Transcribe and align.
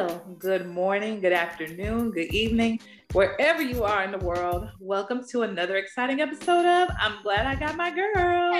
Well, 0.00 0.24
good 0.38 0.66
morning, 0.66 1.20
good 1.20 1.34
afternoon, 1.34 2.12
good 2.12 2.32
evening, 2.32 2.80
wherever 3.12 3.60
you 3.60 3.84
are 3.84 4.02
in 4.02 4.12
the 4.12 4.18
world. 4.24 4.70
Welcome 4.80 5.22
to 5.28 5.42
another 5.42 5.76
exciting 5.76 6.22
episode 6.22 6.64
of 6.64 6.88
I'm 6.98 7.22
Glad 7.22 7.44
I 7.44 7.54
Got 7.54 7.76
My 7.76 7.90
Girl. 7.90 8.54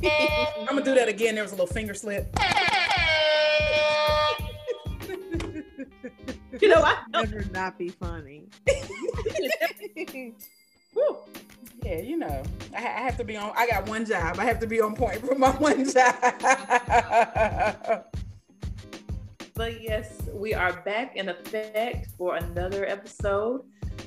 I'm 0.00 0.66
gonna 0.66 0.82
do 0.82 0.94
that 0.94 1.10
again. 1.10 1.34
There 1.34 1.44
was 1.44 1.52
a 1.52 1.56
little 1.56 1.66
finger 1.66 1.92
slip. 1.92 2.34
you 6.58 6.68
know, 6.68 6.82
I 6.82 6.96
know. 7.12 7.20
Never 7.24 7.44
not 7.52 7.76
be 7.78 7.90
funny. 7.90 8.44
Woo. 10.94 11.18
Yeah, 11.84 12.00
you 12.00 12.16
know, 12.16 12.42
I, 12.74 12.78
I 12.78 13.02
have 13.02 13.18
to 13.18 13.24
be 13.24 13.36
on. 13.36 13.52
I 13.54 13.66
got 13.68 13.86
one 13.86 14.06
job. 14.06 14.38
I 14.38 14.46
have 14.46 14.58
to 14.60 14.66
be 14.66 14.80
on 14.80 14.96
point 14.96 15.20
for 15.20 15.34
my 15.34 15.50
one 15.58 15.86
job. 15.90 16.14
But 19.56 19.82
yes, 19.82 20.20
we 20.34 20.52
are 20.52 20.82
back 20.82 21.16
in 21.16 21.30
effect 21.30 22.08
for 22.18 22.36
another 22.36 22.84
episode. 22.84 23.62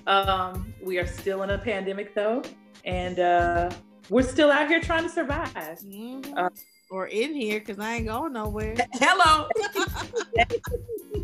Um, 0.06 0.72
we 0.80 1.00
are 1.00 1.08
still 1.08 1.42
in 1.42 1.50
a 1.50 1.58
pandemic 1.58 2.14
though, 2.14 2.44
and 2.86 3.20
uh, 3.20 3.72
we're 4.10 4.22
still 4.22 4.52
out 4.52 4.68
here 4.68 4.80
trying 4.80 5.02
to 5.04 5.10
survive. 5.10 5.50
Mhm. 5.56 6.38
Uh, 6.38 6.50
or 6.92 7.08
in 7.08 7.34
here 7.34 7.60
because 7.60 7.80
I 7.80 7.96
ain't 7.96 8.06
going 8.06 8.34
nowhere. 8.34 8.76
Hello. 8.94 9.50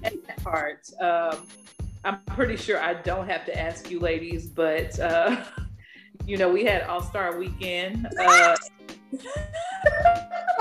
part. 0.43 0.89
Um, 0.99 1.45
I'm 2.03 2.19
pretty 2.25 2.55
sure 2.55 2.81
I 2.81 2.95
don't 2.95 3.27
have 3.29 3.45
to 3.45 3.59
ask 3.59 3.91
you, 3.91 3.99
ladies, 3.99 4.47
but 4.47 4.99
uh, 4.99 5.43
you 6.25 6.37
know, 6.37 6.49
we 6.49 6.65
had 6.65 6.81
All 6.83 7.03
Star 7.03 7.37
Weekend. 7.37 8.07
Uh, 8.19 8.55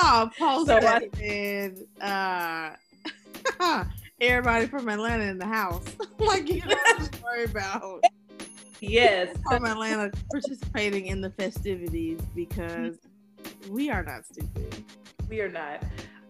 Oh, 0.06 0.31
post 0.38 0.66
So 0.66 0.77
and 1.22 1.78
uh, 2.00 2.77
everybody 4.20 4.67
from 4.67 4.89
Atlanta 4.89 5.25
in 5.25 5.39
the 5.39 5.47
house. 5.47 5.84
like 6.19 6.48
you 6.50 6.61
don't 6.61 6.87
have 6.98 7.11
to 7.11 7.23
worry 7.25 7.45
about 7.45 8.03
yes, 8.81 9.37
from 9.48 9.64
Atlanta 9.64 10.11
participating 10.31 11.06
in 11.06 11.20
the 11.20 11.31
festivities 11.31 12.20
because 12.34 12.97
we 13.70 13.91
are 13.91 14.03
not 14.03 14.25
stupid. 14.27 14.84
we 15.28 15.41
are 15.41 15.48
not. 15.50 15.83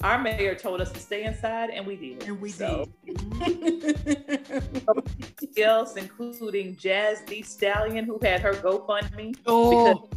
Our 0.02 0.18
mayor 0.18 0.54
told 0.54 0.82
us 0.82 0.92
to 0.92 0.98
stay 1.00 1.24
inside, 1.24 1.70
and 1.70 1.86
we 1.86 1.96
did. 1.96 2.24
And 2.24 2.38
we 2.38 2.50
So, 2.50 2.86
did. 3.06 3.18
else, 5.58 5.96
including 5.96 6.76
Jazz 6.76 7.22
the 7.22 7.40
Stallion, 7.42 8.04
who 8.04 8.18
had 8.20 8.40
her 8.42 8.52
GoFundMe 8.52 9.34
Oh, 9.46 10.08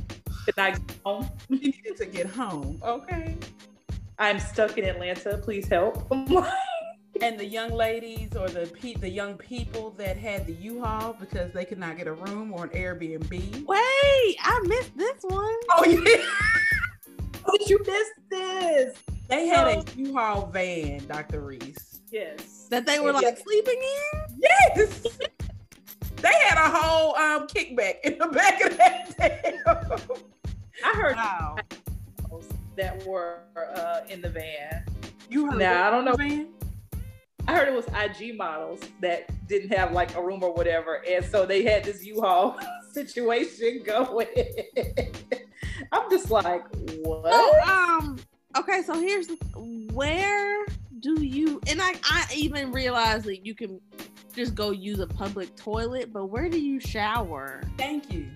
could 0.45 0.58
not 0.58 0.73
get 0.73 0.98
home. 1.06 1.30
she 1.50 1.56
needed 1.58 1.95
to 1.98 2.06
get 2.06 2.28
home. 2.28 2.81
Okay. 2.84 3.38
I'm 4.20 4.40
stuck 4.40 4.78
in 4.78 4.84
Atlanta. 4.86 5.38
Please 5.38 5.68
help. 5.68 6.12
And 7.21 7.39
the 7.39 7.45
young 7.45 7.71
ladies 7.71 8.35
or 8.35 8.47
the 8.47 8.67
pe- 8.67 8.93
the 8.93 9.09
young 9.09 9.37
people 9.37 9.91
that 9.97 10.17
had 10.17 10.45
the 10.45 10.53
U-Haul 10.53 11.15
because 11.19 11.51
they 11.51 11.65
could 11.65 11.79
not 11.79 11.97
get 11.97 12.07
a 12.07 12.13
room 12.13 12.53
or 12.53 12.65
an 12.65 12.69
Airbnb. 12.69 13.65
wait, 13.65 14.35
I 14.41 14.63
missed 14.67 14.95
this 14.97 15.21
one. 15.23 15.55
Oh 15.71 15.83
yeah. 15.85 16.23
Did 17.51 17.69
you 17.69 17.79
miss 17.85 18.07
this? 18.29 18.97
They 19.27 19.47
had 19.47 19.67
a 19.67 19.83
U-Haul 19.95 20.47
van, 20.53 21.05
Dr. 21.07 21.41
Reese. 21.41 22.01
Yes. 22.11 22.67
That 22.69 22.85
they 22.85 22.99
were 22.99 23.11
like 23.13 23.38
sleeping 23.38 23.81
in? 23.81 24.39
Yes. 24.39 25.07
They 26.19 26.33
had 26.47 26.57
a 26.57 26.75
whole 26.75 27.15
um 27.15 27.47
kickback 27.47 27.99
in 28.03 28.17
the 28.17 28.25
back 28.27 28.59
of 28.65 28.75
that 28.77 29.13
damn. 29.65 30.17
I 30.83 30.97
heard 30.97 31.15
Wow. 31.15 31.57
that 32.75 33.05
were 33.05 33.41
uh, 33.55 33.99
in 34.09 34.21
the 34.23 34.29
van. 34.29 34.83
You 35.29 35.45
heard 35.51 35.59
that 35.61 35.83
I 35.83 35.91
don't 35.91 36.05
know. 36.05 36.15
I 37.47 37.56
heard 37.56 37.69
it 37.69 37.74
was 37.74 37.85
IG 37.88 38.38
models 38.38 38.81
that 39.00 39.30
didn't 39.47 39.74
have 39.74 39.94
like 39.94 40.16
a 40.16 40.22
room 40.22 40.44
or 40.44 40.53
whatever, 40.53 41.02
and 41.08 41.24
so 41.24 41.46
they 41.46 41.63
had 41.63 41.84
this 41.84 42.03
U-Haul 42.06 42.59
situation 42.91 43.84
going. 43.85 44.28
I'm 45.91 46.09
just 46.09 46.30
like, 46.30 46.63
what? 47.03 47.34
So, 47.34 47.72
um, 47.72 48.19
okay, 48.57 48.81
so 48.81 49.00
here's 49.00 49.30
where 49.94 50.66
do 51.00 51.24
you 51.24 51.62
and 51.68 51.81
I 51.81 51.94
I 52.03 52.25
even 52.36 52.72
realized 52.72 53.25
that 53.25 53.46
you 53.46 53.53
can 53.53 53.80
just 54.36 54.53
go 54.53 54.72
use 54.72 55.00
a 55.00 55.07
public 55.07 55.56
toilet, 55.56 56.12
but 56.12 56.25
where 56.25 56.50
do 56.50 56.59
you 56.59 56.80
shower? 56.80 57.62
Thank 57.78 58.12
you. 58.12 58.28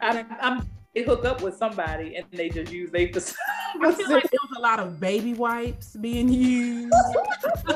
I'm, 0.00 0.26
I'm 0.40 0.68
they 0.94 1.02
hook 1.02 1.24
up 1.24 1.42
with 1.42 1.56
somebody 1.56 2.16
and 2.16 2.24
they 2.30 2.48
just 2.48 2.72
use 2.72 2.90
they 2.90 3.08
just. 3.08 3.34
I 3.82 3.90
feel 3.92 4.10
like 4.10 4.30
there 4.30 4.38
was 4.48 4.56
a 4.56 4.60
lot 4.60 4.78
of 4.78 5.00
baby 5.00 5.34
wipes 5.34 5.96
being 5.96 6.28
used. 6.28 6.94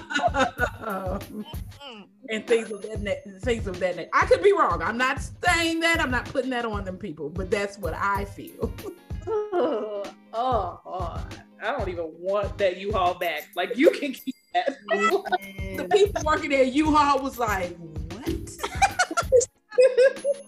and 2.30 2.46
things 2.46 2.70
of 2.70 2.82
that 2.82 3.22
things 3.42 3.66
of 3.66 3.80
that 3.80 3.96
nature. 3.96 4.10
I 4.12 4.26
could 4.26 4.42
be 4.42 4.52
wrong. 4.52 4.82
I'm 4.82 4.96
not 4.98 5.20
saying 5.44 5.80
that. 5.80 6.00
I'm 6.00 6.10
not 6.10 6.26
putting 6.26 6.50
that 6.50 6.64
on 6.64 6.84
them 6.84 6.96
people, 6.96 7.28
but 7.28 7.50
that's 7.50 7.78
what 7.78 7.94
I 7.94 8.24
feel. 8.24 8.72
oh, 9.26 10.04
oh, 10.32 11.26
I 11.62 11.72
don't 11.72 11.88
even 11.88 12.12
want 12.18 12.56
that 12.58 12.76
U-Haul 12.76 13.14
back. 13.14 13.48
Like 13.56 13.76
you 13.76 13.90
can 13.90 14.12
keep 14.12 14.36
that. 14.54 14.76
the 14.88 15.88
people 15.90 16.22
working 16.24 16.54
at 16.54 16.72
U-Haul 16.72 17.20
was 17.20 17.38
like, 17.38 17.76
"What? 17.76 17.97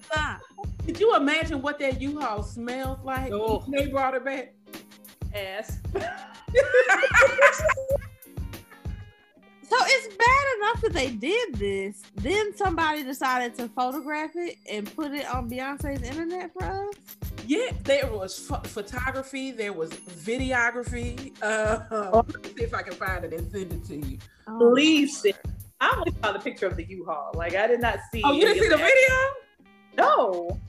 Stop. 0.05 0.41
Could 0.85 0.99
you 1.01 1.15
imagine 1.17 1.63
what 1.63 1.79
that 1.79 2.01
U-Haul 2.01 2.43
smells 2.43 2.99
like?" 3.05 3.33
Oh. 3.33 3.65
They 3.69 3.87
brought 3.87 4.15
it 4.15 4.25
back. 4.25 4.55
ass. 5.35 5.79
So 9.71 9.77
it's 9.83 10.17
bad 10.17 10.57
enough 10.59 10.81
that 10.83 10.93
they 10.93 11.11
did 11.11 11.55
this. 11.55 12.03
Then 12.17 12.57
somebody 12.57 13.05
decided 13.05 13.55
to 13.55 13.69
photograph 13.69 14.33
it 14.35 14.57
and 14.69 14.93
put 14.97 15.13
it 15.13 15.33
on 15.33 15.49
Beyonce's 15.49 16.03
internet 16.03 16.53
for 16.53 16.65
us. 16.65 16.95
Yeah, 17.47 17.71
there 17.85 18.09
was 18.11 18.37
pho- 18.37 18.63
photography. 18.65 19.53
There 19.53 19.73
was 19.73 19.91
videography. 19.91 21.33
Uh, 21.41 21.83
let 22.13 22.45
me 22.45 22.51
see 22.57 22.65
if 22.65 22.75
I 22.75 22.83
can 22.83 22.95
find 22.95 23.25
it 23.25 23.33
and 23.33 23.49
send 23.53 23.73
it 23.73 23.85
to 23.87 23.97
you. 23.97 24.19
Oh, 24.49 24.73
Please. 24.73 25.25
I 25.81 25.95
only 25.97 26.13
saw 26.23 26.33
the 26.33 26.39
picture 26.39 26.67
of 26.67 26.77
the 26.77 26.85
U-Haul. 26.85 27.33
Like 27.35 27.55
I 27.55 27.67
did 27.67 27.81
not 27.81 27.99
see. 28.13 28.23
Oh, 28.25 28.33
you 28.33 28.43
didn't 28.43 28.63
see 28.63 28.69
the 28.69 28.77
that. 28.77 28.91
video? 29.97 30.07
No. 30.07 30.61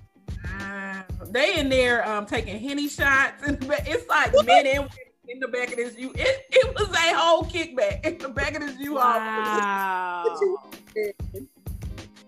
Wow. 0.60 1.04
They 1.30 1.60
in 1.60 1.70
there 1.70 2.08
um 2.08 2.26
taking 2.26 2.60
henny 2.60 2.88
shots 2.88 3.44
and 3.48 3.58
it's 3.62 4.08
like 4.08 4.34
men 4.46 4.66
and 4.68 4.90
in 5.28 5.40
the 5.40 5.48
back 5.48 5.70
of 5.70 5.78
this 5.78 5.98
U. 5.98 6.12
It, 6.16 6.46
it 6.50 6.76
was 6.76 6.90
a 6.90 7.16
whole 7.16 7.44
kickback 7.44 8.06
in 8.06 8.18
the 8.18 8.30
back 8.30 8.56
of 8.56 8.62
this 8.62 8.78
U. 8.80 8.98
Haul. 8.98 9.18
Wow. 9.18 10.26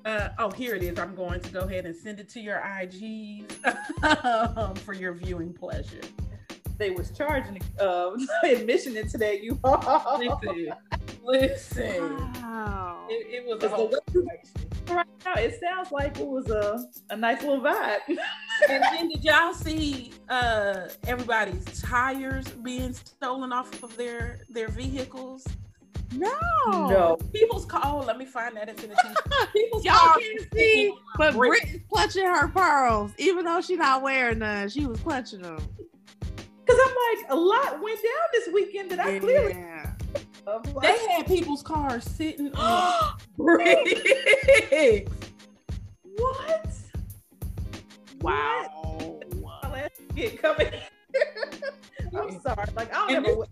Uh, 0.06 0.30
oh, 0.38 0.52
here 0.52 0.76
it 0.76 0.84
is. 0.84 1.00
I'm 1.00 1.16
going 1.16 1.40
to 1.40 1.50
go 1.50 1.62
ahead 1.62 1.86
and 1.86 1.96
send 1.96 2.20
it 2.20 2.28
to 2.30 2.40
your 2.42 2.58
IGs 2.60 3.48
um, 4.58 4.76
for 4.76 4.94
your 4.94 5.14
viewing 5.14 5.54
pleasure. 5.54 6.02
They 6.78 6.92
was 6.92 7.12
charging 7.12 7.62
uh, 7.80 8.12
admission 8.44 8.98
into 8.98 9.18
that 9.20 9.44
U-Haul. 9.44 10.20
Listen, 10.20 10.74
listen. 11.24 12.18
Wow. 12.42 13.08
It, 13.10 13.44
it 13.44 13.46
was 13.48 13.64
a 13.64 13.70
whole 13.70 13.88
the- 13.90 14.02
situation. 14.08 14.50
right 14.90 15.06
now, 15.26 15.34
it 15.36 15.60
sounds 15.62 15.92
like 15.92 16.20
it 16.20 16.26
was 16.28 16.50
a, 16.50 16.86
a 17.10 17.16
nice 17.16 17.42
little 17.42 17.62
vibe. 17.62 18.00
And 18.70 18.84
then 18.84 19.10
did 19.10 19.24
y'all 19.24 19.54
see 19.54 20.12
uh, 20.30 20.88
everybody's 21.08 21.66
tires 21.82 22.48
being 22.50 22.94
stolen 22.94 23.52
off 23.52 23.82
of 23.84 23.98
their 23.98 24.42
their 24.48 24.68
vehicles? 24.70 25.46
No. 26.16 26.30
no. 26.70 27.18
People's 27.34 27.66
car. 27.66 27.82
Oh, 27.84 28.04
let 28.06 28.18
me 28.20 28.26
find 28.26 28.56
that. 28.56 28.70
It's 28.70 28.84
in 28.84 28.92
the 28.92 28.96
text. 28.96 29.18
People's 29.54 29.84
Y'all 29.84 29.96
cars 29.96 30.18
can't 30.22 30.54
see, 30.54 30.94
but 31.18 31.30
on 31.30 31.38
brick- 31.38 31.64
Brit's 31.64 31.84
clutching 31.90 32.26
her 32.26 32.48
pearls, 32.48 33.12
even 33.18 33.44
though 33.44 33.60
she's 33.60 33.80
not 33.80 34.04
wearing 34.04 34.40
none. 34.40 34.70
She 34.70 34.86
was 34.86 35.00
clutching 35.00 35.42
them. 35.42 35.58
Because 37.12 37.28
I'm 37.30 37.30
like, 37.30 37.32
a 37.32 37.36
lot 37.36 37.82
went 37.84 38.00
down 38.02 38.28
this 38.34 38.50
weekend 38.54 38.92
that 38.92 39.00
I 39.00 39.20
clearly 39.20 39.54
Yeah. 39.54 39.92
of. 40.48 40.74
Like, 40.74 40.98
They 40.98 41.08
had 41.14 41.28
people's 41.28 41.64
cars 41.64 42.04
sitting 42.06 42.52
on 42.56 43.18
bricks. 43.38 44.02
what? 46.18 46.68
Wow. 48.22 49.20
Last 49.64 49.92
kid 50.16 50.42
coming. 50.42 50.68
I'm 52.16 52.40
sorry. 52.42 52.66
Like, 52.76 52.94
I 52.94 53.08
don't 53.08 53.16
And 53.16 53.26
ever 53.28 53.38
wish 53.40 53.50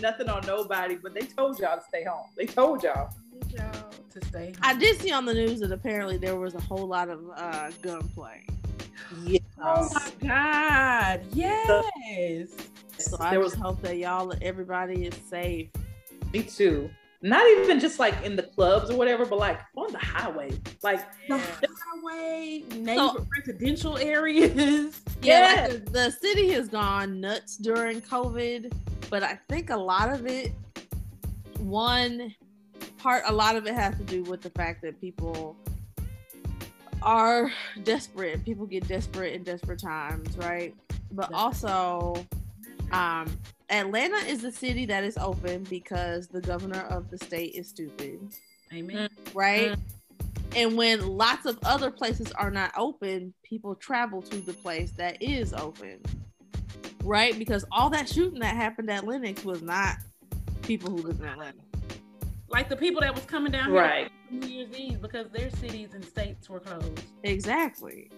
nothing 0.00 0.28
on 0.28 0.44
nobody, 0.46 0.96
but 0.96 1.14
they 1.14 1.20
told 1.22 1.58
y'all 1.60 1.78
to 1.78 1.84
stay 1.86 2.04
home. 2.04 2.26
They 2.36 2.46
told 2.46 2.82
y'all. 2.82 3.10
to 3.40 4.24
stay 4.26 4.46
home. 4.46 4.54
I 4.62 4.74
did 4.74 5.00
see 5.00 5.12
on 5.12 5.24
the 5.24 5.34
news 5.34 5.60
that 5.60 5.70
apparently 5.72 6.16
there 6.18 6.36
was 6.36 6.54
a 6.54 6.60
whole 6.60 6.86
lot 6.86 7.08
of 7.08 7.20
uh, 7.36 7.70
gunplay. 7.80 8.44
Yeah. 9.22 9.38
Oh 9.62 9.88
my 9.94 10.10
God! 10.26 11.20
Yes. 11.32 12.50
So 13.04 13.16
I 13.20 13.30
there 13.30 13.42
just 13.42 13.56
was 13.56 13.62
hope 13.62 13.82
that 13.82 13.96
y'all, 13.96 14.32
everybody 14.42 15.06
is 15.06 15.14
safe. 15.28 15.68
me 16.32 16.42
too. 16.42 16.90
Not 17.24 17.46
even 17.48 17.78
just 17.78 18.00
like 18.00 18.14
in 18.24 18.34
the 18.34 18.42
clubs 18.42 18.90
or 18.90 18.96
whatever, 18.96 19.24
but 19.24 19.38
like 19.38 19.60
on 19.76 19.92
the 19.92 19.98
highway. 19.98 20.50
Like 20.82 21.00
The 21.28 21.38
highway, 21.38 22.64
neighbor 22.74 23.24
residential 23.38 23.96
areas. 23.98 25.00
Yeah, 25.22 25.68
like 25.70 25.84
the, 25.84 25.90
the 25.92 26.10
city 26.10 26.50
has 26.50 26.68
gone 26.68 27.20
nuts 27.20 27.56
during 27.56 28.00
COVID, 28.00 28.72
but 29.08 29.22
I 29.22 29.38
think 29.48 29.70
a 29.70 29.76
lot 29.76 30.12
of 30.12 30.26
it, 30.26 30.50
one, 31.58 32.34
part 32.98 33.22
a 33.28 33.32
lot 33.32 33.54
of 33.54 33.68
it 33.68 33.74
has 33.74 33.96
to 33.98 34.02
do 34.02 34.24
with 34.24 34.42
the 34.42 34.50
fact 34.50 34.82
that 34.82 35.00
people 35.00 35.56
are 37.02 37.52
desperate. 37.84 38.44
People 38.44 38.66
get 38.66 38.88
desperate 38.88 39.32
in 39.34 39.44
desperate 39.44 39.78
times, 39.80 40.36
right? 40.38 40.74
But 41.12 41.32
also, 41.32 42.26
um, 42.92 43.26
Atlanta 43.70 44.16
is 44.28 44.44
a 44.44 44.52
city 44.52 44.84
that 44.86 45.04
is 45.04 45.16
open 45.18 45.64
because 45.64 46.28
the 46.28 46.40
governor 46.40 46.80
of 46.82 47.10
the 47.10 47.18
state 47.18 47.54
is 47.54 47.68
stupid, 47.68 48.20
Amen. 48.72 49.08
right? 49.34 49.76
And 50.54 50.76
when 50.76 51.06
lots 51.16 51.46
of 51.46 51.58
other 51.64 51.90
places 51.90 52.30
are 52.32 52.50
not 52.50 52.72
open, 52.76 53.32
people 53.42 53.74
travel 53.74 54.20
to 54.22 54.36
the 54.36 54.52
place 54.52 54.90
that 54.92 55.22
is 55.22 55.54
open, 55.54 56.00
right? 57.02 57.38
Because 57.38 57.64
all 57.72 57.88
that 57.90 58.08
shooting 58.08 58.40
that 58.40 58.54
happened 58.54 58.90
at 58.90 59.06
Lenox 59.06 59.44
was 59.44 59.62
not 59.62 59.96
people 60.62 60.90
who 60.90 60.98
live 60.98 61.18
in 61.20 61.26
Atlanta. 61.26 61.56
Like 62.48 62.68
the 62.68 62.76
people 62.76 63.00
that 63.00 63.14
was 63.14 63.24
coming 63.24 63.50
down 63.50 63.70
here 63.70 63.80
Right. 63.80 64.10
for 64.28 64.34
New 64.34 64.46
Year's 64.46 64.78
Eve 64.78 65.00
because 65.00 65.30
their 65.30 65.48
cities 65.52 65.94
and 65.94 66.04
states 66.04 66.50
were 66.50 66.60
closed. 66.60 67.00
Exactly. 67.22 68.10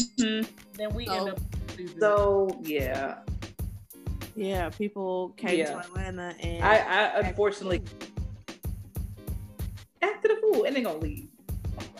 Mm-hmm. 0.00 0.50
Then 0.74 0.94
we 0.94 1.06
So- 1.06 1.12
end 1.12 1.28
up 1.30 1.38
stupid. 1.70 2.00
So 2.00 2.58
yeah, 2.62 3.18
Yeah, 4.36 4.68
people 4.70 5.30
came 5.36 5.58
Yeah. 5.58 5.70
to 5.72 5.78
Atlanta 5.78 6.34
and 6.40 6.62
I, 6.64 6.76
I 6.76 7.20
unfortunately 7.20 7.82
acted 10.02 10.30
a 10.32 10.36
fool, 10.40 10.64
and 10.64 10.76
they're 10.76 10.82
gonna 10.84 10.98
leave 10.98 11.28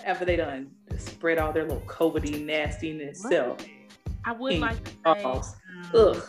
after 0.04 0.24
they 0.24 0.36
done 0.36 0.70
spread 0.98 1.38
all 1.38 1.52
their 1.52 1.64
little 1.64 1.82
COVIDy 1.86 2.44
nastiness 2.44 3.22
self. 3.22 3.58
I 4.24 4.32
would 4.32 4.54
Hey, 4.54 4.58
like 4.60 4.84
to 4.84 4.90
say, 5.14 5.24
um, 5.24 5.42
Ugh. 5.94 6.22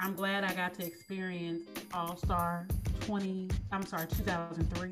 I'm 0.00 0.14
glad 0.14 0.44
I 0.44 0.52
got 0.54 0.74
to 0.74 0.86
experience 0.86 1.62
All 1.94 2.16
Star 2.16 2.66
20. 3.00 3.48
I'm 3.72 3.84
sorry, 3.86 4.06
2003. 4.08 4.90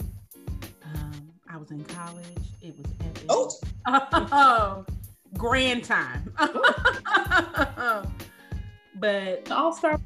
Um, 0.85 1.31
I 1.49 1.56
was 1.56 1.71
in 1.71 1.85
college. 1.85 2.25
It 2.62 2.75
was 2.77 2.87
epic. 3.01 3.25
Oh. 3.29 4.85
grand 5.39 5.85
time. 5.85 6.33
but 8.97 9.51
All 9.51 9.73
star. 9.73 10.01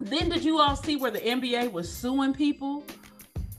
Then, 0.00 0.28
did 0.28 0.44
you 0.44 0.58
all 0.60 0.76
see 0.76 0.96
where 0.96 1.10
the 1.10 1.20
NBA 1.20 1.70
was 1.72 1.92
suing 1.92 2.32
people? 2.32 2.84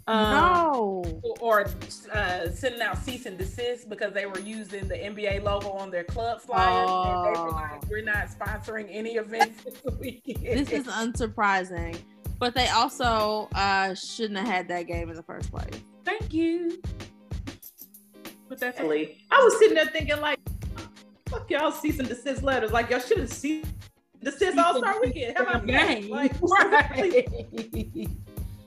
Um, 0.08 0.32
no. 0.32 1.22
Or 1.40 1.68
uh, 2.12 2.50
sending 2.50 2.82
out 2.82 2.98
cease 2.98 3.26
and 3.28 3.38
desist 3.38 3.88
because 3.88 4.14
they 4.14 4.26
were 4.26 4.40
using 4.40 4.88
the 4.88 4.96
NBA 4.96 5.44
logo 5.44 5.70
on 5.72 5.92
their 5.92 6.04
club 6.04 6.42
flyers. 6.42 6.90
And 6.90 7.36
they 7.36 7.40
were 7.40 7.48
Oh. 7.50 7.52
like, 7.52 7.88
we're 7.90 8.04
not 8.04 8.28
sponsoring 8.28 8.88
any 8.90 9.12
events 9.16 9.64
this 9.64 9.82
weekend. 10.00 10.44
This 10.44 10.72
is 10.72 10.88
unsurprising. 10.88 11.98
But 12.40 12.56
they 12.56 12.68
also 12.70 13.48
uh, 13.54 13.94
shouldn't 13.94 14.40
have 14.40 14.48
had 14.48 14.68
that 14.70 14.88
game 14.88 15.10
in 15.12 15.16
the 15.16 15.24
first 15.24 15.52
place. 15.52 15.70
Thank 16.04 16.34
you. 16.34 16.82
But 18.50 18.60
that's 18.60 18.80
Really. 18.80 19.20
I 19.30 19.42
was 19.44 19.58
sitting 19.60 19.76
there 19.76 19.86
thinking 19.86 20.20
like, 20.20 20.40
fuck 21.30 21.50
y'all 21.52 21.72
cease 21.72 22.00
and 22.00 22.10
desist 22.10 22.42
letters. 22.42 22.72
Like 22.72 22.90
y'all 22.90 23.00
should 23.00 23.20
have 23.20 23.32
cease 23.32 23.66
and 24.22 24.32
desist 24.32 24.58
All 24.58 24.78
Star 24.78 25.02
Weekend. 25.02 25.38
How 25.38 25.44
about 25.44 25.68
that? 25.68 26.10
Like, 26.10 26.34
right. 26.42 27.28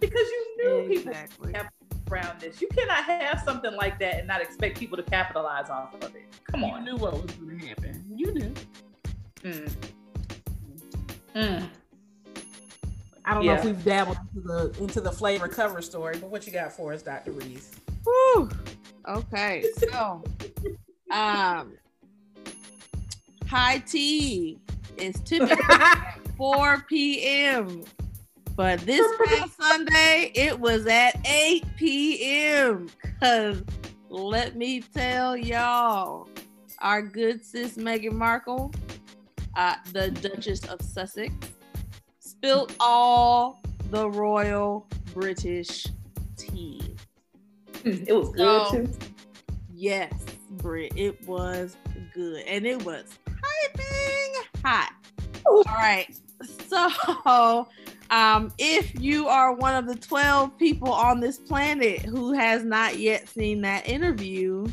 because 0.01 0.29
you 0.29 0.57
knew 0.59 0.89
people 0.89 1.13
Exactly. 1.13 1.53
have 1.55 1.69
around 2.11 2.41
this. 2.41 2.61
You 2.61 2.69
cannot 2.69 3.05
have 3.05 3.41
something 3.45 3.75
like 3.75 3.99
that 3.99 4.19
and 4.19 4.29
not 4.29 4.41
expect 4.41 4.79
people 4.79 4.97
to 4.97 5.03
capitalize 5.03 5.71
off 5.71 5.95
of 5.95 6.15
it. 6.15 6.25
Come 6.51 6.65
on. 6.65 6.71
You 6.71 6.77
on. 6.77 6.85
knew 6.85 6.97
what 6.97 7.13
was 7.23 7.31
going 7.33 7.59
to 7.59 7.67
happen. 7.67 8.05
You 8.15 8.33
knew. 8.35 8.55
Mm. 9.43 9.73
Mm. 11.35 11.69
I 13.25 13.35
don't 13.35 13.47
know 13.47 13.55
if 13.55 13.65
we've 13.65 13.85
dabbled 13.85 14.19
into 14.35 14.47
the 14.47 14.83
into 14.83 15.01
the 15.01 15.11
flavor 15.11 15.49
cover 15.49 15.81
story, 15.81 16.19
but 16.19 16.29
what 16.29 16.47
you 16.47 16.53
got 16.53 16.73
for 16.73 16.93
us, 16.93 17.03
Dr. 17.03 17.33
Reese? 17.33 17.73
Whew. 18.05 18.51
Okay, 19.09 19.65
so 19.79 20.23
um, 21.11 21.73
high 23.47 23.79
tea 23.87 24.59
is 24.99 25.19
typically 25.21 25.57
4 26.37 26.85
p.m. 26.89 27.85
But 28.57 28.81
this 28.81 29.07
past 29.27 29.57
Sunday, 29.61 30.31
it 30.35 30.59
was 30.59 30.87
at 30.87 31.19
8 31.27 31.65
p.m. 31.77 32.89
Cause 33.21 33.63
let 34.09 34.57
me 34.57 34.81
tell 34.81 35.37
y'all, 35.37 36.29
our 36.81 37.03
good 37.03 37.45
sis 37.45 37.77
Meghan 37.77 38.13
Markle, 38.13 38.73
uh, 39.57 39.75
the 39.93 40.11
Duchess 40.11 40.65
of 40.67 40.81
Sussex, 40.83 41.33
spilled 42.21 42.75
all 42.81 43.61
the 43.91 44.09
royal 44.09 44.87
British 45.13 45.87
tea. 46.37 46.81
Mm. 47.83 48.05
It 48.09 48.13
was 48.13 48.29
good 48.31 48.39
So- 48.69 48.71
too. 48.73 48.93
Yes, 49.77 50.13
Brit, 50.51 50.93
it 50.97 51.27
was 51.27 51.77
good. 52.15 52.43
And 52.47 52.65
it 52.65 52.85
was 52.85 53.19
piping 53.27 54.24
hot. 54.65 54.93
All 55.47 55.63
right. 55.65 56.15
So, 56.69 57.69
um, 58.11 58.53
if 58.59 59.01
you 59.01 59.29
are 59.29 59.53
one 59.55 59.77
of 59.77 59.87
the 59.87 59.95
12 59.95 60.59
people 60.59 60.93
on 60.93 61.21
this 61.21 61.39
planet 61.39 62.01
who 62.03 62.33
has 62.33 62.65
not 62.65 62.99
yet 62.99 63.29
seen 63.29 63.61
that 63.63 63.89
interview, 63.89 64.67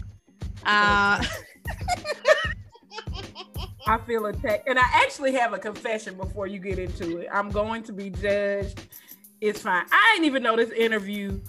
uh, 0.65 1.23
I 3.87 3.97
feel 4.05 4.25
attacked. 4.25 4.67
And 4.67 4.77
I 4.79 4.85
actually 4.93 5.33
have 5.33 5.53
a 5.53 5.59
confession 5.59 6.15
before 6.15 6.47
you 6.47 6.59
get 6.59 6.79
into 6.79 7.17
it. 7.19 7.29
I'm 7.31 7.49
going 7.49 7.83
to 7.83 7.93
be 7.93 8.09
judged. 8.09 8.81
It's 9.39 9.61
fine. 9.61 9.85
I 9.91 10.11
didn't 10.13 10.25
even 10.25 10.43
know 10.43 10.55
this 10.55 10.71
interview 10.71 11.39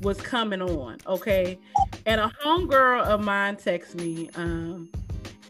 was 0.00 0.20
coming 0.20 0.62
on. 0.62 0.98
Okay. 1.06 1.58
And 2.06 2.20
a 2.20 2.32
homegirl 2.42 3.04
of 3.04 3.22
mine 3.22 3.56
texted 3.56 3.96
me 3.96 4.30
um, 4.34 4.90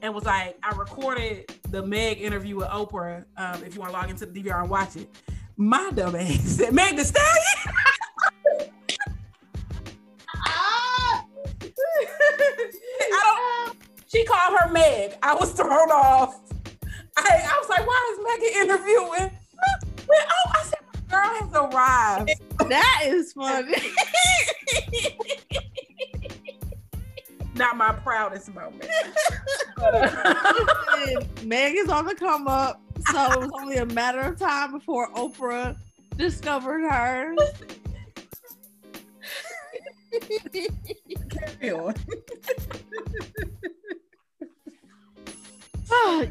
and 0.03 0.13
was 0.15 0.25
like, 0.25 0.59
I 0.63 0.75
recorded 0.77 1.51
the 1.71 1.83
Meg 1.83 2.21
interview 2.21 2.57
with 2.57 2.67
Oprah. 2.69 3.25
Um, 3.37 3.63
if 3.65 3.75
you 3.75 3.81
want 3.81 3.93
to 3.93 3.99
log 3.99 4.11
into 4.11 4.27
the 4.27 4.43
DVR 4.43 4.61
and 4.61 4.69
watch 4.69 4.97
it. 4.97 5.09
My 5.57 5.91
dumb 5.95 6.17
ass 6.17 6.41
said, 6.43 6.73
Meg 6.75 6.97
the 6.97 7.05
Stallion. 7.05 7.43
I 10.35 11.23
don't. 13.67 13.79
She 14.09 14.25
called 14.25 14.59
her 14.59 14.69
Meg. 14.71 15.17
I 15.23 15.35
was 15.35 15.53
thrown 15.53 15.91
off. 15.91 16.41
I, 17.17 17.43
I 17.45 17.59
was 17.61 17.69
like, 17.69 17.87
why 17.87 18.13
is 18.13 18.19
Megan 18.25 18.63
interviewing? 18.63 19.31
Well, 20.09 20.27
oh, 20.29 20.51
I 20.55 20.63
said, 20.65 20.81
my 20.95 21.01
girl 21.11 21.35
has 21.41 21.55
arrived. 21.55 22.31
that 22.69 23.03
is 23.07 23.33
funny. 23.35 23.77
Not 27.55 27.77
my 27.77 27.93
proudest 27.93 28.53
moment. 28.55 28.89
Meg 31.45 31.75
is 31.77 31.89
on 31.89 32.07
the 32.07 32.15
come 32.15 32.49
up, 32.49 32.81
so 33.11 33.33
it 33.33 33.39
was 33.41 33.51
only 33.61 33.77
a 33.77 33.87
matter 33.87 34.21
of 34.21 34.39
time 34.39 34.73
before 34.73 35.13
Oprah 35.13 35.77
discovered 36.17 36.89
her. 36.89 37.35
Carry 41.61 41.73
on. 41.73 41.95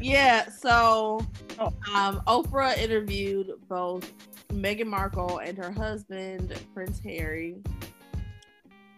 yeah, 0.00 0.48
so 0.48 1.24
Oh. 1.58 1.72
um, 1.94 2.20
Oprah 2.26 2.76
interviewed 2.78 3.52
both 3.68 4.10
Meghan 4.48 4.86
Markle 4.86 5.38
and 5.38 5.56
her 5.58 5.70
husband, 5.70 6.54
Prince 6.74 6.98
Harry. 7.00 7.56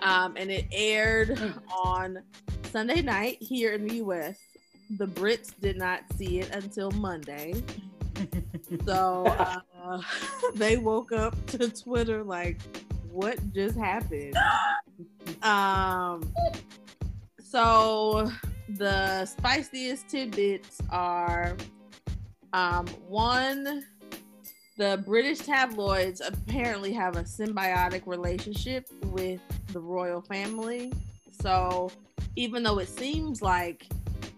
Um, 0.05 0.37
and 0.37 0.51
it 0.51 0.67
aired 0.73 1.31
Mm. 1.31 1.63
on 1.85 2.23
Sunday 2.71 3.03
night 3.03 3.39
here 3.41 3.73
in 3.73 3.87
the 3.87 3.95
US. 3.97 4.37
The 4.99 5.07
Brits 5.07 5.53
did 5.61 5.77
not 5.79 6.01
see 6.17 6.41
it 6.41 6.55
until 6.55 6.91
Monday. 6.93 7.55
So 8.87 9.27
uh, 9.27 10.01
they 10.55 10.77
woke 10.77 11.13
up 11.13 11.35
to 11.47 11.69
Twitter 11.69 12.23
like, 12.23 12.59
what 13.11 13.39
just 13.53 13.77
happened? 13.77 14.35
Um, 15.43 16.23
so 17.43 18.31
the 18.69 19.25
spiciest 19.27 20.09
tidbits 20.09 20.81
are 20.91 21.57
um, 22.53 22.87
one, 23.09 23.85
the 24.77 25.03
British 25.07 25.39
tabloids 25.39 26.21
apparently 26.21 26.93
have 26.93 27.17
a 27.17 27.23
symbiotic 27.23 28.07
relationship 28.07 28.89
with 29.05 29.41
the 29.73 29.81
royal 29.81 30.21
family. 30.21 30.93
So 31.41 31.91
even 32.37 32.63
though 32.63 32.79
it 32.79 32.89
seems 32.89 33.41
like 33.41 33.87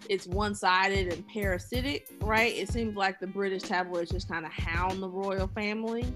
it's 0.09 0.27
one-sided 0.27 1.13
and 1.13 1.27
parasitic, 1.27 2.09
right? 2.21 2.55
It 2.55 2.69
seems 2.69 2.97
like 2.97 3.19
the 3.19 3.27
British 3.27 3.63
tabloids 3.63 4.11
just 4.11 4.29
kind 4.29 4.45
of 4.45 4.53
hound 4.53 5.03
the 5.03 5.09
royal 5.09 5.49
family. 5.49 6.07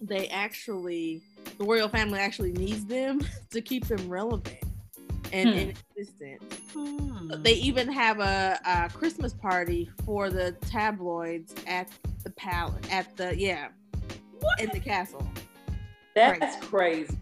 They 0.00 0.28
actually, 0.28 1.22
the 1.58 1.64
royal 1.64 1.88
family 1.88 2.18
actually 2.18 2.52
needs 2.52 2.84
them 2.86 3.20
to 3.50 3.60
keep 3.60 3.86
them 3.86 4.08
relevant 4.08 4.61
and 5.32 5.50
Hmm. 5.50 5.58
in 5.58 5.74
existence. 5.96 6.60
Hmm. 6.72 7.42
They 7.42 7.54
even 7.54 7.90
have 7.90 8.20
a, 8.20 8.58
a 8.64 8.88
Christmas 8.90 9.32
party 9.32 9.90
for 10.04 10.30
the 10.30 10.52
tabloids 10.52 11.54
at 11.66 11.88
the 12.22 12.30
palace, 12.30 12.86
at 12.90 13.16
the 13.16 13.36
yeah, 13.36 13.68
in 14.58 14.68
the 14.70 14.80
castle. 14.80 15.26
That's 16.14 16.62
crazy. 16.64 17.16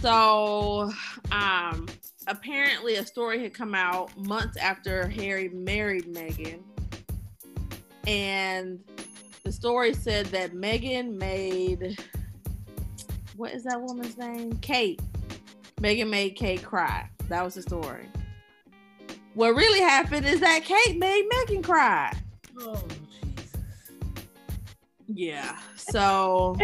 So, 0.00 0.92
um, 1.32 1.88
apparently, 2.26 2.96
a 2.96 3.06
story 3.06 3.42
had 3.42 3.54
come 3.54 3.74
out 3.74 4.16
months 4.18 4.58
after 4.58 5.08
Harry 5.08 5.48
married 5.48 6.04
Meghan, 6.04 6.60
and 8.06 8.78
the 9.42 9.50
story 9.52 9.94
said 9.94 10.26
that 10.26 10.52
Meghan 10.52 11.16
made 11.16 11.98
what 13.36 13.52
is 13.52 13.64
that 13.64 13.80
woman's 13.80 14.16
name? 14.16 14.52
Kate. 14.60 15.00
Meghan 15.80 16.08
made 16.08 16.30
Kate 16.36 16.62
cry. 16.62 17.08
That 17.28 17.44
was 17.44 17.54
the 17.54 17.62
story. 17.62 18.08
What 19.34 19.54
really 19.54 19.80
happened 19.80 20.26
is 20.26 20.40
that 20.40 20.64
Kate 20.64 20.98
made 20.98 21.28
Meghan 21.30 21.62
cry. 21.62 22.12
Oh 22.58 22.82
Jesus. 23.20 23.56
Yeah. 25.06 25.58
So 25.76 26.56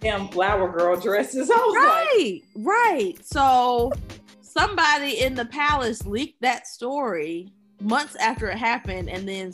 Damn 0.00 0.28
flower 0.28 0.70
girl 0.70 0.96
dresses. 0.96 1.50
I 1.54 1.54
was 1.54 1.76
right, 1.76 2.40
right. 2.56 3.14
So 3.24 3.92
somebody 4.40 5.20
in 5.20 5.34
the 5.34 5.44
palace 5.46 6.04
leaked 6.04 6.42
that 6.42 6.66
story 6.66 7.52
months 7.80 8.16
after 8.16 8.48
it 8.48 8.58
happened, 8.58 9.08
and 9.08 9.28
then 9.28 9.52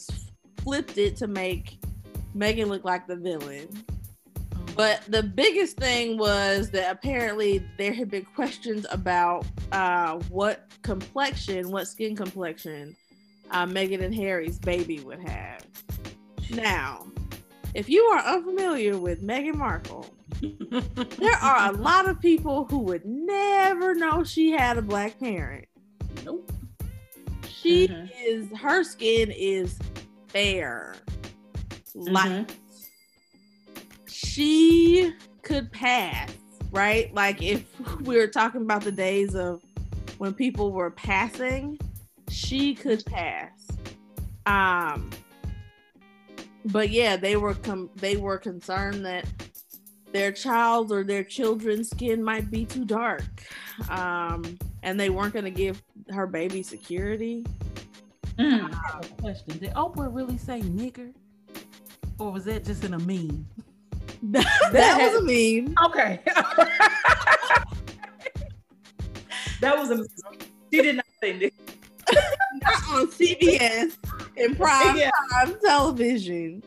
flipped 0.62 0.98
it 0.98 1.16
to 1.16 1.26
make 1.26 1.78
Meghan 2.36 2.68
look 2.68 2.84
like 2.84 3.06
the 3.06 3.16
villain. 3.16 3.68
But 4.78 5.02
the 5.08 5.24
biggest 5.24 5.76
thing 5.76 6.18
was 6.18 6.70
that 6.70 6.88
apparently 6.92 7.66
there 7.78 7.92
had 7.92 8.08
been 8.08 8.24
questions 8.24 8.86
about 8.92 9.44
uh, 9.72 10.20
what 10.28 10.68
complexion, 10.82 11.72
what 11.72 11.88
skin 11.88 12.14
complexion 12.14 12.94
uh, 13.50 13.66
Meghan 13.66 14.04
and 14.04 14.14
Harry's 14.14 14.56
baby 14.60 15.00
would 15.00 15.18
have. 15.18 15.66
Now, 16.50 17.08
if 17.74 17.88
you 17.88 18.04
are 18.04 18.20
unfamiliar 18.20 18.96
with 18.96 19.20
Meghan 19.20 19.56
Markle, 19.56 20.06
there 20.40 21.34
are 21.42 21.70
a 21.70 21.76
lot 21.76 22.08
of 22.08 22.20
people 22.20 22.64
who 22.66 22.78
would 22.78 23.04
never 23.04 23.96
know 23.96 24.22
she 24.22 24.52
had 24.52 24.78
a 24.78 24.82
black 24.82 25.18
parent. 25.18 25.64
nope. 26.24 26.52
She 27.48 27.88
Mhm. 27.88 28.10
is 28.24 28.46
her 28.56 28.84
skin 28.84 29.32
is 29.36 29.76
fair, 30.28 30.94
light. 31.96 32.54
She 34.20 35.12
could 35.42 35.70
pass, 35.70 36.28
right? 36.72 37.14
Like 37.14 37.40
if 37.40 37.64
we 38.00 38.16
were 38.16 38.26
talking 38.26 38.62
about 38.62 38.82
the 38.82 38.90
days 38.90 39.36
of 39.36 39.62
when 40.18 40.34
people 40.34 40.72
were 40.72 40.90
passing, 40.90 41.78
she 42.28 42.74
could 42.74 43.04
pass. 43.06 43.68
Um, 44.44 45.08
but 46.64 46.90
yeah, 46.90 47.16
they 47.16 47.36
were 47.36 47.54
com- 47.54 47.90
they 47.94 48.16
were 48.16 48.38
concerned 48.38 49.06
that 49.06 49.24
their 50.12 50.32
child 50.32 50.90
or 50.90 51.04
their 51.04 51.22
children's 51.22 51.90
skin 51.90 52.20
might 52.20 52.50
be 52.50 52.64
too 52.64 52.84
dark, 52.84 53.44
um, 53.88 54.58
and 54.82 54.98
they 54.98 55.10
weren't 55.10 55.32
going 55.32 55.44
to 55.44 55.52
give 55.52 55.80
her 56.10 56.26
baby 56.26 56.64
security. 56.64 57.46
Mm. 58.36 58.74
I 58.74 58.94
have 58.94 59.12
a 59.12 59.22
question. 59.22 59.58
Did 59.58 59.74
Oprah 59.74 60.12
really 60.12 60.38
say 60.38 60.60
nigger? 60.60 61.12
Or 62.18 62.32
was 62.32 62.46
that 62.46 62.64
just 62.64 62.82
in 62.82 62.94
a 62.94 62.98
meme? 62.98 63.46
that 64.72 64.98
was 64.98 65.22
a 65.22 65.24
meme. 65.24 65.74
Okay. 65.86 66.20
That 69.60 69.76
was 69.76 69.90
a. 69.90 70.04
She 70.72 70.82
did 70.82 70.96
not 70.96 71.04
say 71.20 71.36
Nick. 71.36 71.54
Not 72.62 72.88
on 72.90 73.06
CBS 73.08 73.96
in 74.36 74.54
prime 74.56 74.96
Yeah. 74.96 75.10
time 75.32 75.56
television. 75.64 76.62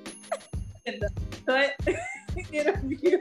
in 0.85 0.99
the 0.99 1.09
cut 1.45 1.71
interview. 2.51 3.17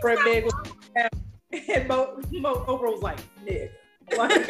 Fred 0.00 0.18
Meg 0.24 0.44
was 0.44 0.54
and 1.52 1.88
Mo, 1.88 2.20
Mo 2.32 2.54
Oprah 2.66 2.92
was 2.92 3.02
like. 3.02 3.18
Like, 4.16 4.48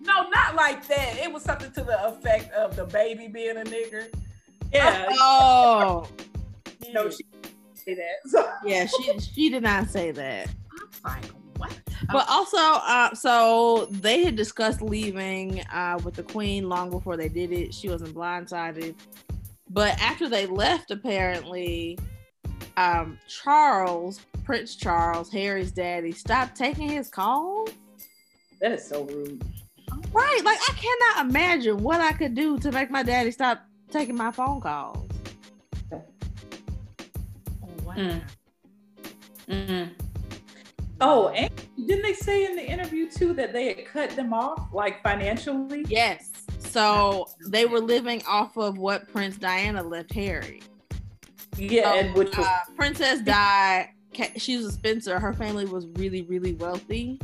no, 0.00 0.28
not 0.30 0.54
like 0.54 0.86
that. 0.88 1.18
It 1.18 1.30
was 1.32 1.42
something 1.42 1.70
to 1.72 1.82
the 1.84 2.06
effect 2.06 2.50
of 2.54 2.74
the 2.76 2.84
baby 2.86 3.28
being 3.28 3.56
a 3.58 3.64
nigger. 3.64 4.06
Yeah, 4.72 5.06
oh, 5.12 6.08
no, 6.92 7.10
she 7.10 7.24
didn't 7.24 7.52
say 7.74 7.94
that. 7.94 8.16
So, 8.26 8.48
yeah, 8.64 8.86
she 8.86 9.18
she 9.20 9.50
did 9.50 9.62
not 9.62 9.88
say 9.88 10.10
that. 10.10 10.48
I'm 11.04 11.12
like, 11.12 11.24
what? 11.56 11.78
But 12.12 12.26
also, 12.28 12.58
uh, 12.58 13.14
so 13.14 13.86
they 13.90 14.24
had 14.24 14.36
discussed 14.36 14.82
leaving 14.82 15.60
uh, 15.72 15.98
with 16.04 16.14
the 16.14 16.22
queen 16.22 16.68
long 16.68 16.90
before 16.90 17.16
they 17.16 17.28
did 17.28 17.52
it. 17.52 17.72
She 17.72 17.88
wasn't 17.88 18.14
blindsided, 18.14 18.94
but 19.70 19.98
after 20.00 20.28
they 20.28 20.46
left, 20.46 20.90
apparently, 20.90 21.98
um, 22.76 23.18
Charles, 23.28 24.20
Prince 24.44 24.76
Charles, 24.76 25.30
Harry's 25.32 25.72
daddy, 25.72 26.12
stopped 26.12 26.56
taking 26.56 26.88
his 26.88 27.08
calls. 27.08 27.70
that 28.60 28.72
is 28.72 28.86
so 28.86 29.04
rude. 29.04 29.42
Right, 30.12 30.40
like 30.44 30.58
I 30.68 30.72
cannot 30.72 31.30
imagine 31.30 31.82
what 31.82 32.00
I 32.00 32.12
could 32.12 32.34
do 32.34 32.58
to 32.58 32.72
make 32.72 32.90
my 32.90 33.02
daddy 33.02 33.30
stop 33.30 33.62
taking 33.90 34.16
my 34.16 34.30
phone 34.30 34.60
calls. 34.60 35.08
Oh, 35.92 36.02
wow. 37.84 37.94
Mm. 37.96 38.22
Mm. 39.48 39.90
Oh, 41.00 41.28
and 41.28 41.50
didn't 41.76 42.02
they 42.02 42.14
say 42.14 42.46
in 42.46 42.56
the 42.56 42.66
interview 42.66 43.08
too 43.10 43.32
that 43.34 43.52
they 43.52 43.66
had 43.66 43.86
cut 43.86 44.10
them 44.10 44.32
off, 44.32 44.68
like 44.72 45.02
financially? 45.02 45.84
Yes. 45.88 46.32
So 46.58 47.28
they 47.48 47.64
were 47.66 47.80
living 47.80 48.22
off 48.26 48.56
of 48.56 48.78
what 48.78 49.10
Prince 49.12 49.36
Diana 49.36 49.82
left 49.82 50.12
Harry. 50.14 50.62
Yeah, 51.56 51.94
and 51.94 52.14
which 52.14 52.36
was 52.36 52.46
Uh, 52.46 52.60
Princess 52.76 53.20
died. 53.20 53.90
She 54.36 54.56
was 54.56 54.66
a 54.66 54.72
Spencer. 54.72 55.18
Her 55.18 55.32
family 55.32 55.64
was 55.64 55.86
really, 55.94 56.22
really 56.22 56.54
wealthy. 56.54 57.20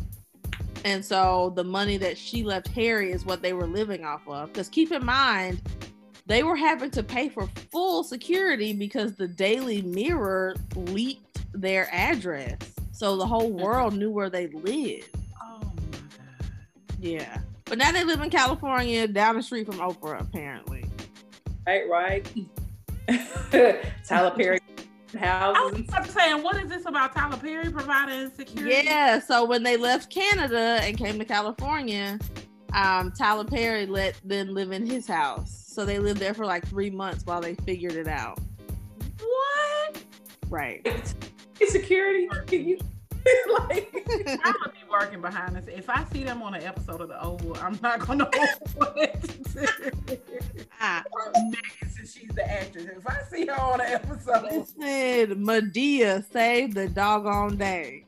And 0.84 1.04
so 1.04 1.52
the 1.54 1.64
money 1.64 1.96
that 1.98 2.18
she 2.18 2.42
left 2.42 2.68
Harry 2.68 3.12
is 3.12 3.24
what 3.24 3.40
they 3.42 3.52
were 3.52 3.66
living 3.66 4.04
off 4.04 4.26
of. 4.26 4.52
Because 4.52 4.68
keep 4.68 4.92
in 4.92 5.04
mind, 5.04 5.60
they 6.26 6.42
were 6.42 6.56
having 6.56 6.90
to 6.92 7.02
pay 7.02 7.28
for 7.28 7.48
full 7.70 8.04
security 8.04 8.72
because 8.72 9.14
the 9.14 9.26
Daily 9.28 9.82
Mirror 9.82 10.56
leaked 10.76 11.40
their 11.52 11.88
address. 11.92 12.56
So 12.92 13.16
the 13.16 13.26
whole 13.26 13.50
world 13.50 13.94
knew 13.94 14.10
where 14.10 14.30
they 14.30 14.46
lived. 14.48 15.10
Oh 15.42 15.58
my 15.60 15.98
god. 15.98 16.50
Yeah. 17.00 17.38
But 17.64 17.78
now 17.78 17.90
they 17.90 18.04
live 18.04 18.20
in 18.20 18.30
California 18.30 19.08
down 19.08 19.36
the 19.36 19.42
street 19.42 19.66
from 19.66 19.78
Oprah, 19.78 20.20
apparently. 20.20 20.84
right, 21.66 21.88
right. 21.88 22.28
Tyler 24.06 24.30
Perry 24.36 24.60
I 25.14 25.18
houses. 25.18 25.72
was 25.72 25.88
about 25.88 26.10
saying, 26.10 26.42
what 26.42 26.56
is 26.62 26.68
this 26.70 26.86
about 26.86 27.14
Tyler 27.14 27.36
Perry 27.36 27.70
providing 27.70 28.30
security? 28.34 28.82
Yeah. 28.84 29.18
So 29.18 29.44
when 29.44 29.62
they 29.62 29.76
left 29.76 30.10
Canada 30.10 30.78
and 30.82 30.96
came 30.96 31.18
to 31.18 31.24
California, 31.24 32.18
um, 32.74 33.12
Tyler 33.12 33.44
Perry 33.44 33.86
let 33.86 34.18
them 34.24 34.48
live 34.54 34.70
in 34.72 34.86
his 34.86 35.06
house. 35.06 35.61
So 35.72 35.86
they 35.86 35.98
lived 35.98 36.20
there 36.20 36.34
for 36.34 36.44
like 36.44 36.66
three 36.68 36.90
months 36.90 37.24
while 37.24 37.40
they 37.40 37.54
figured 37.54 37.94
it 37.94 38.06
out. 38.06 38.38
What? 39.20 40.02
Right. 40.50 40.86
security. 41.66 42.28
Can 42.46 42.66
you 42.68 42.78
like? 43.58 43.90
I'm 44.44 44.52
gonna 44.52 44.68
be 44.72 44.90
working 44.90 45.20
behind 45.22 45.56
this. 45.56 45.66
If 45.68 45.88
I 45.88 46.04
see 46.12 46.24
them 46.24 46.42
on 46.42 46.54
an 46.54 46.62
episode 46.62 47.00
of 47.00 47.08
The 47.08 47.22
Oval, 47.22 47.56
I'm 47.62 47.78
not 47.82 48.00
gonna 48.00 48.28
know 48.34 48.46
what 48.76 49.22
to 49.22 49.66
do. 50.08 50.18
Ah, 50.80 51.02
since 51.88 52.12
she's 52.18 52.28
the 52.34 52.46
actress. 52.50 52.84
If 52.94 53.06
I 53.06 53.22
see 53.30 53.46
her 53.46 53.58
on 53.58 53.80
an 53.80 53.86
episode, 53.92 54.42
listen, 54.42 55.42
Madea 55.44 56.30
saved 56.32 56.74
the 56.74 56.88
doggone 56.88 57.56
day. 57.56 58.04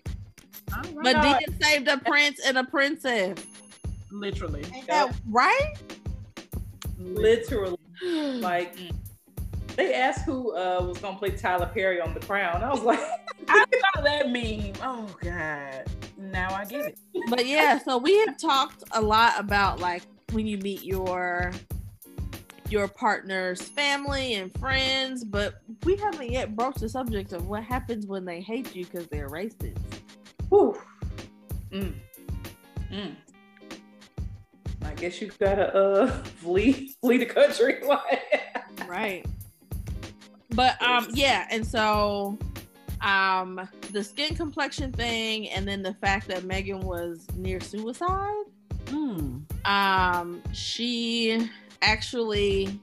all 0.77 0.83
right. 0.93 1.17
Madea 1.17 1.63
saved 1.63 1.89
a 1.89 1.97
prince 1.99 2.41
and 2.45 2.59
a 2.59 2.65
princess. 2.65 3.39
literally, 4.11 4.65
Ain't 4.75 4.87
that 4.89 5.15
right? 5.31 5.75
Literally, 7.05 7.79
like 8.03 8.77
they 9.77 9.95
asked 9.95 10.25
who 10.25 10.57
uh, 10.57 10.85
was 10.87 10.99
gonna 10.99 11.19
play 11.19 11.31
Tyler 11.31 11.71
Perry 11.73 12.01
on 12.01 12.15
The 12.15 12.21
Crown. 12.21 12.63
I 12.63 12.71
was 12.71 12.83
like, 12.83 13.01
I 13.49 13.65
saw 13.95 14.03
that 14.03 14.31
meme. 14.31 14.73
Oh 14.83 15.07
god, 15.23 15.85
now 16.17 16.55
I 16.55 16.65
get 16.65 16.87
it. 16.87 16.99
but 17.29 17.47
yeah, 17.47 17.79
so 17.79 17.99
we 17.99 18.19
have 18.21 18.39
talked 18.39 18.85
a 18.93 19.01
lot 19.01 19.35
about 19.39 19.81
like 19.81 20.03
when 20.33 20.47
you 20.47 20.59
meet 20.59 20.83
your 20.83 21.53
your 22.71 22.89
partner's 22.89 23.63
family 23.63 24.35
and 24.35 24.57
friends, 24.59 25.25
but 25.25 25.61
we 25.85 25.97
haven't 25.97 26.31
yet 26.31 26.57
broached 26.57 26.81
the 26.81 26.89
subject 26.89 27.33
of 27.33 27.47
what 27.47 27.63
happens 27.63 28.07
when 28.07 28.25
they 28.25 28.41
hate 28.41 28.75
you 28.75 28.85
because 28.85 29.07
they're 29.09 29.29
racist. 29.29 29.77
Whew. 30.49 30.77
Mm. 31.71 31.95
Mm. 32.91 33.17
I 34.85 34.95
guess 34.95 35.21
you 35.21 35.31
gotta 35.39 35.75
uh 35.75 36.09
flee 36.41 36.95
flee 37.01 37.19
the 37.19 37.27
country. 37.27 37.83
Right. 38.89 39.25
But 40.51 40.81
um 40.83 41.09
yeah, 41.13 41.47
and 41.51 41.67
so 41.67 42.39
um 43.01 43.69
the 43.93 44.03
skin 44.05 44.35
complexion 44.35 44.93
thing 44.93 45.49
and 45.51 45.67
then 45.67 45.83
the 45.83 45.95
fact 45.95 46.29
that 46.29 46.43
Meghan 46.43 46.83
was 46.83 47.27
near 47.37 47.61
suicide. 47.61 48.45
Hmm. 48.89 49.39
um 49.65 50.43
she 50.53 51.51
actually 51.83 52.79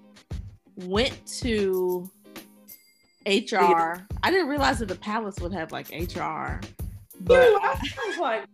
went 0.77 1.25
to 1.41 2.09
HR. 3.25 4.07
I 4.23 4.31
didn't 4.31 4.47
realize 4.47 4.79
that 4.79 4.87
the 4.87 4.95
palace 4.95 5.39
would 5.39 5.53
have 5.53 5.71
like 5.71 5.89
HR. 5.91 6.59
But 7.21 7.53
I 7.61 7.79
was 8.07 8.17
like, 8.17 8.45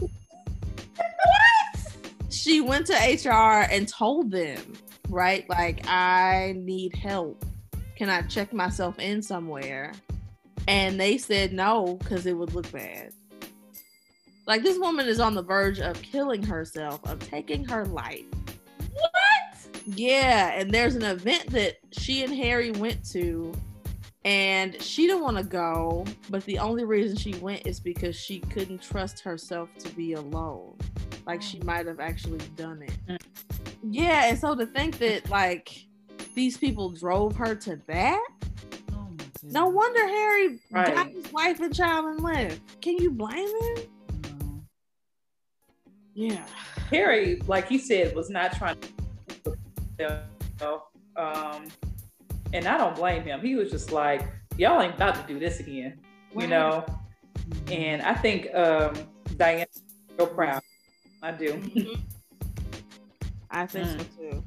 she 2.34 2.60
went 2.60 2.86
to 2.88 2.92
HR 2.94 3.66
and 3.70 3.86
told 3.88 4.30
them, 4.30 4.60
right? 5.08 5.48
Like, 5.48 5.86
I 5.88 6.54
need 6.56 6.94
help. 6.94 7.44
Can 7.96 8.10
I 8.10 8.22
check 8.22 8.52
myself 8.52 8.98
in 8.98 9.22
somewhere? 9.22 9.92
And 10.66 10.98
they 10.98 11.18
said 11.18 11.52
no, 11.52 11.96
because 12.00 12.26
it 12.26 12.32
would 12.32 12.54
look 12.54 12.70
bad. 12.72 13.12
Like, 14.46 14.62
this 14.62 14.78
woman 14.78 15.06
is 15.06 15.20
on 15.20 15.34
the 15.34 15.42
verge 15.42 15.80
of 15.80 16.00
killing 16.02 16.42
herself, 16.42 17.00
of 17.06 17.18
taking 17.20 17.64
her 17.66 17.86
life. 17.86 18.24
What? 18.92 19.84
Yeah, 19.86 20.52
and 20.52 20.72
there's 20.72 20.96
an 20.96 21.04
event 21.04 21.50
that 21.50 21.76
she 21.92 22.24
and 22.24 22.34
Harry 22.34 22.70
went 22.72 23.08
to, 23.10 23.52
and 24.24 24.80
she 24.80 25.06
didn't 25.06 25.22
want 25.22 25.36
to 25.36 25.44
go, 25.44 26.04
but 26.30 26.44
the 26.44 26.58
only 26.58 26.84
reason 26.84 27.16
she 27.16 27.34
went 27.34 27.66
is 27.66 27.78
because 27.78 28.16
she 28.16 28.40
couldn't 28.40 28.82
trust 28.82 29.20
herself 29.20 29.68
to 29.80 29.88
be 29.90 30.14
alone. 30.14 30.76
Like 31.26 31.42
she 31.42 31.58
might 31.60 31.86
have 31.86 32.00
actually 32.00 32.40
done 32.56 32.82
it. 32.82 32.96
Mm. 33.08 33.18
Yeah, 33.82 34.26
and 34.26 34.38
so 34.38 34.54
to 34.54 34.64
think 34.64 34.98
that 34.98 35.28
like 35.28 35.86
these 36.34 36.56
people 36.56 36.90
drove 36.90 37.36
her 37.36 37.54
to 37.54 37.78
that, 37.86 38.26
Oh 38.92 39.08
no 39.42 39.68
wonder 39.68 40.06
Harry 40.06 40.58
got 40.72 41.10
his 41.10 41.30
wife 41.32 41.60
and 41.60 41.74
child 41.74 42.06
and 42.06 42.20
left. 42.20 42.80
Can 42.80 42.96
you 42.96 43.10
blame 43.10 43.48
him? 43.48 43.76
No. 44.40 44.62
Yeah. 46.14 46.46
Harry, 46.90 47.42
like 47.46 47.68
he 47.68 47.76
said, 47.76 48.14
was 48.14 48.30
not 48.30 48.56
trying 48.56 48.78
to, 49.98 50.80
um, 51.16 51.66
and 52.52 52.66
I 52.66 52.76
don't 52.78 52.94
blame 52.94 53.22
him. 53.24 53.40
He 53.40 53.54
was 53.56 53.70
just 53.70 53.92
like, 53.92 54.28
y'all 54.56 54.80
ain't 54.80 54.94
about 54.94 55.14
to 55.16 55.32
do 55.32 55.38
this 55.38 55.60
again, 55.60 55.98
you 56.36 56.46
know. 56.46 56.84
And 57.70 58.02
I 58.02 58.14
think 58.14 58.54
um, 58.54 58.94
Diane's 59.36 59.82
so 60.18 60.26
proud. 60.26 60.62
I 61.22 61.32
do. 61.32 61.60
I 63.50 63.66
think 63.66 63.86
so 63.86 64.06
too. 64.18 64.42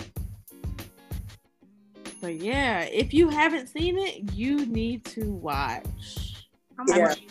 But 2.21 2.35
yeah, 2.35 2.81
if 2.81 3.13
you 3.13 3.29
haven't 3.29 3.67
seen 3.67 3.97
it, 3.97 4.33
you 4.33 4.65
need 4.65 5.05
to 5.05 5.31
watch. 5.31 6.47
I'm 6.79 6.87
Yeah. 6.87 7.07
watching 7.09 7.23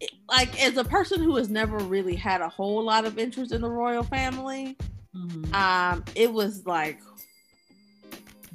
it 0.00 0.10
Like 0.28 0.62
as 0.62 0.76
a 0.76 0.84
person 0.84 1.22
who 1.22 1.36
has 1.36 1.48
never 1.48 1.78
really 1.78 2.16
had 2.16 2.40
a 2.40 2.48
whole 2.48 2.82
lot 2.82 3.04
of 3.04 3.18
interest 3.18 3.52
in 3.52 3.60
the 3.60 3.70
royal 3.70 4.02
family, 4.02 4.76
Mhm. 5.14 5.54
um, 5.54 6.04
it 6.14 6.32
was 6.32 6.66
like 6.66 7.00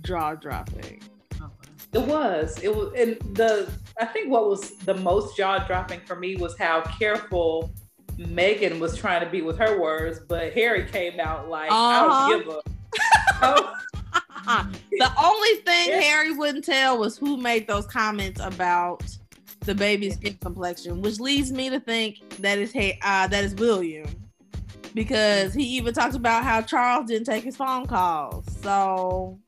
jaw 0.03 0.35
dropping. 0.35 1.01
It 1.93 1.99
was. 2.01 2.57
It 2.63 2.73
was, 2.73 2.93
and 2.97 3.17
the 3.35 3.69
I 3.99 4.05
think 4.05 4.29
what 4.29 4.47
was 4.47 4.71
the 4.77 4.93
most 4.95 5.35
jaw 5.35 5.59
dropping 5.59 5.99
for 6.01 6.15
me 6.15 6.35
was 6.37 6.57
how 6.57 6.81
careful 6.81 7.71
Meghan 8.17 8.79
was 8.79 8.95
trying 8.95 9.23
to 9.25 9.29
be 9.29 9.41
with 9.41 9.57
her 9.57 9.79
words, 9.79 10.19
but 10.27 10.53
Harry 10.53 10.85
came 10.89 11.19
out 11.19 11.49
like, 11.49 11.69
I 11.71 12.05
Uh-huh. 12.05 12.29
don't 12.29 12.45
give 12.45 12.55
a. 13.41 13.73
The 14.91 15.11
only 15.23 15.55
thing 15.61 15.89
Yeah. 15.89 16.01
Harry 16.01 16.31
wouldn't 16.33 16.65
tell 16.65 16.97
was 16.97 17.17
who 17.17 17.37
made 17.37 17.67
those 17.67 17.85
comments 17.85 18.41
about 18.41 19.03
the 19.61 19.75
baby's 19.75 20.15
skin 20.15 20.37
complexion, 20.41 21.01
which 21.01 21.19
leads 21.19 21.51
me 21.51 21.69
to 21.69 21.79
think 21.79 22.17
that 22.39 22.57
is 22.57 22.73
uh, 22.75 23.27
that 23.27 23.43
is 23.43 23.53
William, 23.55 24.07
because 24.95 25.53
he 25.53 25.63
even 25.63 25.93
talked 25.93 26.15
about 26.15 26.43
how 26.43 26.61
Charles 26.61 27.07
didn't 27.07 27.25
take 27.25 27.43
his 27.43 27.55
phone 27.55 27.85
calls. 27.85 28.45
So 28.61 29.39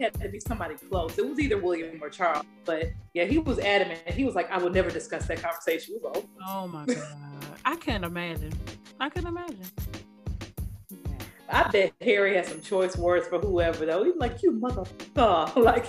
had 0.00 0.14
to 0.20 0.28
be 0.28 0.40
somebody 0.40 0.74
close. 0.74 1.18
It 1.18 1.28
was 1.28 1.38
either 1.38 1.58
William 1.58 2.02
or 2.02 2.08
Charles, 2.08 2.44
but 2.64 2.90
yeah, 3.12 3.24
he 3.24 3.38
was 3.38 3.58
adamant. 3.58 4.00
He 4.08 4.24
was 4.24 4.34
like, 4.34 4.50
I 4.50 4.58
will 4.58 4.70
never 4.70 4.90
discuss 4.90 5.26
that 5.26 5.42
conversation. 5.42 5.94
We 5.94 6.08
was 6.08 6.16
like, 6.16 6.26
Oh 6.46 6.68
my 6.68 6.86
god. 6.86 7.06
I 7.64 7.76
can't 7.76 8.04
imagine. 8.04 8.52
I 9.00 9.08
can't 9.08 9.26
imagine. 9.26 9.64
I 11.48 11.68
bet 11.68 11.92
Harry 12.00 12.36
has 12.36 12.48
some 12.48 12.60
choice 12.60 12.96
words 12.96 13.28
for 13.28 13.38
whoever 13.38 13.86
though. 13.86 14.04
He's 14.04 14.16
like, 14.16 14.42
you 14.42 14.52
motherfucker. 14.52 15.54
Like, 15.64 15.86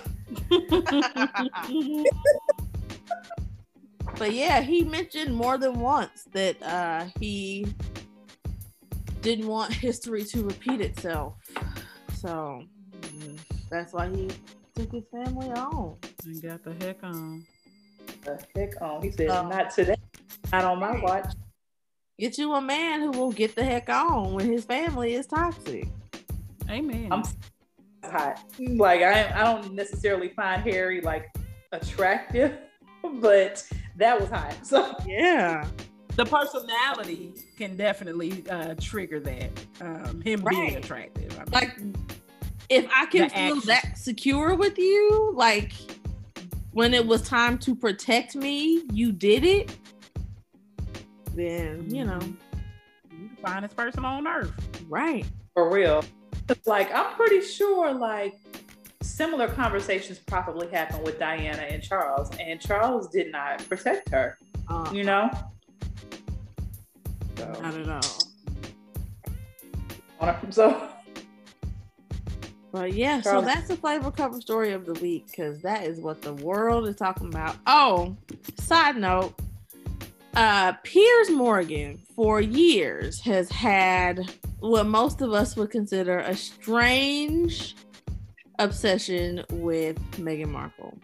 but 4.18 4.34
yeah, 4.34 4.62
he 4.62 4.84
mentioned 4.84 5.36
more 5.36 5.58
than 5.58 5.80
once 5.80 6.26
that 6.34 6.62
uh, 6.62 7.06
he 7.20 7.68
didn't 9.22 9.48
want 9.48 9.74
history 9.74 10.24
to 10.24 10.44
repeat 10.44 10.82
itself. 10.82 11.36
So 12.15 12.63
that's 13.69 13.93
why 13.93 14.08
he 14.10 14.30
took 14.75 14.91
his 14.91 15.04
family 15.12 15.49
on. 15.51 15.95
And 16.25 16.41
got 16.41 16.63
the 16.63 16.73
heck 16.86 17.04
on. 17.04 17.45
the 18.23 18.39
heck 18.56 18.82
on. 18.82 19.01
He 19.01 19.12
said, 19.12 19.30
Oh. 19.30 19.47
not 19.47 19.71
today. 19.71 19.95
Not 20.51 20.65
on 20.65 20.80
my 20.80 20.99
watch. 21.01 21.34
Get 22.19 22.38
you 22.38 22.54
a 22.54 22.62
man 22.62 23.01
who 23.01 23.12
will 23.12 23.32
get 23.32 23.56
the 23.56 23.63
heck 23.63 23.89
on 23.89 24.34
when 24.34 24.49
his 24.51 24.63
family 24.63 25.15
is 25.15 25.28
toxic. 25.28 25.88
Amen. 26.69 27.10
I'm 27.12 27.23
hot. 28.10 28.39
Like 28.60 29.01
I, 29.01 29.32
I 29.34 29.43
don't 29.43 29.73
necessarily 29.73 30.30
find 30.30 30.62
Harry 30.63 31.01
like 31.01 31.28
attractive, 31.71 32.54
but 33.19 33.65
that 33.97 34.19
was 34.19 34.30
hot. 34.30 34.56
So 34.65 34.95
Yeah. 35.06 35.67
the 36.15 36.25
personality 36.25 37.34
can 37.58 37.75
definitely 37.75 38.45
uh, 38.49 38.75
trigger 38.80 39.19
that. 39.19 39.49
Um, 39.82 40.21
him 40.21 40.43
being 40.49 40.75
attractive. 40.78 41.34
I 41.34 41.43
mean, 41.43 41.51
Like 41.51 41.78
if 42.69 42.88
I 42.93 43.06
can 43.06 43.30
feel 43.30 43.58
action. 43.58 43.67
that 43.67 43.97
secure 43.97 44.56
with 44.56 44.78
you, 44.78 45.32
like 45.36 45.73
when 46.71 46.93
it 46.93 47.06
was 47.06 47.21
time 47.21 47.58
to 47.60 47.75
protect 47.75 48.36
me, 48.36 48.84
you 48.91 49.12
did 49.12 49.43
it. 49.43 49.75
Then, 51.34 51.89
you 51.89 52.06
know, 52.06 52.19
you 53.12 53.30
the 53.36 53.41
finest 53.41 53.75
person 53.75 54.06
on 54.06 54.28
earth. 54.28 54.51
right. 54.88 55.25
for 55.54 55.71
real. 55.71 56.04
Like 56.65 56.93
I'm 56.93 57.15
pretty 57.15 57.41
sure 57.41 57.91
like 57.93 58.36
similar 59.01 59.47
conversations 59.47 60.19
probably 60.19 60.67
happened 60.67 61.04
with 61.04 61.19
Diana 61.19 61.62
and 61.62 61.82
Charles, 61.82 62.30
and 62.39 62.60
Charles 62.60 63.08
did 63.10 63.32
not 63.32 63.67
protect 63.69 64.10
her. 64.10 64.38
Uh, 64.67 64.89
You 64.93 65.04
know. 65.04 65.30
So, 67.38 67.60
not 67.62 67.73
at 67.75 67.89
all. 67.89 68.01
so 70.51 70.89
But 72.75 72.91
yeah, 72.91 73.21
so 73.21 73.39
that's 73.39 73.69
the 73.69 73.77
flavor 73.77 74.11
cover 74.11 74.41
story 74.41 74.73
of 74.73 74.85
the 74.85 74.95
week 74.95 75.27
because 75.27 75.61
that 75.61 75.85
is 75.85 76.01
what 76.01 76.21
the 76.21 76.33
world 76.33 76.89
is 76.89 76.97
talking 76.97 77.27
about. 77.27 77.55
Oh, 77.65 78.17
side 78.59 78.97
note, 78.97 79.33
uh, 80.35 80.73
Piers 80.83 81.29
Morgan 81.29 82.01
for 82.17 82.41
years 82.41 83.21
has 83.21 83.49
had 83.49 84.29
what 84.59 84.88
most 84.88 85.21
of 85.21 85.31
us 85.31 85.55
would 85.55 85.69
consider 85.71 86.19
a 86.19 86.35
strange 86.35 87.77
obsession 88.59 89.45
with 89.51 89.97
Meghan 90.17 90.49
Markle. 90.49 90.97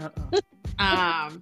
Uh-uh. 0.00 0.40
Um, 0.78 1.40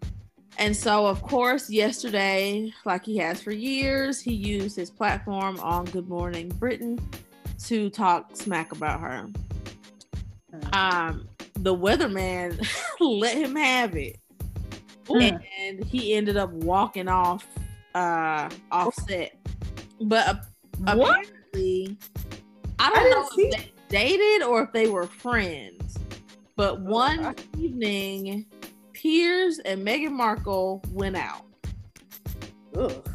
and 0.59 0.77
so, 0.77 1.07
of 1.07 1.22
course, 1.22 1.68
yesterday, 1.68 2.72
like 2.85 3.05
he 3.05 3.16
has 3.16 3.42
for 3.42 3.50
years, 3.50 4.20
he 4.20 4.33
used 4.33 4.77
his 4.77 4.90
platform 4.90 5.59
on 5.59 5.87
Good 5.87 6.09
Morning 6.09 6.50
Britain 6.50 7.00
to 7.64 7.90
talk 7.90 8.37
smack 8.37 8.70
about 8.70 9.00
her. 9.00 9.29
Um, 10.73 11.29
the 11.55 11.75
weatherman 11.75 12.67
let 13.01 13.37
him 13.37 13.57
have 13.57 13.97
it, 13.97 14.19
Mm. 15.07 15.40
and 15.61 15.85
he 15.85 16.14
ended 16.14 16.37
up 16.37 16.51
walking 16.53 17.09
off, 17.09 17.47
uh, 17.95 18.49
off 18.73 18.95
set. 19.07 19.37
But 20.01 20.29
uh, 20.29 20.35
apparently, 20.87 21.97
I 22.79 22.87
I 22.88 22.90
don't 22.90 23.05
didn't 23.05 23.11
know 23.11 23.29
if 23.29 23.37
they 23.59 23.73
dated 23.88 24.43
or 24.47 24.62
if 24.64 24.73
they 24.73 24.88
were 24.88 25.07
friends. 25.07 25.97
But 26.57 26.81
one 26.81 27.25
I- 27.25 27.35
evening, 27.59 28.47
Piers 28.93 29.59
and 29.59 29.87
Meghan 29.87 30.12
Markle 30.12 30.83
went 30.90 31.17
out. 31.17 31.45
ugh. 32.77 33.09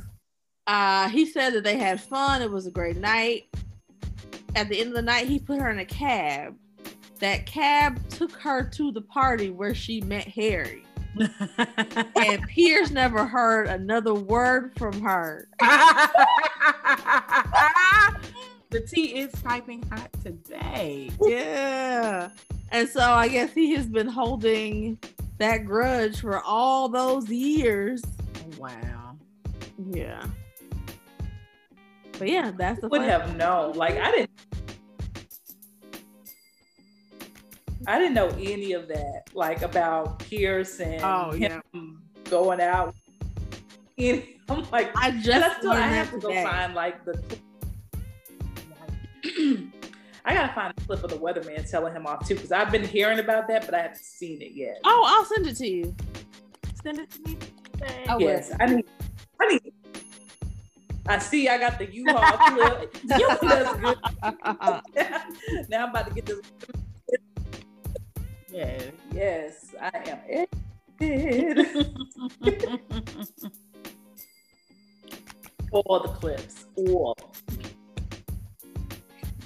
Uh, 0.67 1.09
he 1.09 1.25
said 1.25 1.53
that 1.53 1.63
they 1.63 1.77
had 1.77 1.99
fun. 1.99 2.41
It 2.43 2.51
was 2.51 2.67
a 2.67 2.71
great 2.71 2.97
night. 2.97 3.45
At 4.55 4.69
the 4.69 4.79
end 4.79 4.89
of 4.89 4.95
the 4.95 5.01
night, 5.01 5.27
he 5.27 5.39
put 5.39 5.59
her 5.59 5.69
in 5.71 5.79
a 5.79 5.85
cab. 5.85 6.55
That 7.19 7.45
cab 7.45 7.99
took 8.09 8.31
her 8.33 8.63
to 8.63 8.91
the 8.91 9.01
party 9.01 9.49
where 9.49 9.75
she 9.75 10.01
met 10.01 10.27
Harry. 10.27 10.83
And 12.15 12.43
Piers 12.47 12.91
never 12.91 13.25
heard 13.25 13.67
another 13.67 14.13
word 14.13 14.73
from 14.77 15.01
her. 15.01 15.47
the 18.69 18.79
tea 18.81 19.19
is 19.19 19.31
piping 19.41 19.81
hot 19.89 20.09
today. 20.23 21.09
Yeah. 21.21 22.29
And 22.71 22.87
so 22.87 23.01
I 23.01 23.27
guess 23.27 23.53
he 23.53 23.73
has 23.73 23.87
been 23.87 24.07
holding 24.07 24.99
that 25.39 25.65
grudge 25.65 26.21
for 26.21 26.39
all 26.41 26.89
those 26.89 27.27
years. 27.29 28.03
Wow. 28.57 29.17
Yeah. 29.91 30.25
But 32.19 32.29
yeah, 32.29 32.51
that's 32.55 32.81
the 32.81 32.89
would 32.89 33.01
have 33.01 33.35
known. 33.37 33.73
Like 33.73 33.97
I 33.97 34.11
didn't. 34.11 34.28
I 37.89 37.97
didn't 37.97 38.13
know 38.13 38.29
any 38.39 38.73
of 38.73 38.87
that, 38.89 39.23
like 39.33 39.63
about 39.63 40.19
Piers 40.19 40.79
and 40.79 41.01
Oh, 41.03 41.31
him 41.31 41.63
going 42.29 42.61
out. 42.61 42.93
And 43.97 44.23
I'm 44.47 44.69
like, 44.69 44.95
I 44.95 45.09
and 45.09 45.23
just 45.23 45.43
I 45.43 45.57
still 45.57 45.71
I 45.71 45.79
have 45.79 46.11
that 46.11 46.15
to 46.17 46.21
go 46.21 46.27
today. 46.29 46.43
find 46.43 46.75
like 46.75 47.03
the. 47.03 47.19
I 50.23 50.35
gotta 50.35 50.53
find 50.53 50.71
a 50.77 50.81
clip 50.81 51.03
of 51.03 51.09
the 51.09 51.17
weatherman 51.17 51.67
telling 51.67 51.95
him 51.95 52.05
off 52.05 52.27
too, 52.27 52.35
because 52.35 52.51
I've 52.51 52.71
been 52.71 52.83
hearing 52.83 53.17
about 53.17 53.47
that, 53.47 53.65
but 53.65 53.73
I 53.73 53.81
haven't 53.81 53.97
seen 53.97 54.43
it 54.43 54.51
yet. 54.51 54.79
Oh, 54.83 55.03
I'll 55.07 55.25
send 55.25 55.47
it 55.47 55.55
to 55.55 55.67
you. 55.67 55.95
Send 56.83 56.99
it 56.99 57.09
to 57.09 57.21
me. 57.27 57.37
I 58.07 58.17
yes, 58.19 58.51
I 58.59 58.67
need. 58.67 58.85
I 59.41 59.47
need. 59.47 59.73
I 61.07 61.17
see. 61.17 61.49
I 61.49 61.57
got 61.57 61.79
the 61.79 61.91
U-Haul 61.91 62.37
clip. 62.55 62.97
Yeah, 63.03 63.35
that's 63.41 63.79
good. 63.79 63.97
now 65.69 65.85
I'm 65.85 65.89
about 65.89 66.07
to 66.07 66.13
get 66.13 66.27
this. 66.27 66.39
Yeah. 68.59 68.91
Yes, 69.13 69.73
I 69.79 69.89
am 70.09 70.19
excited. 70.99 71.59
All 75.71 75.99
the 76.01 76.09
clips, 76.09 76.65
all. 76.75 77.15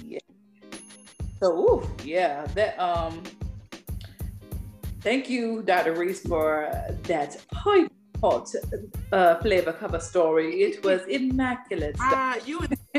Yeah. 0.04 0.18
So, 1.38 1.56
ooh, 1.56 1.88
yeah, 2.02 2.46
that 2.56 2.76
um. 2.80 3.22
Thank 5.02 5.30
you, 5.30 5.62
Dr. 5.62 5.92
Reese, 5.92 6.22
for 6.22 6.72
that 7.04 7.36
hot, 7.52 7.88
hot 8.20 8.52
uh, 9.12 9.36
flavor 9.36 9.74
cover 9.74 10.00
story. 10.00 10.62
It 10.62 10.82
was 10.82 11.02
immaculate. 11.06 11.94
Ah, 12.00 12.38
you. 12.44 12.66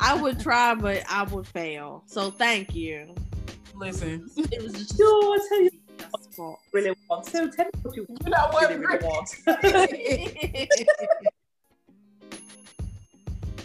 I 0.00 0.18
would 0.20 0.40
try, 0.40 0.74
but 0.74 1.04
I 1.08 1.22
would 1.24 1.46
fail. 1.46 2.02
So 2.06 2.32
thank 2.32 2.74
you. 2.74 3.14
Listen. 3.78 4.28
It 4.36 4.62
was 4.62 4.72
just 4.72 4.96
Sure, 4.96 5.34
I'll 5.38 5.48
tell 5.48 5.62
you 5.62 5.70
a 6.02 6.18
fault. 6.34 6.60
really 6.72 6.94
want. 7.08 7.26
So 7.26 7.48
tell 7.48 7.66
me 7.66 7.70
what 7.82 7.96
you 7.96 8.06
You 8.08 8.30
know 8.30 8.48
what? 8.50 8.68
really, 8.70 8.84
really 8.84 9.04
want. 9.04 9.28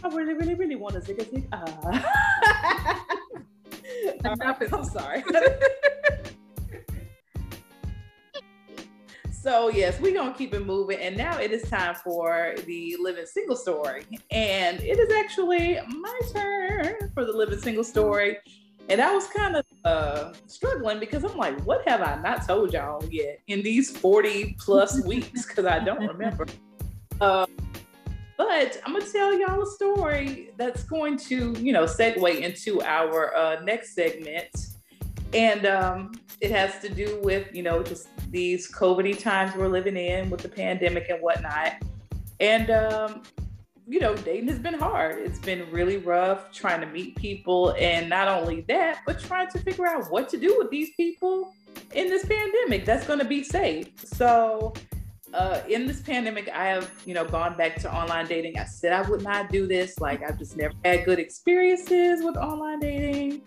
I 0.03 0.07
really, 0.09 0.33
really, 0.33 0.53
really 0.55 0.75
want 0.75 0.95
a 0.95 1.01
zig 1.01 1.19
zig. 1.21 1.47
Ah. 1.51 3.05
Enough 4.25 4.73
I'm 4.73 4.83
sorry. 4.83 5.23
so 9.31 9.69
yes, 9.69 9.99
we're 9.99 10.13
gonna 10.13 10.33
keep 10.33 10.53
it 10.53 10.65
moving, 10.65 10.99
and 10.99 11.15
now 11.17 11.39
it 11.39 11.51
is 11.51 11.69
time 11.69 11.95
for 11.95 12.53
the 12.65 12.97
living 12.99 13.25
single 13.25 13.55
story, 13.55 14.03
and 14.31 14.79
it 14.81 14.99
is 14.99 15.11
actually 15.13 15.79
my 15.87 16.19
turn 16.33 17.11
for 17.13 17.23
the 17.25 17.31
living 17.31 17.59
single 17.59 17.83
story. 17.83 18.37
And 18.89 18.99
I 18.99 19.13
was 19.15 19.27
kind 19.27 19.55
of 19.55 19.62
uh, 19.85 20.33
struggling 20.47 20.99
because 20.99 21.23
I'm 21.23 21.37
like, 21.37 21.59
what 21.65 21.87
have 21.87 22.01
I 22.01 22.21
not 22.21 22.47
told 22.47 22.73
y'all 22.73 23.03
yet 23.09 23.39
in 23.47 23.61
these 23.61 23.95
40 23.95 24.55
plus 24.59 25.03
weeks? 25.05 25.45
Because 25.45 25.65
I 25.65 25.79
don't 25.79 26.05
remember. 26.05 26.45
Uh, 27.21 27.45
but 28.37 28.81
I'm 28.83 28.91
gonna 28.91 29.05
tell 29.05 29.37
y'all 29.37 29.61
a 29.61 29.65
story 29.67 30.49
that's 30.57 30.83
going 30.83 31.15
to, 31.17 31.53
you 31.59 31.71
know, 31.71 31.83
segue 31.83 32.41
into 32.41 32.81
our 32.81 33.33
uh, 33.35 33.61
next 33.61 33.93
segment, 33.93 34.49
and 35.31 35.65
um, 35.65 36.11
it 36.41 36.51
has 36.51 36.79
to 36.79 36.89
do 36.89 37.21
with, 37.23 37.47
you 37.55 37.63
know, 37.63 37.83
just 37.83 38.09
these 38.29 38.69
COVIDy 38.69 39.17
times 39.17 39.55
we're 39.55 39.69
living 39.69 39.95
in 39.95 40.29
with 40.29 40.41
the 40.41 40.49
pandemic 40.49 41.07
and 41.09 41.21
whatnot. 41.21 41.73
And 42.39 42.71
um, 42.71 43.21
you 43.87 43.99
know, 43.99 44.15
dating 44.15 44.47
has 44.47 44.59
been 44.59 44.73
hard. 44.73 45.19
It's 45.19 45.39
been 45.39 45.69
really 45.71 45.97
rough 45.97 46.51
trying 46.51 46.81
to 46.81 46.87
meet 46.87 47.15
people, 47.15 47.75
and 47.77 48.09
not 48.09 48.27
only 48.27 48.61
that, 48.61 48.99
but 49.05 49.19
trying 49.19 49.49
to 49.51 49.59
figure 49.59 49.87
out 49.87 50.09
what 50.09 50.29
to 50.29 50.37
do 50.37 50.55
with 50.57 50.69
these 50.69 50.91
people 50.95 51.53
in 51.93 52.07
this 52.07 52.25
pandemic 52.25 52.85
that's 52.85 53.05
going 53.05 53.19
to 53.19 53.25
be 53.25 53.43
safe. 53.43 53.89
So 54.03 54.73
uh, 55.33 55.61
in 55.67 55.87
this 55.87 56.01
pandemic, 56.01 56.49
I 56.49 56.67
have, 56.67 56.91
you 57.05 57.13
know, 57.13 57.25
gone 57.25 57.57
back 57.57 57.77
to 57.81 57.93
online 57.93 58.27
dating. 58.27 58.57
I 58.57 58.65
said 58.65 58.93
I 58.93 59.07
would 59.09 59.23
not 59.23 59.51
do 59.51 59.67
this. 59.67 59.99
Like 59.99 60.23
I've 60.23 60.37
just 60.37 60.55
never 60.55 60.73
had 60.85 61.05
good 61.05 61.19
experiences 61.19 62.23
with 62.23 62.37
online 62.37 62.79
dating. 62.79 63.41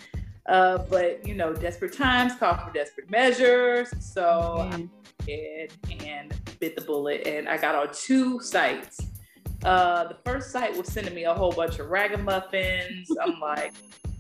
Uh, 0.47 0.79
but 0.79 1.27
you 1.27 1.35
know, 1.35 1.53
desperate 1.53 1.93
times 1.93 2.35
call 2.35 2.57
for 2.57 2.73
desperate 2.73 3.11
measures. 3.11 3.89
So 4.01 4.69
I 4.71 4.89
did 5.27 5.73
and 6.05 6.33
bit 6.61 6.77
the 6.77 6.83
bullet, 6.83 7.27
and 7.27 7.49
I 7.49 7.57
got 7.57 7.75
on 7.75 7.89
two 7.93 8.41
sites. 8.41 9.01
Uh, 9.67 10.05
the 10.07 10.17
first 10.25 10.53
site 10.53 10.77
was 10.77 10.87
sending 10.87 11.13
me 11.13 11.25
a 11.25 11.35
whole 11.35 11.51
bunch 11.51 11.81
of 11.81 11.89
ragamuffins. 11.91 13.09
I'm 13.21 13.41
like, 13.41 13.75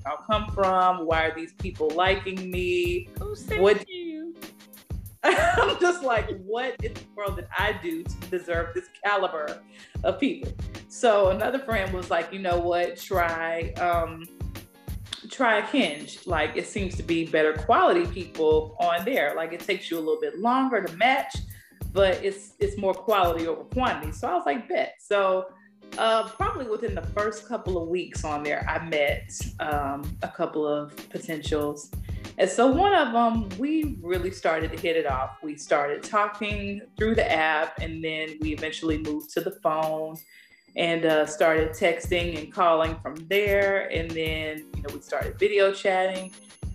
I'll 0.05 0.25
come 0.29 0.49
from? 0.53 1.07
Why 1.07 1.27
are 1.27 1.35
these 1.37 1.53
people 1.55 1.89
liking 1.91 2.51
me? 2.51 3.09
Who 3.21 3.35
sent 3.37 3.63
What- 3.63 3.89
you? 3.89 4.35
I'm 5.23 5.81
just 5.81 6.05
like, 6.05 6.29
what 6.41 6.77
in 6.85 6.95
the 6.95 7.01
world 7.17 7.37
did 7.37 7.47
I 7.57 7.73
do 7.83 8.03
to 8.05 8.17
deserve 8.31 8.75
this 8.75 8.87
caliber 9.05 9.61
of 10.05 10.21
people? 10.21 10.53
So 10.89 11.31
another 11.31 11.59
friend 11.59 11.93
was 11.93 12.11
like, 12.11 12.33
you 12.33 12.39
know 12.39 12.59
what, 12.59 12.97
try 12.97 13.73
um 13.75 14.25
try 15.31 15.61
Hinge. 15.63 16.21
Like 16.27 16.57
it 16.57 16.67
seems 16.67 16.95
to 16.97 17.03
be 17.03 17.27
better 17.27 17.55
quality 17.55 18.07
people 18.07 18.77
on 18.81 19.05
there. 19.05 19.35
Like 19.37 19.53
it 19.53 19.61
takes 19.61 19.91
you 19.91 19.99
a 19.99 20.01
little 20.01 20.21
bit 20.21 20.39
longer 20.39 20.81
to 20.83 20.93
match, 20.97 21.37
but 21.97 22.23
it's 22.23 22.53
it's 22.61 22.77
more 22.77 22.95
quality 22.95 23.49
over 23.49 23.65
quantity. 23.65 24.13
So 24.13 24.29
I 24.29 24.35
was 24.35 24.45
like, 24.45 24.69
bet. 24.69 24.97
So 25.01 25.47
uh, 25.97 26.29
probably 26.29 26.67
within 26.69 26.95
the 26.95 27.07
first 27.17 27.49
couple 27.49 27.83
of 27.83 27.89
weeks 27.89 28.23
on 28.23 28.43
there, 28.43 28.69
I 28.69 28.87
met 28.87 29.33
um, 29.61 30.17
a 30.23 30.29
couple 30.29 30.69
of 30.69 30.95
potentials. 31.09 31.91
And 32.39 32.51
so 32.51 32.67
one 32.67 32.93
of 32.93 33.15
them, 33.15 33.49
we 33.59 33.97
really 34.03 34.31
started 34.31 34.71
to 34.73 34.79
hit 34.79 34.95
it 34.97 35.07
off. 35.07 35.39
We 35.43 35.57
started 35.57 36.03
talking 36.03 36.83
through 36.99 37.15
the 37.15 37.33
app, 37.33 37.79
and 37.79 38.05
then 38.05 38.37
we 38.43 38.53
eventually 38.53 38.99
moved 38.99 39.31
to 39.31 39.41
the 39.41 39.53
phone 39.63 40.19
and 40.77 41.07
uh, 41.07 41.25
started 41.25 41.71
texting 41.71 42.39
and 42.39 42.53
calling 42.53 42.95
from 43.03 43.15
there. 43.31 43.89
And 43.91 44.11
then, 44.11 44.67
you 44.77 44.83
know, 44.83 44.93
we 44.93 45.01
started 45.01 45.39
video 45.39 45.73
chatting. 45.73 46.31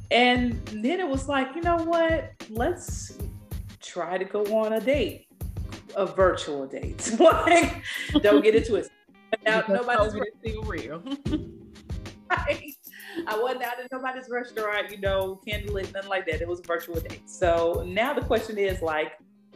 And 0.09 0.59
then 0.67 0.99
it 0.99 1.07
was 1.07 1.27
like, 1.27 1.55
you 1.55 1.61
know 1.61 1.77
what? 1.77 2.31
Let's 2.49 3.19
try 3.81 4.17
to 4.17 4.25
go 4.25 4.43
on 4.57 4.73
a 4.73 4.79
date, 4.79 5.27
a 5.95 6.05
virtual 6.05 6.65
date. 6.65 7.15
like, 7.19 7.83
don't 8.21 8.43
get 8.43 8.55
it. 8.55 8.91
Now, 9.45 9.63
nobody's 9.69 10.13
COVID 10.13 10.67
real. 10.67 11.03
right. 12.29 12.73
I 13.27 13.37
wasn't 13.37 13.63
out 13.63 13.79
at 13.79 13.91
nobody's 13.91 14.29
restaurant, 14.29 14.89
you 14.89 14.99
know, 14.99 15.41
candlelit, 15.47 15.93
nothing 15.93 16.09
like 16.09 16.25
that. 16.27 16.41
It 16.41 16.47
was 16.47 16.59
a 16.59 16.63
virtual 16.63 16.99
date. 16.99 17.29
So 17.29 17.83
now 17.85 18.13
the 18.13 18.21
question 18.21 18.57
is 18.57 18.81
like, 18.81 19.13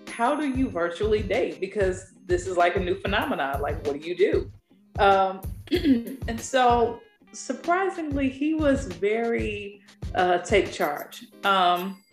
how 0.08 0.36
do 0.36 0.48
you 0.48 0.70
virtually 0.70 1.22
date? 1.22 1.60
Because 1.60 2.14
this 2.26 2.48
is 2.48 2.58
like 2.58 2.76
a 2.76 2.80
new 2.80 2.96
phenomenon. 2.96 3.62
Like, 3.62 3.86
what 3.86 4.00
do 4.00 4.08
you 4.08 4.16
do? 4.16 4.52
Um, 5.00 5.42
and 5.72 6.40
so 6.40 7.00
surprisingly, 7.32 8.30
he 8.30 8.54
was 8.54 8.88
very 8.88 9.82
uh, 10.14 10.40
take 10.40 10.72
charge. 10.72 11.26
Um, 11.44 12.04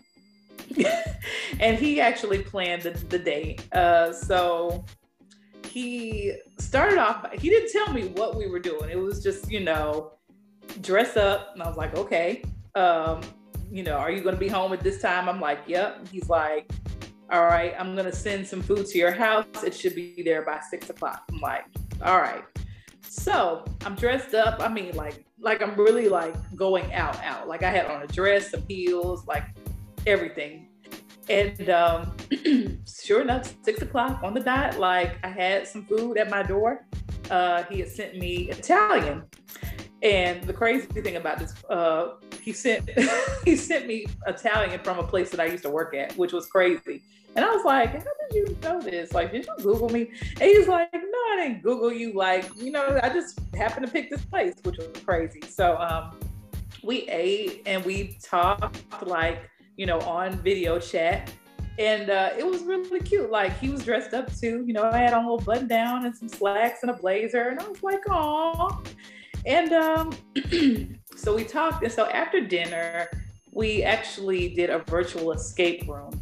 and 1.59 1.77
he 1.77 2.01
actually 2.01 2.39
planned 2.39 2.83
the, 2.83 2.91
the 2.91 3.19
date. 3.19 3.63
Uh, 3.73 4.11
so 4.13 4.85
he 5.67 6.33
started 6.59 6.99
off, 6.99 7.31
he 7.33 7.49
didn't 7.49 7.71
tell 7.71 7.93
me 7.93 8.07
what 8.09 8.35
we 8.35 8.47
were 8.47 8.59
doing. 8.59 8.89
It 8.89 8.99
was 8.99 9.23
just, 9.23 9.51
you 9.51 9.59
know, 9.59 10.13
dress 10.81 11.17
up. 11.17 11.51
And 11.53 11.63
I 11.63 11.67
was 11.67 11.77
like, 11.77 11.95
okay. 11.95 12.43
Um, 12.75 13.21
you 13.71 13.83
know, 13.83 13.95
are 13.95 14.11
you 14.11 14.21
going 14.21 14.35
to 14.35 14.39
be 14.39 14.47
home 14.47 14.73
at 14.73 14.81
this 14.81 15.01
time? 15.01 15.27
I'm 15.27 15.41
like, 15.41 15.59
yep. 15.67 16.07
He's 16.11 16.29
like, 16.29 16.71
all 17.31 17.45
right, 17.45 17.73
I'm 17.79 17.95
going 17.95 18.05
to 18.05 18.15
send 18.15 18.47
some 18.47 18.61
food 18.61 18.85
to 18.87 18.97
your 18.97 19.11
house. 19.11 19.45
It 19.63 19.73
should 19.73 19.95
be 19.95 20.21
there 20.23 20.43
by 20.43 20.59
six 20.69 20.89
o'clock. 20.89 21.23
I'm 21.31 21.39
like, 21.39 21.65
all 22.03 22.19
right. 22.19 22.43
So 23.01 23.65
I'm 23.85 23.95
dressed 23.95 24.35
up. 24.35 24.61
I 24.61 24.67
mean, 24.67 24.95
like, 24.95 25.25
like 25.39 25.61
I'm 25.61 25.75
really 25.75 26.09
like 26.09 26.35
going 26.55 26.93
out, 26.93 27.21
out. 27.23 27.47
Like 27.47 27.63
I 27.63 27.71
had 27.71 27.87
on 27.87 28.03
a 28.03 28.07
dress, 28.07 28.51
some 28.51 28.63
heels, 28.67 29.25
like 29.25 29.43
everything. 30.05 30.67
And 31.29 31.69
um, 31.69 32.15
sure 32.87 33.21
enough, 33.21 33.53
six 33.63 33.81
o'clock 33.81 34.21
on 34.23 34.33
the 34.33 34.41
dot, 34.41 34.77
like 34.77 35.17
I 35.23 35.29
had 35.29 35.67
some 35.67 35.85
food 35.85 36.17
at 36.17 36.29
my 36.29 36.43
door. 36.43 36.85
Uh, 37.29 37.63
he 37.63 37.79
had 37.79 37.89
sent 37.89 38.17
me 38.17 38.49
Italian. 38.49 39.23
And 40.01 40.43
the 40.43 40.51
crazy 40.51 40.85
thing 40.87 41.15
about 41.15 41.39
this, 41.39 41.53
uh, 41.69 42.15
he 42.41 42.51
sent 42.51 42.89
he 43.45 43.55
sent 43.55 43.87
me 43.87 44.05
Italian 44.27 44.79
from 44.83 44.99
a 44.99 45.03
place 45.03 45.29
that 45.31 45.39
I 45.39 45.45
used 45.45 45.63
to 45.63 45.69
work 45.69 45.95
at, 45.95 46.17
which 46.17 46.33
was 46.33 46.47
crazy. 46.47 47.03
And 47.35 47.43
I 47.43 47.49
was 47.49 47.63
like, 47.63 47.91
"How 47.93 48.03
did 48.29 48.35
you 48.35 48.57
know 48.61 48.81
this? 48.81 49.13
Like, 49.13 49.31
did 49.31 49.47
you 49.47 49.63
Google 49.63 49.89
me?" 49.89 50.11
And 50.41 50.41
he's 50.41 50.67
like, 50.67 50.93
"No, 50.93 50.99
I 51.01 51.37
didn't 51.39 51.63
Google 51.63 51.91
you. 51.91 52.13
Like, 52.13 52.45
you 52.57 52.71
know, 52.71 52.99
I 53.01 53.09
just 53.09 53.39
happened 53.55 53.85
to 53.87 53.91
pick 53.91 54.09
this 54.09 54.23
place, 54.25 54.55
which 54.63 54.77
was 54.77 54.89
crazy." 55.05 55.41
So, 55.47 55.77
um, 55.77 56.19
we 56.83 57.07
ate 57.09 57.63
and 57.65 57.83
we 57.85 58.17
talked 58.21 59.07
like 59.07 59.49
you 59.77 59.85
know 59.85 59.99
on 60.01 60.33
video 60.39 60.79
chat, 60.79 61.31
and 61.79 62.09
uh, 62.09 62.31
it 62.37 62.45
was 62.45 62.61
really 62.63 62.99
cute. 62.99 63.29
Like 63.29 63.57
he 63.59 63.69
was 63.69 63.83
dressed 63.83 64.13
up 64.13 64.33
too. 64.35 64.63
You 64.65 64.73
know, 64.73 64.83
I 64.83 64.97
had 64.97 65.13
on 65.13 65.25
a 65.25 65.31
little 65.31 65.45
button 65.45 65.67
down 65.67 66.05
and 66.05 66.15
some 66.15 66.29
slacks 66.29 66.79
and 66.81 66.91
a 66.91 66.95
blazer, 66.95 67.49
and 67.49 67.59
I 67.59 67.67
was 67.67 67.83
like, 67.83 68.07
"Aw." 68.09 68.81
And 69.45 69.73
um, 69.73 70.15
so 71.15 71.35
we 71.35 71.43
talked, 71.43 71.83
and 71.83 71.91
so 71.91 72.07
after 72.07 72.39
dinner, 72.39 73.09
we 73.51 73.83
actually 73.83 74.53
did 74.53 74.69
a 74.69 74.79
virtual 74.79 75.31
escape 75.31 75.87
room. 75.87 76.19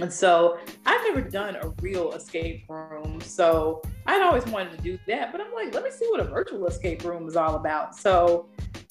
And 0.00 0.12
so 0.12 0.58
I've 0.86 1.00
never 1.08 1.20
done 1.20 1.56
a 1.56 1.68
real 1.80 2.12
escape 2.12 2.64
room. 2.68 3.20
So 3.20 3.82
I'd 4.10 4.22
always 4.22 4.44
wanted 4.46 4.76
to 4.76 4.82
do 4.82 4.98
that. 5.06 5.30
But 5.30 5.40
I'm 5.40 5.54
like, 5.54 5.72
let 5.72 5.84
me 5.84 5.90
see 5.92 6.04
what 6.10 6.18
a 6.18 6.24
virtual 6.24 6.66
escape 6.66 7.04
room 7.04 7.28
is 7.28 7.36
all 7.36 7.54
about. 7.54 7.94
So 7.94 8.48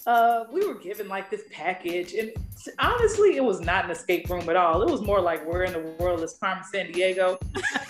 uh, 0.08 0.46
we 0.50 0.66
were 0.66 0.76
given 0.76 1.10
like 1.10 1.30
this 1.30 1.42
package. 1.52 2.14
And 2.14 2.32
honestly, 2.80 3.36
it 3.36 3.44
was 3.44 3.60
not 3.60 3.84
an 3.84 3.92
escape 3.92 4.30
room 4.30 4.50
at 4.50 4.56
all. 4.56 4.82
It 4.82 4.90
was 4.90 5.02
more 5.02 5.20
like 5.20 5.46
we're 5.46 5.66
in 5.66 5.74
the 5.74 5.82
world 6.00 6.24
is 6.24 6.38
Carmen 6.40 6.64
Sandiego. 6.74 7.38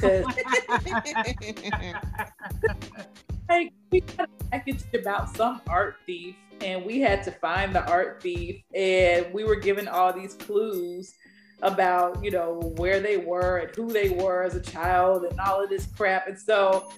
like 3.47 3.73
we 3.91 4.01
got 4.01 4.27
a 4.27 4.43
package 4.45 4.81
about 4.95 5.29
some 5.37 5.61
art 5.67 5.97
thief 6.07 6.35
and 6.61 6.83
we 6.83 6.99
had 6.99 7.21
to 7.23 7.31
find 7.31 7.75
the 7.75 7.87
art 7.87 8.23
thief 8.23 8.63
and 8.73 9.31
we 9.31 9.43
were 9.43 9.55
given 9.55 9.87
all 9.87 10.11
these 10.11 10.33
clues 10.33 11.13
about 11.61 12.23
you 12.23 12.31
know 12.31 12.73
where 12.77 12.99
they 12.99 13.17
were 13.17 13.57
and 13.57 13.75
who 13.75 13.91
they 13.91 14.09
were 14.09 14.43
as 14.43 14.55
a 14.55 14.61
child 14.61 15.23
and 15.23 15.39
all 15.39 15.63
of 15.63 15.69
this 15.69 15.87
crap. 15.97 16.27
And 16.27 16.37
so 16.37 16.91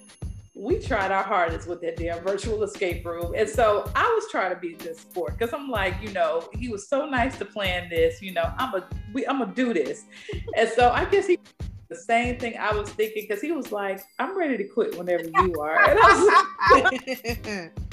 we 0.54 0.80
tried 0.80 1.12
our 1.12 1.24
hardest 1.24 1.68
with 1.68 1.82
that 1.82 1.98
damn 1.98 2.24
virtual 2.24 2.62
escape 2.64 3.06
room. 3.06 3.34
And 3.36 3.50
so 3.50 3.90
i 3.96 4.04
was 4.04 4.30
trying 4.30 4.54
to 4.54 4.60
be 4.60 4.74
good 4.74 4.98
sport 4.98 5.38
because 5.38 5.54
i'm 5.54 5.70
like 5.70 5.96
you 6.02 6.12
know 6.12 6.50
he 6.54 6.70
was 6.70 6.88
so 6.88 7.06
nice 7.06 7.38
to 7.38 7.46
plan 7.46 7.90
this 7.90 8.22
you 8.22 8.34
know 8.34 8.54
i'm 8.58 8.76
a 8.76 8.88
we, 9.14 9.26
i'm 9.28 9.40
gonna 9.40 9.54
do 9.54 9.74
this. 9.74 10.06
And 10.58 10.70
so 10.70 10.92
i 10.92 11.06
guess 11.06 11.28
he 11.28 11.40
the 11.90 11.96
same 11.96 12.38
thing 12.40 12.56
i 12.58 12.74
was 12.74 12.90
thinking 12.90 13.26
because 13.28 13.42
he 13.42 13.52
was 13.52 13.72
like 13.72 14.02
i'm 14.20 14.38
ready 14.38 14.58
to 14.58 14.66
quit 14.66 14.98
whenever 14.98 15.24
you 15.24 15.60
are. 15.60 15.90
And 15.90 16.00
I 16.02 16.46
was, 16.72 17.72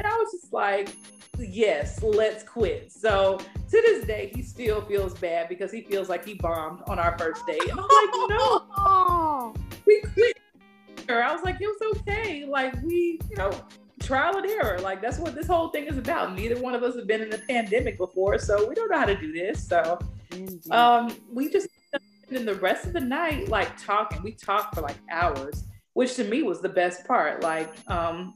And 0.00 0.06
I 0.06 0.16
was 0.16 0.32
just 0.32 0.50
like, 0.50 0.88
yes, 1.40 2.02
let's 2.02 2.42
quit. 2.42 2.92
So 2.92 3.38
to 3.38 3.70
this 3.70 4.04
day, 4.06 4.30
he 4.34 4.42
still 4.42 4.80
feels 4.82 5.14
bad 5.14 5.48
because 5.48 5.72
he 5.72 5.82
feels 5.82 6.08
like 6.08 6.24
he 6.24 6.34
bombed 6.34 6.82
on 6.86 6.98
our 6.98 7.16
first 7.18 7.46
date. 7.46 7.62
And 7.62 7.72
I'm 7.72 7.78
like, 7.78 8.30
no, 8.30 9.54
we 9.86 10.02
quit. 10.12 10.36
I 11.08 11.32
was 11.32 11.42
like, 11.42 11.56
it 11.60 11.66
was 11.66 11.96
okay. 11.98 12.44
Like 12.44 12.74
we, 12.82 13.18
you 13.28 13.36
know, 13.36 13.50
trial 14.00 14.36
and 14.36 14.46
error. 14.46 14.78
Like 14.80 15.02
that's 15.02 15.18
what 15.18 15.34
this 15.34 15.46
whole 15.46 15.68
thing 15.68 15.84
is 15.86 15.98
about. 15.98 16.34
Neither 16.36 16.60
one 16.60 16.74
of 16.74 16.82
us 16.82 16.94
have 16.96 17.06
been 17.06 17.20
in 17.20 17.32
a 17.32 17.38
pandemic 17.38 17.98
before, 17.98 18.38
so 18.38 18.68
we 18.68 18.74
don't 18.74 18.90
know 18.90 18.98
how 18.98 19.06
to 19.06 19.16
do 19.16 19.32
this. 19.32 19.66
So 19.66 19.98
um, 20.70 21.14
we 21.32 21.50
just 21.50 21.68
in 22.30 22.46
the 22.46 22.54
rest 22.56 22.86
of 22.86 22.92
the 22.92 23.00
night, 23.00 23.48
like 23.48 23.76
talking. 23.80 24.22
We 24.22 24.32
talked 24.32 24.74
for 24.74 24.82
like 24.82 24.96
hours, 25.10 25.64
which 25.94 26.14
to 26.16 26.24
me 26.24 26.42
was 26.42 26.60
the 26.60 26.68
best 26.68 27.06
part. 27.06 27.42
Like 27.42 27.72
um, 27.88 28.34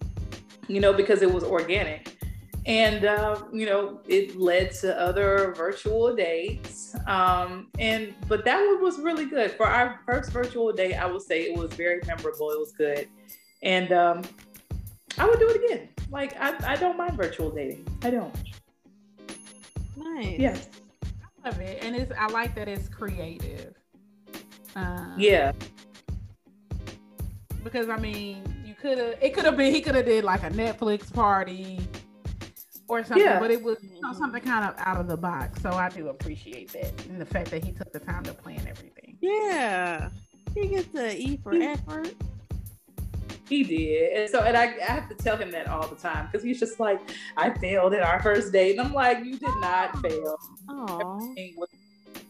you 0.69 0.81
know, 0.81 0.93
because 0.93 1.23
it 1.23 1.33
was 1.33 1.45
organic. 1.45 2.14
And, 2.67 3.05
uh, 3.05 3.43
you 3.53 3.67
know, 3.67 4.01
it 4.09 4.37
led 4.37 4.73
to 4.77 4.99
other 4.99 5.53
virtual 5.55 6.17
dates. 6.17 6.97
Um, 7.07 7.69
and, 7.79 8.15
but 8.27 8.45
that 8.47 8.57
one 8.57 8.83
was 8.83 8.99
really 8.99 9.27
good. 9.27 9.51
For 9.53 9.67
our 9.67 10.01
first 10.07 10.33
virtual 10.33 10.73
date, 10.73 10.95
I 10.95 11.05
would 11.05 11.21
say 11.21 11.43
it 11.43 11.59
was 11.59 11.73
very 11.75 12.01
memorable. 12.07 12.51
It 12.51 12.59
was 12.59 12.73
good. 12.73 13.07
And 13.63 13.93
um, 13.93 14.23
I 15.19 15.27
would 15.27 15.39
do 15.39 15.49
it 15.49 15.63
again. 15.65 15.89
Like, 16.11 16.41
I, 16.41 16.55
I 16.73 16.77
don't 16.77 16.97
mind 16.97 17.19
virtual 17.19 17.51
dating. 17.51 17.87
I 18.03 18.11
don't. 18.11 18.35
Nice. 19.97 20.39
Yes. 20.39 20.69
I 21.45 21.49
love 21.49 21.61
it. 21.61 21.85
And 21.85 21.95
it's, 21.95 22.13
I 22.19 22.29
like 22.29 22.55
that 22.55 22.69
it's 22.69 22.89
creative. 22.89 23.75
Um, 24.75 25.15
yeah. 25.19 25.53
Because, 27.63 27.91
I 27.91 27.99
mean, 27.99 28.43
you 28.65 28.75
could 28.75 28.99
have 28.99 29.15
it 29.21 29.35
could 29.35 29.45
have 29.45 29.57
been 29.57 29.73
he 29.73 29.81
could 29.81 29.95
have 29.95 30.05
did 30.05 30.25
like 30.25 30.43
a 30.43 30.51
Netflix 30.51 31.13
party 31.13 31.81
or 32.89 33.05
something, 33.05 33.25
yeah. 33.25 33.39
but 33.39 33.51
it 33.51 33.63
was 33.63 33.79
you 33.83 34.01
know, 34.01 34.13
something 34.13 34.43
kind 34.43 34.65
of 34.65 34.75
out 34.79 34.99
of 34.99 35.09
the 35.09 35.17
box. 35.17 35.63
So 35.63 35.71
I 35.71 35.89
do 35.89 36.09
appreciate 36.09 36.73
that 36.73 37.07
and 37.07 37.21
the 37.21 37.27
fact 37.27 37.51
that 37.51 37.65
he 37.65 37.73
took 37.73 37.93
the 37.93 38.01
time 38.01 38.23
to 38.25 38.33
plan 38.33 38.61
everything. 38.69 39.17
Yeah, 39.21 40.11
he 40.55 40.69
gets 40.69 40.89
the 40.89 41.19
E 41.19 41.39
for 41.43 41.55
effort. 41.55 42.15
He 43.49 43.63
did, 43.63 44.13
and 44.19 44.31
so 44.31 44.41
and 44.41 44.57
I, 44.57 44.75
I 44.87 44.93
have 44.93 45.09
to 45.09 45.15
tell 45.15 45.37
him 45.37 45.51
that 45.51 45.69
all 45.69 45.87
the 45.87 45.97
time 45.97 46.27
because 46.27 46.43
he's 46.43 46.59
just 46.59 46.81
like, 46.81 47.01
I 47.37 47.51
failed 47.51 47.93
at 47.95 48.03
our 48.03 48.23
first 48.23 48.53
date, 48.53 48.79
and 48.79 48.87
I'm 48.87 48.95
like, 48.95 49.25
you 49.25 49.39
did 49.39 49.57
not 49.61 49.99
fail. 50.01 50.39
Oh, 50.69 51.35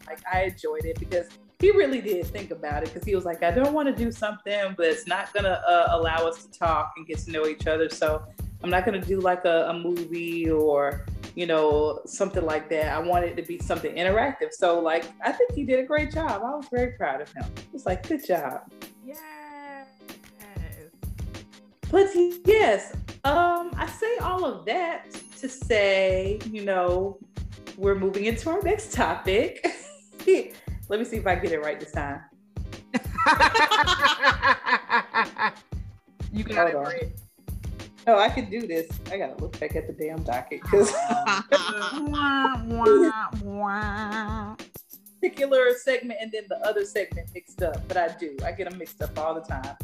like 0.07 0.19
I 0.31 0.43
enjoyed 0.43 0.85
it 0.85 0.99
because 0.99 1.27
he 1.59 1.71
really 1.71 2.01
did 2.01 2.25
think 2.27 2.51
about 2.51 2.83
it 2.83 2.93
because 2.93 3.07
he 3.07 3.15
was 3.15 3.25
like, 3.25 3.43
I 3.43 3.51
don't 3.51 3.73
want 3.73 3.87
to 3.87 4.03
do 4.03 4.11
something, 4.11 4.75
but 4.75 4.87
it's 4.87 5.07
not 5.07 5.33
gonna 5.33 5.61
uh, 5.67 5.87
allow 5.91 6.27
us 6.27 6.45
to 6.45 6.51
talk 6.59 6.93
and 6.97 7.07
get 7.07 7.19
to 7.19 7.31
know 7.31 7.47
each 7.47 7.65
other. 7.65 7.89
So 7.89 8.23
I'm 8.65 8.71
not 8.71 8.83
gonna 8.83 8.99
do 8.99 9.19
like 9.19 9.45
a, 9.45 9.67
a, 9.69 9.73
movie 9.77 10.49
or 10.49 11.05
you 11.35 11.45
know 11.45 12.01
something 12.07 12.43
like 12.43 12.67
that. 12.71 12.91
I 12.91 12.97
want 12.97 13.23
it 13.23 13.35
to 13.35 13.43
be 13.43 13.59
something 13.59 13.93
interactive. 13.93 14.53
So 14.53 14.79
like, 14.79 15.05
I 15.23 15.31
think 15.31 15.53
he 15.53 15.65
did 15.65 15.77
a 15.77 15.83
great 15.83 16.11
job. 16.11 16.41
I 16.43 16.55
was 16.55 16.65
very 16.71 16.93
proud 16.93 17.21
of 17.21 17.31
him. 17.31 17.45
It's 17.75 17.85
like, 17.85 18.07
good 18.07 18.25
job. 18.25 18.61
Yes. 19.05 19.85
But 21.91 22.07
yes, 22.43 22.93
um, 23.23 23.69
I 23.77 23.85
say 23.85 24.17
all 24.17 24.43
of 24.43 24.65
that 24.65 25.11
to 25.41 25.47
say, 25.47 26.39
you 26.49 26.65
know, 26.65 27.19
we're 27.77 27.93
moving 27.93 28.25
into 28.25 28.49
our 28.49 28.63
next 28.63 28.93
topic. 28.93 29.63
Let 30.89 30.99
me 30.99 31.05
see 31.05 31.17
if 31.17 31.27
I 31.27 31.35
get 31.35 31.51
it 31.51 31.61
right 31.61 31.79
this 31.79 31.91
time. 31.91 32.21
you 36.33 36.43
got 36.43 36.55
Hold 36.57 36.69
it 36.69 36.77
right. 36.77 37.11
No, 38.05 38.17
I 38.25 38.29
can 38.29 38.49
do 38.49 38.67
this. 38.67 38.87
I 39.11 39.17
gotta 39.17 39.41
look 39.41 39.59
back 39.59 39.75
at 39.75 39.87
the 39.87 39.93
damn 39.93 40.23
docket 40.23 40.61
because 40.61 40.91
particular 45.21 45.73
segment 45.83 46.19
and 46.21 46.31
then 46.31 46.43
the 46.49 46.57
other 46.65 46.85
segment 46.85 47.29
mixed 47.33 47.61
up. 47.61 47.87
But 47.87 47.97
I 47.97 48.09
do. 48.19 48.37
I 48.45 48.51
get 48.51 48.69
them 48.69 48.77
mixed 48.77 49.01
up 49.01 49.17
all 49.17 49.33
the 49.33 49.41
time. 49.41 49.75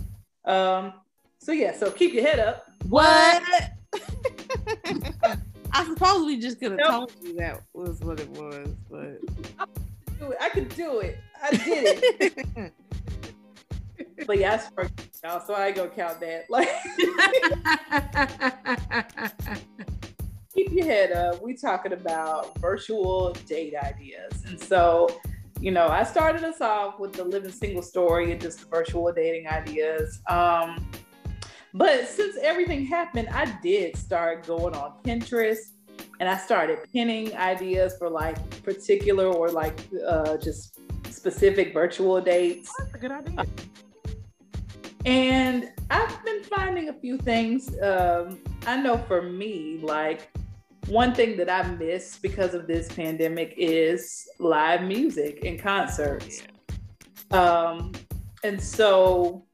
Um. 0.45 0.93
So 1.39 1.51
yeah. 1.51 1.75
So 1.75 1.91
keep 1.91 2.13
your 2.13 2.23
head 2.23 2.39
up. 2.39 2.65
What? 2.87 3.43
I 5.73 5.85
suppose 5.85 6.25
we 6.25 6.39
just 6.39 6.59
could 6.59 6.71
have 6.71 6.79
nope. 6.79 6.89
told 6.89 7.13
you 7.23 7.33
that 7.35 7.61
was 7.73 7.99
what 8.01 8.19
it 8.19 8.29
was, 8.29 8.67
but 8.89 9.21
do 10.19 10.31
it. 10.31 10.37
I 10.39 10.49
could 10.49 10.69
do 10.75 10.99
it. 10.99 11.17
I 11.41 11.49
did 11.51 12.03
it. 12.19 12.73
But 14.25 14.37
yeah, 14.37 14.53
I 14.53 14.57
for 14.57 14.89
y'all, 15.23 15.39
so 15.45 15.53
I 15.53 15.71
go 15.71 15.87
count 15.87 16.19
that. 16.21 16.45
Like, 16.49 16.69
keep 20.53 20.71
your 20.71 20.85
head 20.85 21.11
up. 21.11 21.41
We 21.41 21.55
talking 21.55 21.93
about 21.93 22.57
virtual 22.59 23.33
date 23.47 23.73
ideas, 23.75 24.43
and 24.45 24.59
so 24.59 25.07
you 25.59 25.69
know, 25.69 25.87
I 25.87 26.03
started 26.03 26.43
us 26.43 26.59
off 26.59 26.99
with 26.99 27.13
the 27.13 27.23
living 27.23 27.51
single 27.51 27.83
story 27.83 28.31
and 28.31 28.41
just 28.41 28.61
the 28.61 28.65
virtual 28.65 29.11
dating 29.13 29.47
ideas. 29.47 30.19
Um, 30.27 30.89
but 31.73 32.07
since 32.07 32.35
everything 32.41 32.85
happened, 32.85 33.29
I 33.29 33.45
did 33.61 33.95
start 33.95 34.47
going 34.47 34.75
on 34.75 34.93
Pinterest 35.03 35.59
and 36.19 36.27
I 36.27 36.37
started 36.37 36.79
pinning 36.91 37.35
ideas 37.37 37.95
for 37.97 38.09
like 38.09 38.37
particular 38.63 39.27
or 39.27 39.49
like 39.49 39.79
uh, 40.05 40.37
just 40.37 40.79
specific 41.11 41.73
virtual 41.73 42.19
dates. 42.21 42.71
That's 42.77 42.93
a 42.93 42.97
good 42.97 43.11
idea. 43.11 43.45
And 45.05 45.71
I've 45.89 46.23
been 46.23 46.43
finding 46.43 46.89
a 46.89 46.93
few 46.93 47.17
things. 47.17 47.69
Um, 47.81 48.39
I 48.67 48.77
know 48.77 48.97
for 48.97 49.21
me, 49.21 49.79
like 49.81 50.29
one 50.87 51.13
thing 51.13 51.37
that 51.37 51.49
I 51.49 51.67
miss 51.75 52.17
because 52.17 52.53
of 52.53 52.67
this 52.67 52.87
pandemic 52.91 53.53
is 53.57 54.27
live 54.39 54.83
music 54.83 55.43
and 55.45 55.59
concerts. 55.59 56.43
Um, 57.31 57.93
and 58.43 58.61
so 58.61 59.45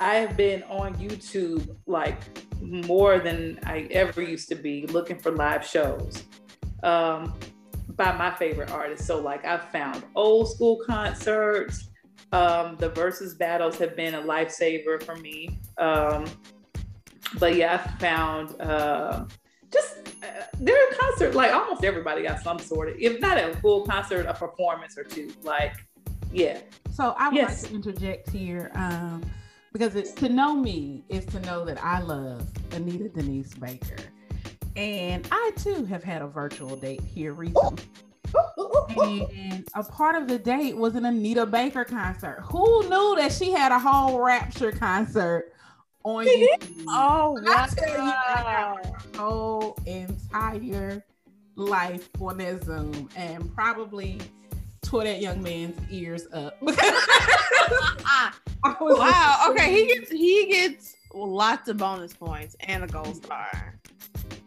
I 0.00 0.16
have 0.16 0.36
been 0.36 0.62
on 0.64 0.94
YouTube 0.94 1.76
like 1.86 2.18
more 2.60 3.18
than 3.18 3.58
I 3.64 3.86
ever 3.90 4.22
used 4.22 4.48
to 4.48 4.54
be 4.54 4.86
looking 4.86 5.18
for 5.18 5.30
live 5.30 5.66
shows 5.66 6.24
um, 6.82 7.34
by 7.90 8.12
my 8.16 8.34
favorite 8.34 8.70
artists. 8.70 9.06
So, 9.06 9.20
like, 9.20 9.44
I've 9.44 9.70
found 9.70 10.02
old 10.14 10.50
school 10.50 10.80
concerts. 10.86 11.90
Um, 12.34 12.76
the 12.78 12.88
versus 12.88 13.34
battles 13.34 13.78
have 13.78 13.94
been 13.94 14.14
a 14.14 14.22
lifesaver 14.22 15.02
for 15.02 15.14
me. 15.16 15.58
Um, 15.78 16.24
but 17.38 17.54
yeah, 17.54 17.82
I 17.84 17.98
found 18.00 18.60
uh, 18.60 19.24
just 19.72 20.08
uh, 20.22 20.44
there 20.58 20.76
are 20.76 20.94
concerts 20.94 21.36
like 21.36 21.52
almost 21.52 21.84
everybody 21.84 22.22
got 22.22 22.40
some 22.40 22.58
sort 22.58 22.88
of, 22.88 22.96
if 22.98 23.20
not 23.20 23.38
a 23.38 23.54
full 23.60 23.86
concert, 23.86 24.26
a 24.26 24.34
performance 24.34 24.98
or 24.98 25.04
two. 25.04 25.32
Like, 25.42 25.74
yeah. 26.32 26.58
So 26.92 27.14
I 27.18 27.28
would 27.28 27.36
yes. 27.36 27.62
like 27.62 27.70
to 27.70 27.76
interject 27.76 28.30
here. 28.30 28.70
Um, 28.74 29.22
because 29.72 29.96
it's 29.96 30.12
to 30.12 30.28
know 30.28 30.54
me 30.54 31.04
is 31.08 31.26
to 31.26 31.40
know 31.40 31.64
that 31.64 31.82
I 31.84 32.00
love 32.00 32.48
Anita 32.72 33.08
Denise 33.08 33.54
Baker. 33.54 33.96
And 34.76 35.26
I 35.32 35.50
too 35.56 35.84
have 35.86 36.04
had 36.04 36.22
a 36.22 36.28
virtual 36.28 36.76
date 36.76 37.02
here 37.02 37.32
recently. 37.32 37.84
And 39.00 39.66
a 39.74 39.82
part 39.82 40.16
of 40.20 40.28
the 40.28 40.38
date 40.38 40.76
was 40.76 40.94
an 40.94 41.04
Anita 41.04 41.46
Baker 41.46 41.84
concert. 41.84 42.40
Who 42.44 42.82
knew 42.88 43.16
that 43.16 43.32
she 43.32 43.50
had 43.50 43.72
a 43.72 43.78
whole 43.78 44.20
Rapture 44.20 44.72
concert 44.72 45.52
on 46.04 46.26
oh, 46.28 46.58
YouTube? 46.60 46.84
Oh, 46.88 47.38
wow. 47.42 48.78
whole 49.16 49.78
entire 49.86 51.04
life 51.56 52.08
on 52.20 52.38
that 52.38 52.64
Zoom 52.64 53.08
and 53.16 53.54
probably 53.54 54.20
tore 54.82 55.04
that 55.04 55.20
young 55.20 55.42
man's 55.42 55.78
ears 55.90 56.26
up. 56.32 56.56
wow. 58.80 59.46
Okay, 59.50 59.72
he 59.72 59.86
gets 59.86 60.10
he 60.10 60.46
gets 60.46 60.96
lots 61.12 61.68
of 61.68 61.76
bonus 61.76 62.12
points 62.12 62.56
and 62.60 62.84
a 62.84 62.86
gold 62.86 63.16
star. 63.16 63.78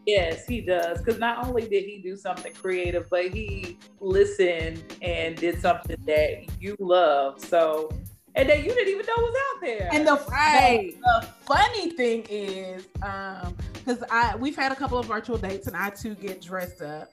Yes, 0.07 0.47
he 0.47 0.61
does. 0.61 0.99
Because 0.99 1.19
not 1.19 1.45
only 1.45 1.67
did 1.67 1.83
he 1.83 1.97
do 1.97 2.15
something 2.15 2.53
creative, 2.53 3.09
but 3.09 3.27
he 3.27 3.77
listened 3.99 4.81
and 5.01 5.35
did 5.35 5.59
something 5.59 5.97
that 6.05 6.45
you 6.61 6.77
love. 6.79 7.43
So, 7.43 7.89
and 8.33 8.49
that 8.49 8.63
you 8.63 8.73
didn't 8.73 8.87
even 8.87 9.05
know 9.05 9.13
was 9.17 9.35
out 9.35 9.61
there. 9.61 9.89
And 9.91 10.07
the, 10.07 10.15
Right. 10.31 10.95
the, 11.03 11.21
the 11.21 11.27
funny 11.45 11.91
thing 11.91 12.25
is, 12.29 12.87
um, 13.01 13.53
because 13.73 14.01
I 14.09 14.37
we've 14.37 14.55
had 14.55 14.71
a 14.71 14.75
couple 14.75 14.97
of 14.97 15.07
virtual 15.07 15.37
dates 15.37 15.67
and 15.67 15.75
I 15.75 15.89
too 15.89 16.15
get 16.15 16.41
dressed 16.41 16.81
up. 16.81 17.11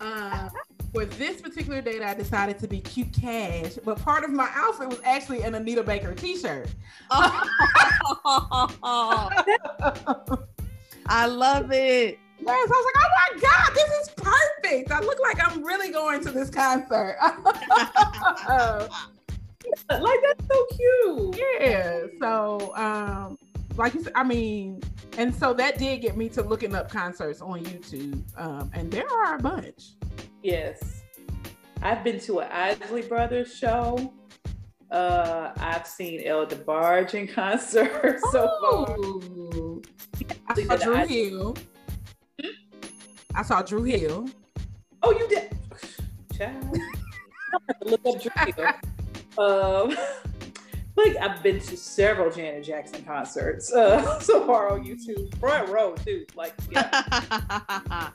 Um, 0.00 0.50
for 0.92 1.04
this 1.04 1.40
particular 1.40 1.80
date, 1.80 2.02
I 2.02 2.14
decided 2.14 2.58
to 2.60 2.68
be 2.68 2.80
cute 2.80 3.12
cash, 3.12 3.72
but 3.84 3.98
part 3.98 4.22
of 4.22 4.30
my 4.30 4.48
outfit 4.54 4.88
was 4.88 5.00
actually 5.04 5.42
an 5.42 5.54
Anita 5.54 5.82
Baker 5.82 6.14
t-shirt. 6.14 6.68
I 7.10 8.68
love 11.26 11.72
it. 11.72 12.18
Yes, 12.40 12.70
I 12.70 12.70
was 12.70 12.86
like, 12.86 13.04
oh 13.04 13.10
my 13.18 13.40
God, 13.40 13.74
this 13.74 13.90
is 14.00 14.10
perfect. 14.16 14.90
I 14.92 15.00
look 15.00 15.18
like 15.20 15.38
I'm 15.46 15.64
really 15.64 15.90
going 15.90 16.22
to 16.22 16.30
this 16.30 16.50
concert. 16.50 17.16
like 19.90 20.20
that's 20.22 20.46
so 20.46 20.66
cute. 20.70 21.40
yeah. 21.60 22.00
So, 22.20 22.72
um, 22.76 23.38
like 23.76 23.94
you 23.94 24.02
said, 24.02 24.12
I 24.14 24.24
mean, 24.24 24.80
and 25.16 25.34
so 25.34 25.52
that 25.54 25.78
did 25.78 26.00
get 26.00 26.16
me 26.16 26.28
to 26.30 26.42
looking 26.42 26.74
up 26.74 26.90
concerts 26.90 27.40
on 27.40 27.64
YouTube. 27.64 28.22
Um, 28.36 28.70
and 28.72 28.90
there 28.90 29.10
are 29.10 29.36
a 29.36 29.38
bunch. 29.38 29.94
Yes. 30.42 31.02
I've 31.82 32.02
been 32.04 32.20
to 32.20 32.40
an 32.40 32.50
Isley 32.50 33.02
Brothers 33.02 33.54
show. 33.54 34.12
Uh, 34.90 35.52
I've 35.58 35.86
seen 35.86 36.22
El 36.24 36.46
DeBarge 36.46 37.14
in 37.14 37.28
concert 37.28 38.20
so 38.32 38.48
far. 38.60 38.98
Ooh. 38.98 39.82
I 40.48 40.54
I 43.34 43.42
saw 43.42 43.62
Dru 43.62 43.82
Hill. 43.84 44.28
Oh, 45.02 45.12
you 45.12 45.28
did. 45.28 45.56
Child. 46.36 46.78
Look 47.84 48.06
up 48.06 48.22
Dru 48.22 48.52
Hill. 48.54 48.72
Um, 49.38 49.96
like 50.96 51.16
I've 51.16 51.42
been 51.44 51.60
to 51.60 51.76
several 51.76 52.28
Janet 52.28 52.64
Jackson 52.64 53.04
concerts 53.04 53.72
uh, 53.72 54.18
so 54.20 54.44
far 54.44 54.72
on 54.72 54.84
YouTube. 54.84 55.38
Front 55.38 55.68
row 55.68 55.94
too. 55.94 56.26
Like, 56.34 56.54
yeah, 56.72 58.10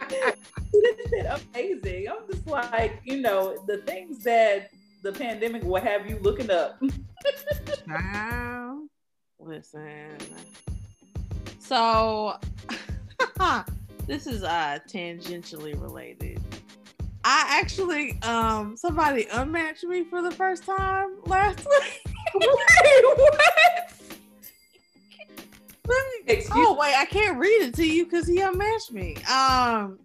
it's 0.10 1.10
been 1.10 1.26
amazing. 1.26 2.08
I'm 2.08 2.30
just 2.30 2.46
like, 2.46 3.00
you 3.04 3.22
know, 3.22 3.56
the 3.66 3.78
things 3.78 4.22
that 4.24 4.68
the 5.02 5.12
pandemic 5.12 5.62
will 5.62 5.80
have 5.80 6.08
you 6.08 6.18
looking 6.20 6.50
up. 6.50 6.78
Wow. 7.88 8.82
Listen. 9.38 10.18
So 11.58 12.38
this 14.10 14.26
is 14.26 14.42
uh 14.42 14.76
tangentially 14.88 15.80
related. 15.80 16.40
I 17.22 17.46
actually 17.48 18.20
um 18.22 18.76
somebody 18.76 19.28
unmatched 19.32 19.84
me 19.84 20.02
for 20.02 20.20
the 20.20 20.32
first 20.32 20.64
time 20.64 21.10
last 21.26 21.60
week. 21.60 22.02
Wait, 22.34 23.04
what? 23.04 23.92
Me- 25.88 25.94
Excuse 26.26 26.52
oh 26.54 26.76
wait, 26.78 26.94
I 26.94 27.04
can't 27.04 27.36
read 27.36 27.62
it 27.62 27.74
to 27.74 27.84
you 27.84 28.04
because 28.04 28.26
he 28.26 28.40
unmatched 28.40 28.92
me. 28.92 29.16
Um 29.24 29.98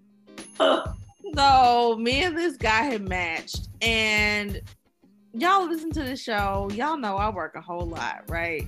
so 1.36 1.98
me 2.00 2.24
and 2.24 2.38
this 2.38 2.58
guy 2.58 2.84
had 2.84 3.08
matched 3.08 3.70
and 3.82 4.62
y'all 5.34 5.68
listen 5.68 5.92
to 5.92 6.04
the 6.04 6.16
show 6.16 6.70
y'all 6.74 6.96
know 6.96 7.18
i 7.18 7.30
work 7.30 7.56
a 7.56 7.62
whole 7.62 7.86
lot 7.86 8.24
right 8.30 8.66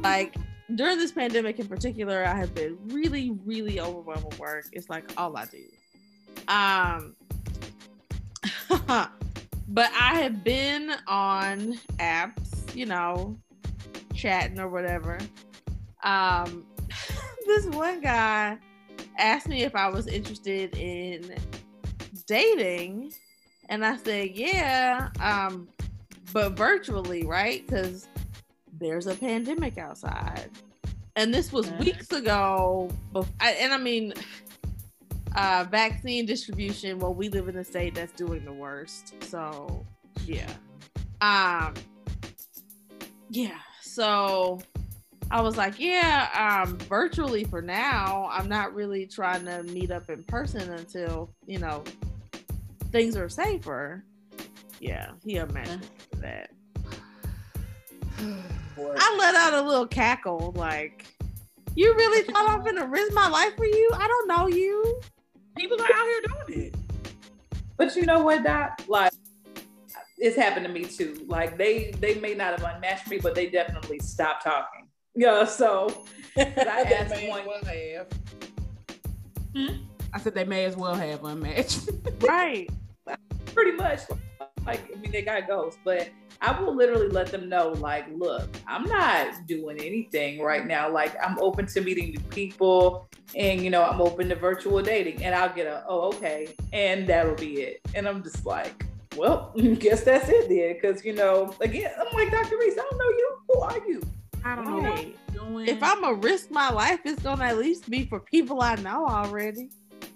like 0.00 0.34
during 0.74 0.98
this 0.98 1.12
pandemic 1.12 1.58
in 1.58 1.68
particular 1.68 2.24
i 2.24 2.34
have 2.34 2.54
been 2.54 2.76
really 2.88 3.30
really 3.44 3.80
overwhelmed 3.80 4.24
with 4.24 4.38
work. 4.38 4.66
It's 4.72 4.90
like 4.90 5.12
all 5.16 5.36
i 5.36 5.44
do. 5.46 5.64
Um 6.48 7.14
but 9.68 9.90
i 9.98 10.20
have 10.20 10.42
been 10.42 10.92
on 11.06 11.78
apps 11.98 12.74
you 12.74 12.86
know 12.86 13.38
chatting 14.14 14.58
or 14.58 14.68
whatever. 14.68 15.18
Um 16.02 16.66
this 17.46 17.66
one 17.66 18.00
guy 18.00 18.58
asked 19.18 19.48
me 19.48 19.62
if 19.62 19.74
i 19.74 19.88
was 19.88 20.06
interested 20.08 20.76
in 20.76 21.34
dating 22.26 23.12
and 23.70 23.84
i 23.84 23.96
said 23.96 24.30
yeah 24.34 25.08
um 25.20 25.68
but 26.32 26.52
virtually 26.52 27.24
right? 27.24 27.66
Because 27.66 28.08
there's 28.78 29.06
a 29.06 29.14
pandemic 29.14 29.78
outside 29.78 30.50
and 31.16 31.32
this 31.32 31.52
was 31.52 31.66
Mhm. 31.66 31.78
weeks 31.84 32.12
ago 32.12 32.90
bef- 33.12 33.28
I- 33.40 33.52
and 33.52 33.72
i 33.72 33.78
mean 33.78 34.12
uh 35.36 35.64
vaccine 35.70 36.26
distribution 36.26 36.98
well 36.98 37.14
we 37.14 37.28
live 37.28 37.48
in 37.48 37.56
a 37.56 37.64
state 37.64 37.94
that's 37.94 38.12
doing 38.12 38.44
the 38.44 38.52
worst 38.52 39.14
so 39.22 39.84
yeah 40.24 40.50
um 41.20 41.74
yeah 43.30 43.58
so 43.82 44.60
i 45.30 45.40
was 45.40 45.56
like 45.56 45.78
yeah 45.78 46.62
um 46.64 46.76
virtually 46.80 47.44
for 47.44 47.60
now 47.62 48.28
i'm 48.32 48.48
not 48.48 48.74
really 48.74 49.06
trying 49.06 49.44
to 49.44 49.62
meet 49.64 49.90
up 49.90 50.08
in 50.10 50.22
person 50.24 50.70
until 50.72 51.30
you 51.46 51.58
know 51.58 51.82
things 52.92 53.16
are 53.16 53.28
safer 53.28 54.04
yeah 54.80 55.10
he 55.24 55.34
me 55.40 55.62
for 56.10 56.16
that 56.16 56.50
I 58.78 59.16
let 59.18 59.34
out 59.34 59.54
a 59.54 59.62
little 59.62 59.86
cackle, 59.86 60.52
like, 60.56 61.06
you 61.74 61.94
really 61.94 62.22
thought 62.30 62.48
I'm 62.48 62.64
gonna 62.64 62.86
risk 62.86 63.12
my 63.12 63.28
life 63.28 63.56
for 63.56 63.64
you? 63.66 63.90
I 63.94 64.06
don't 64.06 64.28
know 64.28 64.46
you. 64.46 65.00
People 65.56 65.80
are 65.80 65.84
out 65.84 66.06
here 66.06 66.20
doing 66.48 66.66
it. 66.66 66.74
But 67.76 67.94
you 67.96 68.04
know 68.06 68.22
what, 68.22 68.42
Doc? 68.44 68.80
Like, 68.88 69.12
it's 70.18 70.36
happened 70.36 70.66
to 70.66 70.72
me 70.72 70.84
too. 70.84 71.24
Like, 71.26 71.58
they 71.58 71.92
they 72.00 72.14
may 72.16 72.34
not 72.34 72.58
have 72.58 72.74
unmatched 72.74 73.08
me, 73.08 73.18
but 73.18 73.34
they 73.34 73.48
definitely 73.50 73.98
stopped 73.98 74.44
talking. 74.44 74.88
Yeah. 75.14 75.44
So 75.44 76.04
I 76.36 76.42
asked 76.98 77.10
may 77.10 77.28
one. 77.28 77.40
as 77.40 77.46
well 77.46 77.64
have. 77.64 78.06
Hmm? 79.54 79.82
I 80.12 80.18
said 80.18 80.34
they 80.34 80.44
may 80.44 80.64
as 80.64 80.76
well 80.76 80.94
have 80.94 81.24
unmatched. 81.24 81.90
Right. 82.20 82.68
pretty 83.54 83.72
much 83.72 84.00
like 84.66 84.80
I 84.94 84.98
mean 84.98 85.12
they 85.12 85.22
got 85.22 85.46
ghosts, 85.46 85.78
but 85.84 86.08
I 86.40 86.60
will 86.60 86.74
literally 86.74 87.08
let 87.08 87.28
them 87.28 87.48
know, 87.48 87.70
like, 87.70 88.06
look, 88.14 88.48
I'm 88.66 88.84
not 88.84 89.46
doing 89.46 89.78
anything 89.80 90.40
right 90.40 90.66
now. 90.66 90.90
Like 90.90 91.16
I'm 91.22 91.38
open 91.38 91.66
to 91.66 91.80
meeting 91.80 92.10
new 92.10 92.20
people 92.30 93.08
and 93.34 93.60
you 93.62 93.70
know, 93.70 93.82
I'm 93.82 94.00
open 94.00 94.28
to 94.28 94.34
virtual 94.34 94.80
dating 94.82 95.22
and 95.24 95.34
I'll 95.34 95.52
get 95.52 95.66
a 95.66 95.84
oh 95.88 96.08
okay, 96.08 96.48
and 96.72 97.06
that'll 97.06 97.34
be 97.34 97.60
it. 97.60 97.80
And 97.94 98.06
I'm 98.06 98.22
just 98.22 98.46
like, 98.46 98.86
well, 99.16 99.52
guess 99.78 100.04
that's 100.04 100.28
it 100.28 100.48
then. 100.48 100.80
Cause 100.80 101.04
you 101.04 101.12
know, 101.12 101.54
again, 101.60 101.90
I'm 101.98 102.14
like 102.14 102.30
Dr. 102.30 102.56
Reese, 102.58 102.74
I 102.74 102.86
don't 102.90 102.98
know 102.98 103.08
you. 103.08 103.36
Who 103.48 103.60
are 103.60 103.88
you? 103.88 104.02
I 104.44 104.54
don't 104.54 104.64
know 104.64 104.90
what 104.90 105.04
you're 105.04 105.48
doing. 105.48 105.68
If 105.68 105.82
I'm 105.82 106.02
gonna 106.02 106.14
risk 106.14 106.50
my 106.50 106.70
life, 106.70 107.00
it's 107.04 107.22
gonna 107.22 107.44
at 107.44 107.58
least 107.58 107.90
be 107.90 108.06
for 108.06 108.20
people 108.20 108.62
I 108.62 108.76
know 108.76 109.06
already. 109.06 109.70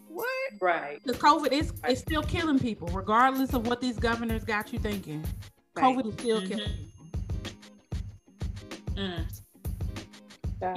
What? 0.08 0.28
Right. 0.60 1.00
because 1.02 1.20
COVID 1.20 1.52
is 1.52 1.72
it's 1.84 2.00
still 2.00 2.22
killing 2.22 2.58
people, 2.58 2.88
regardless 2.88 3.54
of 3.54 3.66
what 3.66 3.80
these 3.80 3.98
governors 3.98 4.44
got 4.44 4.72
you 4.72 4.78
thinking. 4.78 5.24
Right. 5.80 5.96
COVID 5.96 6.06
is 6.08 6.14
still 6.14 6.40
Mhm. 6.40 6.48
killing 6.48 6.72
people. 6.72 7.06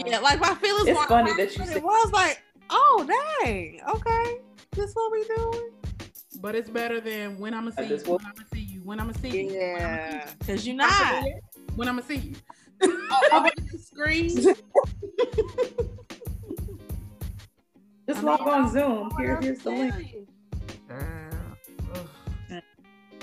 Yeah, 0.05 0.19
like 0.19 0.39
my 0.39 0.55
feelings 0.55 0.87
It's 0.87 1.05
funny 1.05 1.33
that 1.35 1.51
you 1.51 1.57
but 1.57 1.67
said- 1.67 1.77
it 1.77 1.83
was 1.83 2.11
like, 2.13 2.41
oh 2.69 3.05
dang, 3.43 3.81
okay, 3.89 4.39
this 4.71 4.93
what 4.93 5.11
we 5.11 5.25
doing? 5.35 5.71
But 6.41 6.55
it's 6.55 6.69
better 6.69 7.01
than 7.01 7.37
when 7.37 7.53
I'm 7.53 7.69
gonna 7.69 7.75
see 7.75 7.93
you, 7.93 8.01
will- 8.07 8.17
when 8.17 8.25
I'm 8.25 8.33
gonna 8.33 8.47
see 8.53 8.59
you, 8.61 8.81
when 8.83 8.99
I'm 8.99 9.07
gonna 9.07 9.19
see 9.19 9.29
you. 9.45 9.51
Yeah, 9.51 10.29
because 10.39 10.65
you're 10.65 10.75
When 10.77 10.87
I'ma 10.87 11.21
not 11.21 11.21
see 11.21 11.29
you, 11.29 11.41
When 11.75 11.87
I'm 11.89 11.95
gonna 11.97 12.07
see 12.07 12.15
you. 12.15 12.35
over 13.33 13.49
the 13.71 13.77
screen. 13.77 14.29
Just 18.07 18.19
I 18.19 18.23
log 18.23 18.39
mean, 18.41 18.49
on 18.49 18.69
Zoom. 18.71 19.11
Here, 19.17 19.39
here's 19.41 19.59
the 19.59 19.69
link. 19.71 20.15
Uh. 20.89 22.59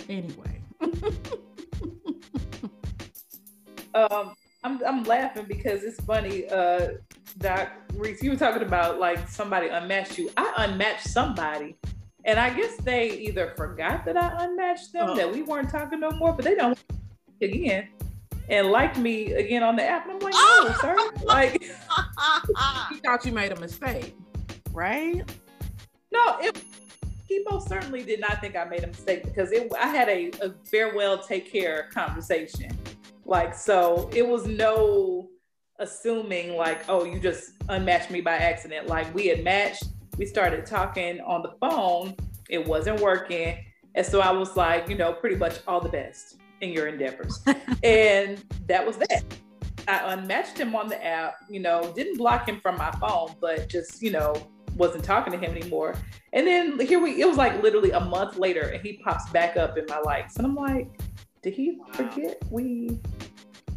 Anyway. 0.08 0.62
um 3.94 4.34
I'm 4.62 4.84
I'm 4.84 5.02
laughing 5.04 5.46
because 5.48 5.82
it's 5.84 6.00
funny, 6.00 6.46
uh 6.48 6.88
Doc 7.38 7.70
Reese, 7.94 8.22
you 8.22 8.30
were 8.30 8.36
talking 8.36 8.62
about 8.62 8.98
like 8.98 9.28
somebody 9.28 9.68
unmatched 9.68 10.18
you. 10.18 10.30
I 10.36 10.52
unmatched 10.58 11.08
somebody. 11.08 11.76
And 12.26 12.38
I 12.38 12.50
guess 12.52 12.76
they 12.76 13.12
either 13.18 13.54
forgot 13.56 14.04
that 14.04 14.16
I 14.16 14.44
unmatched 14.44 14.92
them, 14.92 15.10
Oh. 15.10 15.16
that 15.16 15.32
we 15.32 15.40
weren't 15.42 15.70
talking 15.70 16.00
no 16.00 16.10
more, 16.10 16.32
but 16.34 16.44
they 16.44 16.54
don't 16.54 16.78
again 17.40 17.88
and 18.50 18.66
liked 18.68 18.98
me 18.98 19.32
again 19.32 19.62
on 19.62 19.76
the 19.76 19.82
app. 19.84 20.04
And 20.06 20.14
I'm 20.14 20.18
like, 20.18 20.34
no, 20.34 20.72
sir. 20.80 20.96
Like 21.24 21.62
He 21.62 22.96
thought 22.96 23.24
you 23.24 23.32
made 23.32 23.52
a 23.52 23.60
mistake. 23.60 24.14
right? 24.72 25.22
No, 26.12 26.36
it, 26.40 26.62
he 27.26 27.42
most 27.48 27.68
certainly 27.68 28.02
did 28.02 28.20
not 28.20 28.40
think 28.42 28.56
I 28.56 28.64
made 28.64 28.82
a 28.84 28.88
mistake 28.88 29.22
because 29.24 29.52
it, 29.52 29.72
I 29.80 29.86
had 29.86 30.08
a, 30.08 30.30
a 30.42 30.52
farewell, 30.70 31.16
take 31.22 31.50
care 31.50 31.88
conversation. 31.94 32.76
Like, 33.30 33.54
so 33.54 34.10
it 34.12 34.26
was 34.26 34.46
no 34.46 35.28
assuming 35.78 36.56
like, 36.56 36.82
oh, 36.88 37.04
you 37.04 37.20
just 37.20 37.52
unmatched 37.68 38.10
me 38.10 38.20
by 38.20 38.34
accident. 38.36 38.88
Like 38.88 39.12
we 39.14 39.28
had 39.28 39.44
matched, 39.44 39.84
we 40.18 40.26
started 40.26 40.66
talking 40.66 41.20
on 41.20 41.42
the 41.42 41.52
phone, 41.60 42.16
it 42.48 42.66
wasn't 42.66 43.00
working. 43.00 43.64
And 43.94 44.04
so 44.04 44.20
I 44.20 44.32
was 44.32 44.56
like, 44.56 44.88
you 44.88 44.96
know, 44.96 45.12
pretty 45.12 45.36
much 45.36 45.60
all 45.68 45.80
the 45.80 45.88
best 45.88 46.40
in 46.60 46.72
your 46.72 46.88
endeavors. 46.88 47.40
and 47.84 48.44
that 48.66 48.84
was 48.84 48.96
that. 48.96 49.22
I 49.86 50.12
unmatched 50.12 50.58
him 50.58 50.74
on 50.74 50.88
the 50.88 51.02
app, 51.02 51.36
you 51.48 51.60
know, 51.60 51.92
didn't 51.94 52.18
block 52.18 52.48
him 52.48 52.60
from 52.60 52.76
my 52.78 52.90
phone, 52.92 53.36
but 53.40 53.68
just, 53.68 54.02
you 54.02 54.10
know, 54.10 54.34
wasn't 54.74 55.04
talking 55.04 55.32
to 55.32 55.38
him 55.38 55.56
anymore. 55.56 55.94
And 56.32 56.46
then 56.46 56.80
here 56.80 57.00
we, 57.00 57.20
it 57.20 57.28
was 57.28 57.36
like 57.36 57.62
literally 57.62 57.92
a 57.92 58.00
month 58.00 58.38
later, 58.38 58.68
and 58.68 58.82
he 58.82 58.94
pops 59.04 59.30
back 59.30 59.56
up 59.56 59.78
in 59.78 59.84
my 59.88 60.00
likes. 60.00 60.36
And 60.36 60.46
I'm 60.46 60.56
like, 60.56 60.88
did 61.42 61.54
he 61.54 61.78
wow. 61.78 61.86
forget 61.92 62.42
we 62.50 62.98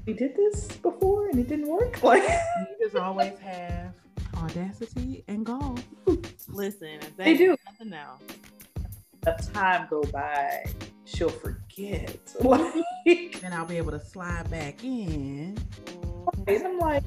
we 0.05 0.13
did 0.13 0.35
this 0.35 0.67
before 0.77 1.29
and 1.29 1.39
it 1.39 1.47
didn't 1.47 1.67
work? 1.67 1.99
Like, 2.03 2.23
you 2.23 2.85
just 2.85 2.95
always 2.95 3.37
have 3.39 3.93
audacity 4.37 5.23
and 5.27 5.45
gall. 5.45 5.77
Listen, 6.49 6.99
they 7.15 7.37
do 7.37 7.55
nothing 7.65 7.89
now. 7.89 8.19
A 9.25 9.41
time 9.53 9.87
go 9.89 10.03
by, 10.03 10.65
she'll 11.05 11.29
forget. 11.29 12.19
and 12.43 13.53
I'll 13.53 13.65
be 13.65 13.77
able 13.77 13.91
to 13.91 13.99
slide 13.99 14.49
back 14.51 14.83
in. 14.83 15.57
And 16.47 16.67
I'm 16.67 16.79
like, 16.79 17.03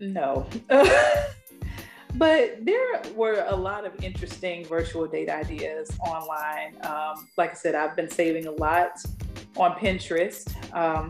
no. 0.00 0.46
but 2.16 2.64
there 2.64 3.02
were 3.14 3.44
a 3.48 3.56
lot 3.56 3.84
of 3.84 3.92
interesting 4.02 4.64
virtual 4.64 5.06
date 5.06 5.28
ideas 5.28 5.90
online. 6.00 6.76
Um, 6.82 7.28
like 7.36 7.50
I 7.50 7.54
said, 7.54 7.74
I've 7.74 7.96
been 7.96 8.10
saving 8.10 8.46
a 8.46 8.52
lot 8.52 9.02
on 9.56 9.72
Pinterest. 9.72 10.52
Um, 10.74 11.08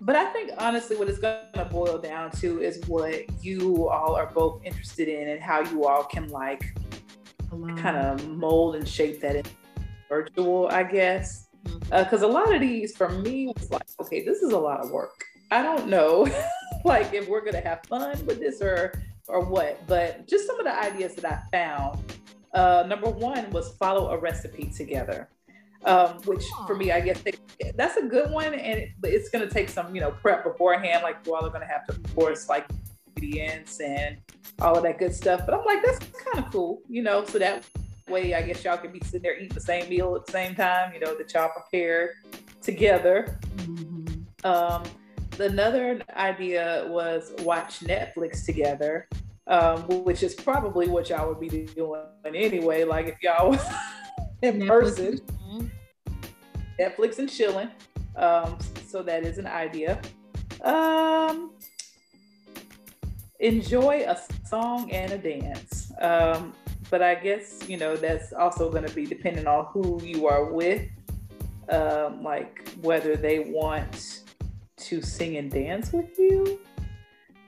but 0.00 0.16
I 0.16 0.32
think 0.32 0.52
honestly, 0.58 0.96
what 0.96 1.08
it's 1.08 1.18
going 1.18 1.36
to 1.54 1.64
boil 1.66 1.98
down 1.98 2.30
to 2.32 2.62
is 2.62 2.80
what 2.86 3.44
you 3.44 3.88
all 3.88 4.14
are 4.14 4.26
both 4.26 4.62
interested 4.64 5.08
in 5.08 5.28
and 5.28 5.40
how 5.40 5.60
you 5.60 5.86
all 5.86 6.04
can 6.04 6.28
like 6.28 6.74
kind 7.76 7.96
of 7.96 8.26
mold 8.28 8.76
and 8.76 8.88
shape 8.88 9.20
that 9.20 9.36
in 9.36 9.44
virtual, 10.08 10.68
I 10.68 10.84
guess. 10.84 11.48
Because 11.90 12.22
mm-hmm. 12.22 12.24
uh, 12.24 12.28
a 12.28 12.28
lot 12.28 12.54
of 12.54 12.62
these 12.62 12.96
for 12.96 13.10
me 13.10 13.52
was 13.54 13.70
like, 13.70 13.86
okay, 14.00 14.24
this 14.24 14.38
is 14.38 14.52
a 14.52 14.58
lot 14.58 14.80
of 14.80 14.90
work. 14.90 15.22
I 15.50 15.62
don't 15.62 15.88
know, 15.88 16.28
like 16.84 17.12
if 17.12 17.28
we're 17.28 17.44
gonna 17.44 17.60
have 17.60 17.84
fun 17.86 18.24
with 18.24 18.38
this 18.38 18.62
or 18.62 18.92
or 19.30 19.44
what. 19.44 19.86
But 19.86 20.28
just 20.28 20.46
some 20.46 20.58
of 20.58 20.64
the 20.64 20.78
ideas 20.78 21.14
that 21.16 21.24
I 21.24 21.56
found. 21.56 21.98
Uh, 22.52 22.84
number 22.88 23.08
one 23.08 23.48
was 23.50 23.76
follow 23.76 24.10
a 24.10 24.18
recipe 24.18 24.64
together 24.76 25.28
um, 25.84 26.18
which 26.24 26.44
for 26.66 26.76
me, 26.76 26.92
I 26.92 27.00
guess 27.00 27.20
they, 27.22 27.32
that's 27.74 27.96
a 27.96 28.02
good 28.02 28.30
one. 28.30 28.52
And 28.52 28.78
it, 28.78 28.90
it's 29.02 29.30
going 29.30 29.46
to 29.46 29.52
take 29.52 29.68
some, 29.68 29.94
you 29.94 30.00
know, 30.00 30.10
prep 30.10 30.44
beforehand. 30.44 31.02
Like 31.02 31.18
you 31.26 31.34
all 31.34 31.44
are 31.44 31.50
going 31.50 31.62
to 31.62 31.66
have 31.66 31.86
to, 31.86 31.94
of 31.94 32.14
course, 32.14 32.48
like 32.48 32.66
ingredients 33.08 33.80
and 33.80 34.18
all 34.60 34.76
of 34.76 34.82
that 34.82 34.98
good 34.98 35.14
stuff. 35.14 35.42
But 35.46 35.54
I'm 35.54 35.64
like, 35.64 35.82
that's 35.84 35.98
kind 35.98 36.44
of 36.44 36.52
cool, 36.52 36.82
you 36.88 37.02
know, 37.02 37.24
so 37.24 37.38
that 37.38 37.64
way, 38.08 38.34
I 38.34 38.42
guess 38.42 38.62
y'all 38.64 38.76
can 38.76 38.92
be 38.92 39.00
sitting 39.04 39.22
there 39.22 39.36
eating 39.36 39.54
the 39.54 39.60
same 39.60 39.88
meal 39.88 40.14
at 40.16 40.26
the 40.26 40.32
same 40.32 40.54
time, 40.54 40.92
you 40.92 41.00
know, 41.00 41.16
that 41.16 41.32
y'all 41.32 41.48
prepared 41.48 42.10
together. 42.60 43.38
Mm-hmm. 43.56 44.46
Um, 44.46 44.82
another 45.38 46.00
idea 46.14 46.86
was 46.88 47.32
watch 47.40 47.80
Netflix 47.80 48.44
together, 48.44 49.08
um, 49.46 49.82
which 50.04 50.22
is 50.22 50.34
probably 50.34 50.88
what 50.88 51.08
y'all 51.10 51.28
would 51.28 51.40
be 51.40 51.66
doing 51.66 52.02
anyway. 52.24 52.84
Like 52.84 53.06
if 53.06 53.22
y'all 53.22 53.56
in 54.42 54.66
person. 54.66 55.20
Netflix 56.78 57.18
and 57.18 57.30
chilling. 57.30 57.68
Um, 58.16 58.56
so 58.86 59.02
that 59.02 59.24
is 59.24 59.38
an 59.38 59.46
idea. 59.46 60.00
Um, 60.62 61.52
enjoy 63.38 64.04
a 64.06 64.18
song 64.46 64.90
and 64.90 65.12
a 65.12 65.18
dance. 65.18 65.92
Um, 66.00 66.54
but 66.90 67.02
I 67.02 67.14
guess, 67.14 67.68
you 67.68 67.76
know, 67.76 67.96
that's 67.96 68.32
also 68.32 68.70
going 68.70 68.86
to 68.86 68.94
be 68.94 69.06
depending 69.06 69.46
on 69.46 69.66
who 69.66 70.02
you 70.02 70.26
are 70.26 70.52
with, 70.52 70.88
um, 71.68 72.22
like 72.22 72.68
whether 72.80 73.16
they 73.16 73.40
want 73.40 74.22
to 74.80 75.02
sing 75.02 75.36
and 75.36 75.50
dance 75.50 75.92
with 75.92 76.18
you. 76.18 76.60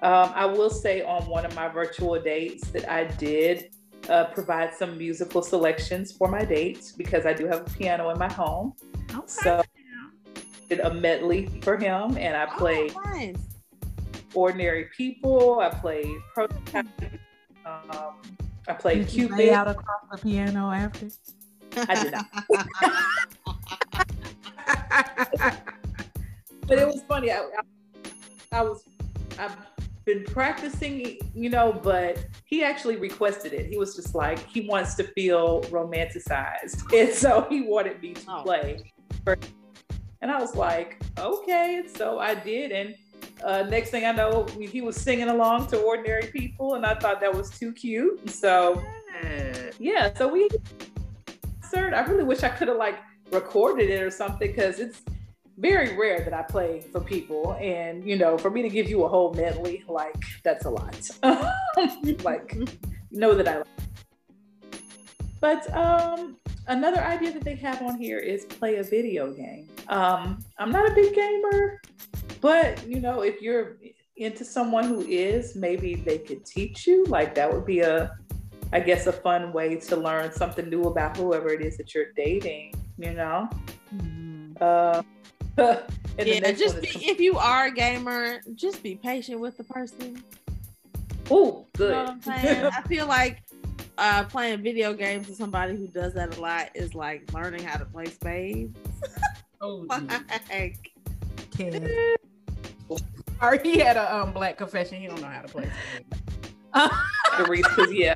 Um, 0.03 0.33
I 0.35 0.47
will 0.47 0.71
say 0.71 1.03
on 1.03 1.23
one 1.27 1.47
of 1.47 1.55
my 1.55 1.69
virtual 1.69 2.21
dates 2.21 2.69
that 2.71 2.91
I 2.91 3.05
did 3.05 3.71
uh, 4.09 4.25
provide 4.27 4.75
some 4.75 4.99
musical 4.99 5.43
selections 5.43 6.11
for 6.11 6.29
my 6.29 6.45
dates 6.45 6.91
because 6.93 7.25
I 7.25 7.33
do 7.33 7.47
have 7.47 7.61
a 7.61 7.71
piano 7.71 8.11
in 8.11 8.19
my 8.19 8.31
home. 8.31 8.75
Okay. 9.15 9.23
So 9.27 9.63
did 10.69 10.81
a 10.81 10.93
medley 10.93 11.49
for 11.63 11.77
him, 11.77 12.17
and 12.17 12.37
I 12.37 12.47
oh, 12.47 12.59
played 12.59 12.93
oh, 12.97 13.03
nice. 13.11 13.37
"Ordinary 14.35 14.89
People." 14.97 15.61
I 15.61 15.69
played 15.71 16.07
"Prototype." 16.35 16.87
Um, 17.65 18.17
I 18.67 18.73
played 18.73 19.07
did 19.07 19.09
Cupid. 19.09 19.51
out 19.51 19.69
across 19.69 20.01
the 20.11 20.19
piano 20.19 20.71
after. 20.73 21.09
I 21.77 22.03
did 22.03 22.13
not. 22.13 22.27
but 26.67 26.79
it 26.79 26.87
was 26.87 27.03
funny. 27.09 27.31
I, 27.31 27.39
I, 27.39 28.59
I 28.59 28.63
was 28.63 28.85
I've 29.39 29.57
been 30.05 30.25
practicing, 30.25 31.19
you 31.35 31.49
know, 31.49 31.79
but 31.83 32.25
he 32.45 32.65
actually 32.65 32.97
requested 32.97 33.53
it. 33.53 33.67
He 33.67 33.79
was 33.79 33.95
just 33.95 34.15
like 34.15 34.39
he 34.47 34.63
wants 34.63 34.95
to 34.97 35.05
feel 35.05 35.63
romanticized, 35.65 36.93
and 36.99 37.13
so 37.13 37.47
he 37.49 37.63
wanted 37.63 38.01
me 38.01 38.15
to 38.15 38.25
oh. 38.29 38.43
play 38.43 38.83
and 40.23 40.31
I 40.31 40.41
was 40.41 40.55
like, 40.55 41.03
okay. 41.19 41.83
So 41.95 42.21
I 42.21 42.35
did. 42.35 42.71
And 42.71 42.95
uh, 43.45 43.65
next 43.65 43.91
thing 43.91 44.05
I 44.05 44.13
know, 44.13 44.47
he 44.59 44.81
was 44.81 44.97
singing 44.97 45.29
along 45.29 45.67
to 45.69 45.81
Ordinary 45.81 46.29
People. 46.29 46.75
And 46.75 46.87
I 46.87 46.95
thought 46.95 47.21
that 47.21 47.35
was 47.35 47.51
too 47.51 47.73
cute. 47.73 48.31
So, 48.31 48.83
yeah. 49.79 50.15
So 50.15 50.29
we, 50.29 50.49
sir, 51.69 51.93
I 51.93 52.03
really 52.03 52.23
wish 52.23 52.45
I 52.45 52.49
could 52.49 52.69
have 52.69 52.77
like 52.77 52.99
recorded 53.33 53.91
it 53.91 54.01
or 54.01 54.11
something 54.11 54.49
because 54.49 54.79
it's 54.79 55.03
very 55.59 55.97
rare 55.97 56.21
that 56.21 56.33
I 56.33 56.43
play 56.43 56.81
for 56.93 57.01
people. 57.01 57.55
And, 57.61 58.05
you 58.05 58.17
know, 58.17 58.39
for 58.39 58.51
me 58.51 58.63
to 58.63 58.69
give 58.69 58.89
you 58.89 59.05
a 59.05 59.09
whole 59.09 59.33
medley, 59.35 59.85
like, 59.89 60.23
that's 60.43 60.65
a 60.65 60.71
lot. 60.71 61.11
like, 62.25 62.57
know 63.11 63.35
that 63.35 63.49
I 63.49 63.59
like. 63.59 63.67
But 65.41 65.77
um, 65.77 66.37
another 66.69 67.01
idea 67.01 67.33
that 67.33 67.43
they 67.43 67.57
have 67.57 67.83
on 67.83 67.99
here 67.99 68.19
is 68.19 68.45
play 68.45 68.77
a 68.77 68.83
video 68.85 69.33
game. 69.33 69.69
Um, 69.89 70.39
I'm 70.59 70.71
not 70.71 70.89
a 70.89 70.95
big 70.95 71.15
gamer, 71.15 71.83
but 72.41 72.87
you 72.87 73.01
know, 73.01 73.23
if 73.23 73.43
you're 73.43 73.77
into 74.17 74.45
someone 74.45 74.85
who 74.85 75.01
is, 75.01 75.57
maybe 75.57 75.97
they 75.97 76.19
could 76.19 76.47
teach 76.47 76.87
you. 76.87 77.05
Like 77.07 77.35
that 77.35 77.53
would 77.53 77.67
be 77.67 77.81
a, 77.81 78.17
I 78.73 78.79
guess, 78.79 79.09
a 79.09 79.13
fun 79.13 79.53
way 79.53 79.75
to 79.77 79.97
learn 79.97 80.33
something 80.33 80.69
new 80.71 80.85
about 80.85 81.17
whoever 81.17 81.49
it 81.49 81.61
is 81.61 81.77
that 81.77 81.93
you're 81.93 82.13
dating. 82.13 82.75
You 82.97 83.15
know. 83.15 83.51
Mm-hmm. 83.93 84.53
Uh, 84.61 85.03
yeah, 85.59 86.53
just 86.53 86.81
be, 86.81 86.89
if 86.89 87.21
you 87.21 87.37
are 87.37 87.67
a 87.67 87.71
gamer, 87.71 88.41
just 88.55 88.83
be 88.83 88.97
patient 88.97 89.39
with 89.39 89.57
the 89.59 89.65
person. 89.65 90.23
Oh, 91.31 91.67
good. 91.77 91.91
You 91.91 91.95
know 91.95 92.19
I'm? 92.27 92.73
I 92.73 92.83
feel 92.83 93.07
like 93.07 93.43
uh, 93.99 94.25
playing 94.25 94.63
video 94.63 94.95
games 94.95 95.29
with 95.29 95.37
somebody 95.37 95.77
who 95.77 95.89
does 95.89 96.15
that 96.15 96.39
a 96.39 96.41
lot 96.41 96.71
is 96.75 96.95
like 96.95 97.31
learning 97.35 97.65
how 97.65 97.77
to 97.77 97.85
play 97.85 98.07
spades. 98.07 98.79
oh, 99.61 99.87
like, 99.89 100.91
or 103.43 103.57
he 103.63 103.79
had 103.79 103.97
a 103.97 104.15
um, 104.15 104.33
black 104.33 104.57
confession. 104.57 105.01
He 105.01 105.07
don't 105.07 105.21
know 105.21 105.29
how 105.29 105.43
to 105.43 105.49
play 105.49 105.69
spades. 105.95 106.95
the 107.37 107.45
reason, 107.45 107.95
yeah. 107.95 108.15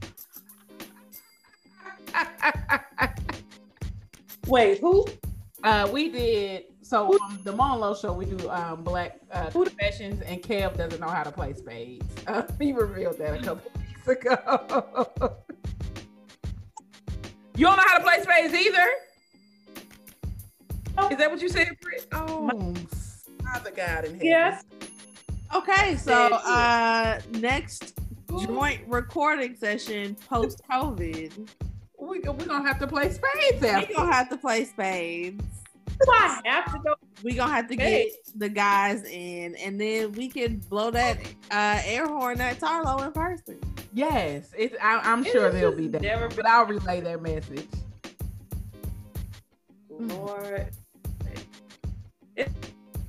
Wait, 4.47 4.78
who? 4.78 5.07
Uh, 5.62 5.89
we 5.93 6.11
did 6.11 6.64
so 6.87 7.07
on 7.22 7.41
the 7.43 7.53
Monlo 7.53 8.01
show. 8.01 8.12
We 8.12 8.26
do 8.26 8.49
um, 8.49 8.84
black 8.84 9.18
uh, 9.32 9.51
confessions, 9.51 10.22
and 10.22 10.41
Kev 10.43 10.76
doesn't 10.76 11.01
know 11.01 11.09
how 11.09 11.24
to 11.24 11.32
play 11.32 11.53
spades. 11.55 12.05
Uh, 12.26 12.43
he 12.59 12.72
revealed 12.72 13.16
that 13.18 13.41
a 13.41 13.43
couple 13.45 13.70
weeks 13.78 14.09
ago. 14.09 15.37
You 17.57 17.64
don't 17.64 17.76
know 17.76 17.84
how 17.87 17.97
to 17.97 18.05
play 18.05 18.20
spades 18.20 18.53
either. 18.53 18.87
Is 21.11 21.16
that 21.16 21.30
what 21.30 21.41
you 21.41 21.49
said, 21.49 21.68
Britt? 21.80 22.07
Oh, 22.12 22.74
Father 23.43 23.70
God 23.70 24.05
in 24.05 24.12
heaven. 24.12 24.26
Yes. 24.26 24.62
Okay, 25.55 25.97
so 25.97 26.12
uh 26.12 27.18
next 27.30 27.99
joint 28.45 28.82
recording 28.89 29.55
session 29.57 30.16
post 30.28 30.61
COVID. 30.70 31.49
We 31.99 32.20
we're 32.20 32.20
gonna 32.20 32.68
have 32.68 32.78
to 32.80 32.87
play 32.87 33.11
spades. 33.11 33.62
We're 33.62 33.87
gonna 33.97 34.12
have 34.12 34.28
to 34.28 34.37
play 34.37 34.66
spades. 34.66 35.43
I 36.09 36.40
have 36.44 36.72
to 36.72 36.78
go. 36.78 36.94
We 37.22 37.34
gonna 37.34 37.53
have 37.53 37.68
to 37.68 37.76
get 37.76 38.09
the 38.34 38.49
guys 38.49 39.05
in, 39.05 39.55
and 39.57 39.80
then 39.80 40.12
we 40.12 40.28
can 40.28 40.59
blow 40.68 40.90
that 40.90 41.18
uh, 41.51 41.80
air 41.84 42.07
horn 42.07 42.40
at 42.40 42.61
Tarlo 42.61 43.07
in 43.07 43.12
person. 43.12 43.59
Yes, 43.94 44.51
it's. 44.57 44.76
I, 44.82 44.99
I'm 44.99 45.24
It 45.24 45.32
sure 45.32 45.51
they'll 45.51 45.72
be 45.74 45.88
there, 45.88 46.01
never 46.01 46.28
but 46.28 46.47
I'll 46.47 46.66
relay 46.66 47.01
their 47.01 47.18
message. 47.18 47.66
Lord, 49.99 50.68
it, 52.36 52.51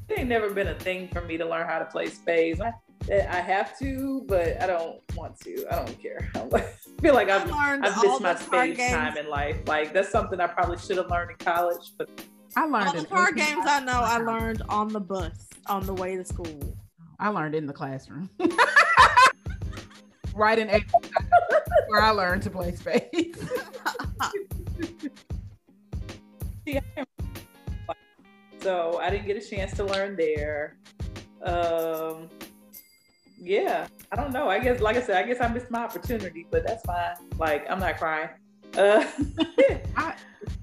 it 0.08 0.20
ain't 0.20 0.30
never 0.30 0.50
been 0.50 0.70
a 0.70 0.76
thing 0.80 1.10
for 1.10 1.22
me 1.22 1.38
to 1.38 1.46
learn 1.46 1.68
how 1.68 1.80
to 1.80 1.86
play 1.86 2.08
spades. 2.08 2.62
I, 2.62 2.74
I 3.12 3.42
have 3.42 3.78
to, 3.80 4.24
but 4.28 4.62
I 4.62 4.68
don't 4.68 5.02
want 5.16 5.38
to. 5.42 5.66
I 5.70 5.76
don't 5.76 6.02
care. 6.02 6.30
I 6.36 6.62
feel 7.02 7.14
like 7.14 7.30
I 7.30 7.44
I've, 7.44 7.52
I've 7.84 8.04
missed 8.04 8.22
my 8.22 8.34
card 8.34 8.76
spades 8.76 8.80
time 8.80 9.18
in 9.18 9.30
life. 9.30 9.58
Like 9.68 9.94
that's 9.94 10.10
something 10.10 10.40
I 10.40 10.48
probably 10.48 10.78
should 10.78 10.98
have 10.98 11.10
learned 11.10 11.32
in 11.32 11.38
college, 11.38 11.92
but 11.98 12.10
I 12.58 12.66
learned 12.66 12.88
All 12.88 12.94
the 12.96 13.06
card 13.06 13.36
games 13.36 13.66
I 13.68 13.82
know 13.82 14.02
I 14.02 14.18
learned 14.18 14.64
on 14.68 14.88
the 14.88 15.00
bus 15.00 15.48
on 15.68 15.86
the 15.86 15.94
way 15.94 16.16
to 16.16 16.26
school. 16.26 16.76
I 17.20 17.30
learned 17.30 17.54
in 17.54 17.68
the 17.68 17.74
classroom. 17.74 18.32
right 20.34 20.58
in 20.58 20.68
eighth 20.72 20.92
grade, 20.92 21.14
where 21.86 22.02
I 22.02 22.10
learned 22.10 22.42
to 22.42 22.50
play 22.50 22.74
spades. 22.74 23.48
so 28.62 29.00
I 29.02 29.12
didn't 29.12 29.28
get 29.28 29.38
a 29.38 29.48
chance 29.48 29.74
to 29.74 29.84
learn 29.84 30.16
there. 30.16 30.78
Um, 31.44 32.28
yeah, 33.40 33.86
I 34.12 34.16
don't 34.16 34.34
know. 34.34 34.50
I 34.50 34.58
guess, 34.58 34.82
like 34.82 34.96
I 34.96 35.02
said, 35.02 35.24
I 35.24 35.28
guess 35.28 35.40
I 35.40 35.48
missed 35.48 35.70
my 35.70 35.84
opportunity, 35.84 36.48
but 36.50 36.66
that's 36.66 36.82
fine. 36.86 37.18
Like 37.38 37.70
I'm 37.70 37.80
not 37.80 38.00
crying. 38.00 38.30
Uh, 38.78 39.04
I 39.98 40.14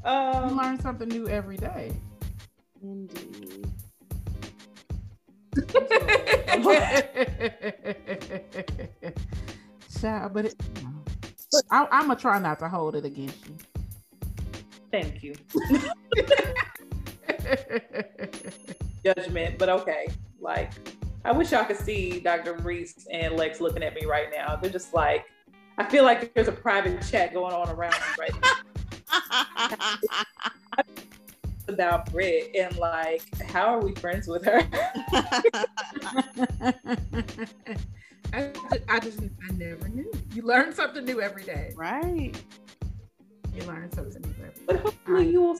you 0.04 0.10
um, 0.10 0.56
learn 0.56 0.78
something 0.80 1.08
new 1.08 1.28
every 1.28 1.56
day. 1.56 1.92
Indeed. 2.80 3.66
Child, 10.00 10.32
but 10.32 10.44
it, 10.46 10.54
I, 11.70 11.88
I'm 11.90 12.06
gonna 12.08 12.16
try 12.16 12.38
not 12.38 12.58
to 12.60 12.68
hold 12.68 12.94
it 12.94 13.04
against 13.04 13.46
you. 13.46 13.56
thank 14.92 15.22
you. 15.22 15.34
Judgment, 19.04 19.58
but 19.58 19.68
okay. 19.68 20.06
Like, 20.40 20.72
I 21.24 21.32
wish 21.32 21.50
y'all 21.52 21.64
could 21.64 21.78
see 21.78 22.20
Dr. 22.20 22.54
Reese 22.58 23.06
and 23.10 23.34
Lex 23.36 23.60
looking 23.60 23.82
at 23.82 23.94
me 23.94 24.04
right 24.04 24.28
now. 24.34 24.56
They're 24.56 24.70
just 24.70 24.94
like, 24.94 25.26
I 25.76 25.84
feel 25.88 26.04
like 26.04 26.32
there's 26.34 26.48
a 26.48 26.52
private 26.52 27.02
chat 27.10 27.32
going 27.34 27.52
on 27.52 27.68
around 27.70 27.92
me 27.92 27.98
right 28.18 28.32
now 28.42 28.52
about 31.68 32.10
Britt 32.12 32.54
and 32.54 32.76
like, 32.76 33.22
how 33.42 33.66
are 33.74 33.80
we 33.80 33.92
friends 33.94 34.26
with 34.28 34.44
her? 34.44 34.60
I, 38.32 38.50
ju- 38.52 38.84
I 38.88 39.00
just 39.00 39.20
I 39.20 39.52
never 39.54 39.88
knew. 39.88 40.10
You 40.32 40.42
learn 40.42 40.72
something 40.74 41.04
new 41.04 41.20
every 41.20 41.44
day. 41.44 41.72
right. 41.76 42.34
You 43.54 43.62
learn 43.64 43.90
something 43.92 44.20
new 44.22 44.34
every 44.44 44.62
But 44.66 44.76
hopefully 44.80 45.30
you 45.30 45.40
will. 45.42 45.58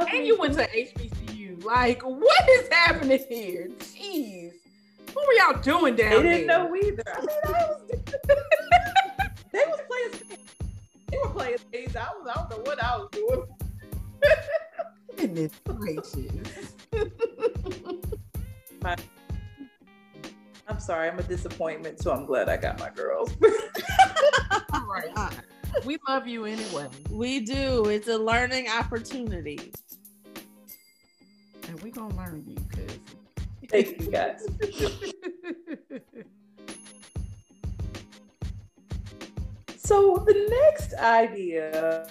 And 0.00 0.26
you 0.26 0.38
went 0.38 0.54
to 0.54 0.66
HBCU. 0.68 1.62
Like, 1.64 2.02
what 2.02 2.48
is 2.50 2.68
happening 2.70 3.20
here? 3.28 3.68
Jeez. 3.78 4.52
What 5.12 5.26
were 5.26 5.34
y'all 5.34 5.60
doing 5.62 5.94
down 5.96 6.10
They 6.10 6.22
there? 6.22 6.32
didn't 6.32 6.46
know 6.46 6.74
either. 6.74 7.02
I 7.14 7.20
mean, 7.20 7.28
I 7.44 7.50
was. 7.68 7.80
they 9.52 9.64
was 9.66 9.80
playing. 9.88 10.12
They 11.10 11.18
were 11.22 11.30
playing 11.30 11.58
spades. 11.58 11.96
I 11.96 12.08
was. 12.18 12.28
I 12.28 12.34
don't 12.34 12.50
know 12.50 12.58
what 12.64 12.82
I 12.82 12.96
was 12.96 13.08
doing. 13.12 13.44
Goodness 15.16 15.52
gracious. 15.64 16.74
I'm 20.68 20.78
sorry. 20.80 21.08
I'm 21.08 21.18
a 21.18 21.22
disappointment, 21.22 22.00
so 22.00 22.12
I'm 22.12 22.24
glad 22.24 22.48
I 22.48 22.56
got 22.56 22.80
my 22.80 22.88
girls. 22.90 23.30
All 24.72 24.86
right. 24.86 25.10
We 25.84 25.98
love 26.08 26.26
you 26.26 26.46
anyway. 26.46 26.88
We 27.10 27.40
do. 27.40 27.84
It's 27.86 28.08
a 28.08 28.16
learning 28.16 28.68
opportunity. 28.68 29.72
And 31.68 31.78
we 31.82 31.90
gonna 31.90 32.16
learn 32.16 32.42
you 32.46 32.56
because 32.68 32.98
Thank 33.68 34.00
you 34.00 34.10
guys. 34.10 34.46
So 39.92 40.16
the 40.26 40.46
next 40.48 40.94
idea 40.94 42.08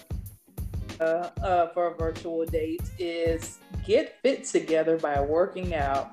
uh, 1.00 1.04
uh, 1.04 1.68
for 1.70 1.88
a 1.88 1.96
virtual 1.96 2.46
date 2.46 2.84
is 3.00 3.58
get 3.88 4.20
fit 4.22 4.44
together 4.46 4.98
by 5.00 5.20
working 5.20 5.74
out. 5.74 6.12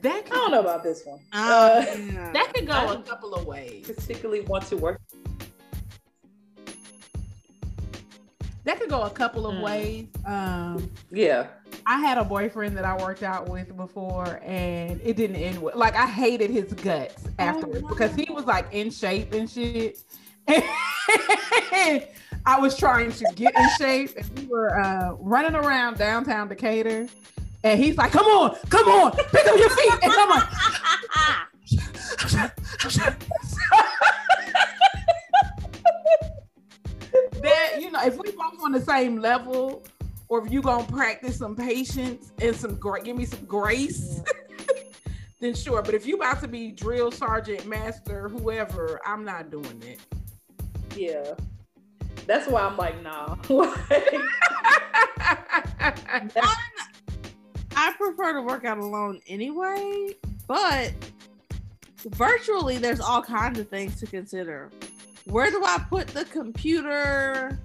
that 0.00 0.24
I 0.24 0.28
don't 0.30 0.52
know 0.52 0.60
about 0.60 0.82
this 0.82 1.02
one. 1.04 1.20
Oh, 1.34 1.80
Uh, 1.80 1.84
yeah. 1.98 2.32
that 2.32 2.54
could 2.54 2.66
go 2.66 2.72
I- 2.72 2.94
a 2.94 3.02
couple 3.02 3.34
of 3.34 3.44
ways. 3.44 3.84
particularly 3.86 4.40
want 4.46 4.64
to 4.68 4.78
work. 4.78 5.02
That 8.64 8.80
could 8.80 8.88
go 8.88 9.02
a 9.02 9.10
couple 9.10 9.46
of 9.46 9.56
Mm. 9.56 9.62
ways. 9.62 10.06
Um, 10.24 10.90
Yeah. 11.10 11.48
I 11.90 12.00
had 12.00 12.18
a 12.18 12.24
boyfriend 12.24 12.76
that 12.76 12.84
I 12.84 13.02
worked 13.02 13.22
out 13.22 13.48
with 13.48 13.74
before, 13.74 14.42
and 14.44 15.00
it 15.02 15.16
didn't 15.16 15.36
end 15.36 15.62
well. 15.62 15.74
Like 15.74 15.96
I 15.96 16.06
hated 16.06 16.50
his 16.50 16.74
guts 16.74 17.24
afterwards 17.38 17.80
no. 17.80 17.88
because 17.88 18.14
he 18.14 18.30
was 18.30 18.44
like 18.44 18.66
in 18.72 18.90
shape 18.90 19.32
and 19.32 19.48
shit. 19.48 20.02
And 20.46 20.62
I 22.46 22.60
was 22.60 22.76
trying 22.76 23.10
to 23.12 23.24
get 23.34 23.56
in 23.56 23.68
shape, 23.78 24.10
and 24.18 24.38
we 24.38 24.44
were 24.48 24.78
uh, 24.78 25.14
running 25.14 25.54
around 25.54 25.96
downtown 25.96 26.48
Decatur. 26.48 27.08
And 27.64 27.82
he's 27.82 27.96
like, 27.96 28.12
"Come 28.12 28.26
on, 28.26 28.54
come 28.68 28.86
on, 28.86 29.12
pick 29.12 29.46
up 29.46 29.58
your 29.58 29.70
feet!" 29.70 29.94
And 30.02 30.12
I'm 30.12 30.28
like, 30.28 30.46
that 37.40 37.80
you 37.80 37.90
know, 37.90 38.04
if 38.04 38.18
we 38.18 38.30
both 38.32 38.62
on 38.62 38.72
the 38.72 38.82
same 38.82 39.20
level, 39.20 39.82
or 40.28 40.44
if 40.44 40.52
you 40.52 40.62
gonna 40.62 40.84
practice 40.84 41.38
some 41.38 41.56
patience 41.56 42.32
and 42.40 42.54
some 42.54 42.76
gra- 42.76 43.02
give 43.02 43.16
me 43.16 43.24
some 43.24 43.44
grace, 43.44 44.22
then 45.40 45.54
sure. 45.54 45.82
But 45.82 45.94
if 45.94 46.06
you 46.06 46.16
about 46.16 46.40
to 46.42 46.48
be 46.48 46.70
drill 46.70 47.10
sergeant, 47.10 47.66
master, 47.66 48.28
whoever, 48.28 49.00
I'm 49.06 49.24
not 49.24 49.50
doing 49.50 49.82
it. 49.82 50.00
Yeah. 50.96 51.34
That's 52.26 52.46
why 52.48 52.62
I'm 52.62 52.76
like, 52.76 53.02
nah. 53.02 53.36
Like, 53.48 54.14
I 57.76 57.92
prefer 57.96 58.34
to 58.34 58.42
work 58.42 58.64
out 58.64 58.78
alone 58.78 59.20
anyway, 59.28 60.14
but 60.46 60.92
virtually 62.04 62.78
there's 62.78 63.00
all 63.00 63.22
kinds 63.22 63.58
of 63.58 63.68
things 63.68 63.98
to 64.00 64.06
consider. 64.06 64.70
Where 65.24 65.50
do 65.50 65.62
I 65.64 65.78
put 65.88 66.08
the 66.08 66.24
computer, 66.26 67.58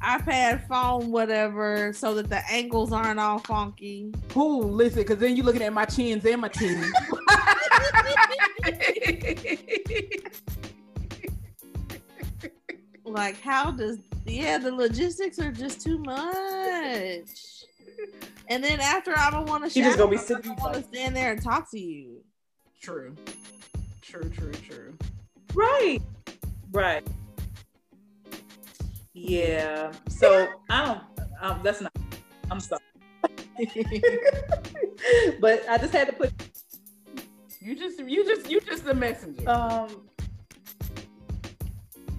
iPad, 0.00 0.66
phone, 0.68 1.10
whatever, 1.10 1.92
so 1.92 2.14
that 2.14 2.28
the 2.28 2.40
angles 2.50 2.92
aren't 2.92 3.20
all 3.20 3.38
funky? 3.40 4.12
Ooh, 4.36 4.62
listen, 4.62 5.02
because 5.02 5.18
then 5.18 5.36
you're 5.36 5.44
looking 5.44 5.62
at 5.62 5.72
my 5.72 5.84
chins 5.84 6.24
and 6.24 6.40
my 6.40 6.48
titties. 6.48 6.90
Like, 13.04 13.40
how 13.40 13.70
does, 13.70 13.98
yeah, 14.26 14.58
the 14.58 14.70
logistics 14.70 15.38
are 15.38 15.50
just 15.50 15.80
too 15.80 15.98
much. 15.98 17.64
And 18.48 18.62
then 18.62 18.80
after, 18.80 19.16
I 19.16 19.30
don't 19.30 19.46
want 19.46 19.64
to 19.64 19.70
She 19.70 19.80
just 19.80 19.98
gonna 19.98 20.10
be 20.10 20.18
sitting 20.18 20.42
don't 20.42 20.60
want 20.60 20.74
to 20.74 20.82
stand 20.82 21.16
there 21.16 21.32
and 21.32 21.42
talk 21.42 21.70
to 21.70 21.80
you. 21.80 22.22
true, 22.80 23.14
true, 24.02 24.28
true, 24.30 24.52
true. 24.52 24.96
right. 25.54 26.00
Right. 26.70 27.06
Yeah. 29.18 29.92
So 30.08 30.48
I 30.70 30.84
don't. 30.86 31.00
Um, 31.40 31.60
that's 31.62 31.80
not. 31.80 31.92
I'm 32.50 32.60
sorry. 32.60 32.82
but 35.40 35.68
I 35.68 35.78
just 35.78 35.92
had 35.92 36.06
to 36.08 36.12
put. 36.12 36.32
You 37.60 37.74
just, 37.76 37.98
you 38.00 38.24
just, 38.24 38.50
you 38.50 38.60
just 38.60 38.84
the 38.84 38.94
messenger. 38.94 39.48
Um. 39.48 40.08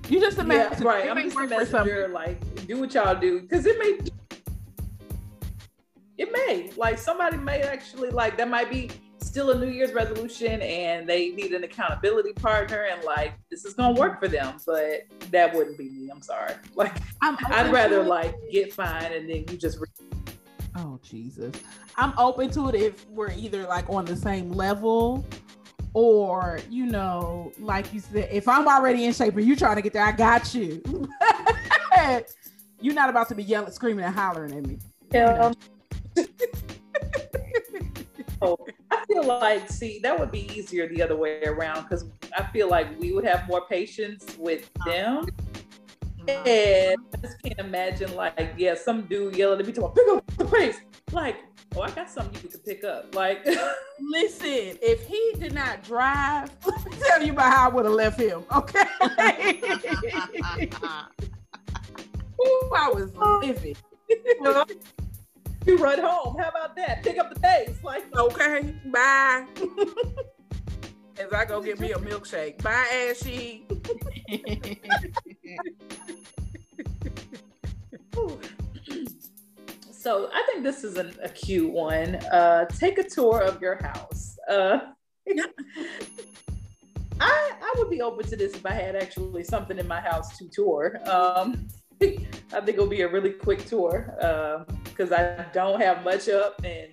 you 0.09 0.19
just 0.19 0.37
the 0.37 0.43
Yeah. 0.43 0.47
messenger. 0.47 0.85
Right. 0.87 1.05
You 1.05 1.11
I'm 1.11 1.23
just 1.23 1.37
a 1.37 1.47
messenger. 1.47 2.07
Like, 2.09 2.67
do 2.67 2.79
what 2.79 2.93
y'all 2.93 3.19
do, 3.19 3.41
because 3.41 3.65
it 3.65 3.77
may. 3.79 3.99
It 6.17 6.33
may 6.33 6.69
like 6.75 6.97
somebody 6.97 7.37
may 7.37 7.61
actually 7.61 8.09
like 8.09 8.37
that 8.37 8.49
might 8.49 8.69
be 8.69 8.89
still 9.29 9.51
a 9.51 9.57
New 9.57 9.67
Year's 9.69 9.93
resolution 9.93 10.61
and 10.61 11.07
they 11.07 11.29
need 11.29 11.53
an 11.53 11.63
accountability 11.63 12.33
partner 12.33 12.87
and 12.91 13.03
like 13.03 13.33
this 13.51 13.63
is 13.63 13.73
gonna 13.73 13.97
work 13.97 14.19
for 14.19 14.27
them, 14.27 14.55
but 14.65 15.03
that 15.29 15.53
wouldn't 15.53 15.77
be 15.77 15.89
me. 15.89 16.09
I'm 16.09 16.21
sorry. 16.21 16.53
Like 16.75 16.95
I'm 17.21 17.37
I'd 17.47 17.71
rather 17.71 18.03
like 18.03 18.35
get 18.51 18.73
fine 18.73 19.11
and 19.11 19.29
then 19.29 19.45
you 19.49 19.57
just. 19.57 19.79
Re- 19.79 19.87
Oh 20.75 20.99
Jesus. 21.03 21.53
I'm 21.97 22.13
open 22.17 22.49
to 22.51 22.69
it 22.69 22.75
if 22.75 23.07
we're 23.09 23.31
either 23.31 23.65
like 23.67 23.89
on 23.89 24.05
the 24.05 24.15
same 24.15 24.51
level 24.51 25.25
or 25.93 26.59
you 26.69 26.85
know, 26.85 27.51
like 27.59 27.93
you 27.93 27.99
said, 27.99 28.29
if 28.31 28.47
I'm 28.47 28.67
already 28.67 29.05
in 29.05 29.13
shape 29.13 29.35
and 29.35 29.45
you're 29.45 29.57
trying 29.57 29.75
to 29.75 29.81
get 29.81 29.93
there, 29.93 30.05
I 30.05 30.11
got 30.11 30.53
you. 30.55 30.81
You're 32.81 32.93
not 32.93 33.09
about 33.09 33.27
to 33.27 33.35
be 33.35 33.43
yelling, 33.43 33.71
screaming, 33.71 34.05
and 34.05 34.15
hollering 34.15 34.53
at 34.57 34.65
me. 34.65 34.79
um, 35.19 35.53
know. 36.15 36.25
I 38.41 39.05
feel 39.05 39.23
like, 39.23 39.69
see, 39.69 39.99
that 40.03 40.17
would 40.19 40.31
be 40.31 40.51
easier 40.55 40.87
the 40.87 41.01
other 41.01 41.15
way 41.15 41.43
around 41.43 41.83
because 41.83 42.05
I 42.37 42.43
feel 42.51 42.69
like 42.69 42.99
we 42.99 43.11
would 43.11 43.25
have 43.25 43.47
more 43.47 43.65
patience 43.67 44.37
with 44.37 44.69
them. 44.85 45.27
And 46.27 46.97
I 47.13 47.17
just 47.21 47.41
can't 47.41 47.59
imagine, 47.59 48.15
like, 48.15 48.53
yeah, 48.57 48.75
some 48.75 49.03
dude 49.03 49.35
yelling 49.35 49.59
at 49.59 49.65
me, 49.65 49.73
talking, 49.73 50.03
pick 50.03 50.13
up 50.13 50.37
the 50.37 50.45
pace. 50.45 50.79
Like, 51.11 51.37
oh, 51.75 51.81
I 51.81 51.91
got 51.91 52.09
something 52.09 52.41
you 52.43 52.49
could 52.49 52.63
pick 52.63 52.83
up. 52.83 53.15
Like, 53.15 53.45
listen, 53.99 54.77
if 54.81 55.05
he 55.07 55.33
did 55.39 55.53
not 55.53 55.83
drive, 55.83 56.51
let 56.65 56.85
me 56.85 56.91
tell 57.01 57.23
you 57.23 57.31
about 57.31 57.51
how 57.51 57.69
I 57.69 57.73
would 57.73 57.85
have 57.85 57.93
left 57.93 58.19
him. 58.19 58.43
Okay. 58.55 58.85
Ooh, 62.41 62.71
I 62.75 62.89
was 62.89 63.11
living. 63.41 63.75
You 65.65 65.77
run 65.77 65.99
home. 65.99 66.37
How 66.37 66.49
about 66.49 66.75
that? 66.75 67.01
Pick 67.03 67.17
up 67.17 67.33
the 67.33 67.39
pace. 67.39 67.81
Like, 67.83 68.03
okay, 68.15 68.75
bye. 68.85 69.45
As 71.19 71.33
I 71.33 71.45
go 71.45 71.61
get 71.61 71.79
me 71.79 71.91
a 71.91 71.97
milkshake. 71.97 72.61
Bye, 72.63 73.11
Ashy. 73.11 73.67
so 79.91 80.29
I 80.33 80.43
think 80.49 80.63
this 80.63 80.85
is 80.85 80.97
an, 80.97 81.13
a 81.21 81.29
cute 81.29 81.71
one. 81.71 82.15
Uh, 82.15 82.65
take 82.65 82.97
a 82.99 83.03
tour 83.03 83.41
of 83.41 83.61
your 83.61 83.75
house. 83.83 84.37
Uh, 84.49 84.79
I 87.19 87.51
I 87.61 87.73
would 87.77 87.89
be 87.89 88.01
open 88.01 88.25
to 88.27 88.37
this 88.37 88.53
if 88.53 88.65
I 88.65 88.71
had 88.71 88.95
actually 88.95 89.43
something 89.43 89.77
in 89.77 89.87
my 89.87 89.99
house 89.99 90.37
to 90.37 90.47
tour. 90.47 91.01
Um, 91.05 91.67
I 92.01 92.61
think 92.61 92.69
it'll 92.69 92.87
be 92.87 93.01
a 93.01 93.07
really 93.07 93.31
quick 93.31 93.65
tour 93.65 94.13
because 94.85 95.11
uh, 95.11 95.45
I 95.47 95.53
don't 95.53 95.81
have 95.81 96.03
much 96.03 96.29
up, 96.29 96.61
and 96.63 96.91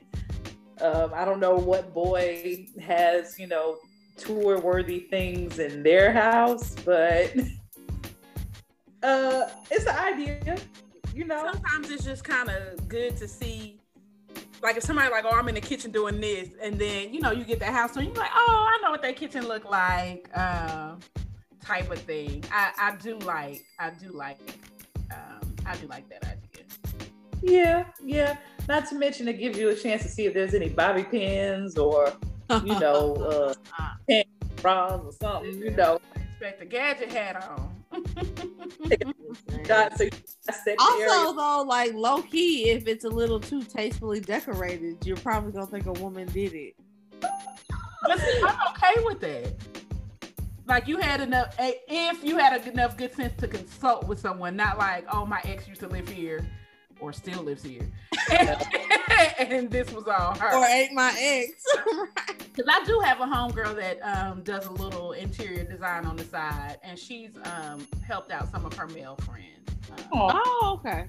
um, 0.80 1.12
I 1.14 1.24
don't 1.24 1.40
know 1.40 1.54
what 1.54 1.94
boy 1.94 2.66
has 2.80 3.38
you 3.38 3.46
know 3.46 3.78
tour 4.16 4.60
worthy 4.60 5.00
things 5.00 5.58
in 5.58 5.82
their 5.82 6.12
house, 6.12 6.74
but 6.84 7.34
uh, 9.02 9.48
it's 9.70 9.86
an 9.86 9.96
idea. 9.96 10.56
You 11.14 11.24
know, 11.24 11.50
sometimes 11.52 11.90
it's 11.90 12.04
just 12.04 12.24
kind 12.24 12.50
of 12.50 12.88
good 12.88 13.16
to 13.18 13.28
see. 13.28 13.80
Like 14.62 14.76
if 14.76 14.82
somebody 14.82 15.10
like, 15.10 15.24
oh, 15.24 15.38
I'm 15.38 15.48
in 15.48 15.54
the 15.54 15.60
kitchen 15.60 15.92
doing 15.92 16.20
this, 16.20 16.48
and 16.60 16.78
then 16.78 17.14
you 17.14 17.20
know 17.20 17.30
you 17.30 17.44
get 17.44 17.60
the 17.60 17.66
house, 17.66 17.96
and 17.96 18.06
you're 18.06 18.14
like, 18.14 18.32
oh, 18.34 18.68
I 18.68 18.82
know 18.82 18.90
what 18.90 19.02
that 19.02 19.16
kitchen 19.16 19.46
look 19.46 19.64
like, 19.64 20.28
uh, 20.34 20.96
type 21.64 21.90
of 21.90 21.98
thing. 22.00 22.44
I, 22.50 22.72
I 22.78 22.96
do 22.96 23.18
like, 23.20 23.64
I 23.78 23.90
do 23.90 24.10
like, 24.10 24.38
um, 25.10 25.54
I 25.64 25.76
do 25.76 25.86
like 25.86 26.08
that 26.08 26.24
idea. 26.24 26.64
Yeah, 27.42 27.84
yeah. 28.02 28.36
Not 28.68 28.88
to 28.88 28.96
mention 28.96 29.28
it 29.28 29.38
gives 29.38 29.58
you 29.58 29.68
a 29.68 29.74
chance 29.74 30.02
to 30.02 30.08
see 30.08 30.26
if 30.26 30.34
there's 30.34 30.54
any 30.54 30.68
bobby 30.68 31.04
pins 31.04 31.78
or 31.78 32.12
you 32.64 32.78
know, 32.80 33.14
uh, 33.16 33.54
pants, 34.08 34.30
bras 34.62 35.00
or 35.04 35.12
something. 35.12 35.58
You 35.58 35.70
know, 35.70 36.00
expect 36.14 36.62
a 36.62 36.66
gadget 36.66 37.12
hat 37.12 37.42
on. 37.48 37.72
also, 40.78 41.34
though, 41.34 41.64
like 41.66 41.94
low 41.94 42.22
key, 42.22 42.70
if 42.70 42.86
it's 42.86 43.04
a 43.04 43.08
little 43.08 43.40
too 43.40 43.62
tastefully 43.62 44.20
decorated, 44.20 44.98
you're 45.04 45.16
probably 45.16 45.52
gonna 45.52 45.66
think 45.66 45.86
a 45.86 45.92
woman 45.92 46.28
did 46.28 46.52
it. 46.52 46.74
But 47.20 48.20
see, 48.20 48.42
I'm 48.44 48.56
okay 48.70 49.04
with 49.04 49.20
that. 49.20 49.54
Like 50.66 50.88
you 50.88 50.98
had 50.98 51.20
enough, 51.20 51.54
if 51.58 52.24
you 52.24 52.38
had 52.38 52.66
enough 52.66 52.96
good 52.96 53.14
sense 53.14 53.34
to 53.40 53.46
consult 53.46 54.06
with 54.06 54.18
someone, 54.18 54.56
not 54.56 54.78
like, 54.78 55.04
oh, 55.12 55.24
my 55.24 55.40
ex 55.44 55.68
used 55.68 55.80
to 55.80 55.88
live 55.88 56.08
here 56.08 56.44
or 57.00 57.12
still 57.12 57.42
lives 57.42 57.62
here. 57.62 57.88
and 59.38 59.70
this 59.70 59.92
was 59.92 60.06
all 60.06 60.34
her. 60.38 60.56
Or 60.56 60.66
ain't 60.66 60.92
my 60.92 61.14
ex. 61.18 61.64
Because 62.56 62.74
I 62.74 62.84
do 62.86 62.98
have 63.00 63.20
a 63.20 63.24
homegirl 63.24 63.76
that 63.76 64.00
um, 64.00 64.40
does 64.40 64.64
a 64.64 64.72
little 64.72 65.12
interior 65.12 65.62
design 65.62 66.06
on 66.06 66.16
the 66.16 66.24
side, 66.24 66.78
and 66.82 66.98
she's 66.98 67.32
um, 67.44 67.86
helped 68.02 68.32
out 68.32 68.50
some 68.50 68.64
of 68.64 68.72
her 68.72 68.86
male 68.86 69.16
friends. 69.16 69.68
Um, 69.90 70.08
oh, 70.10 70.80
okay. 70.82 71.04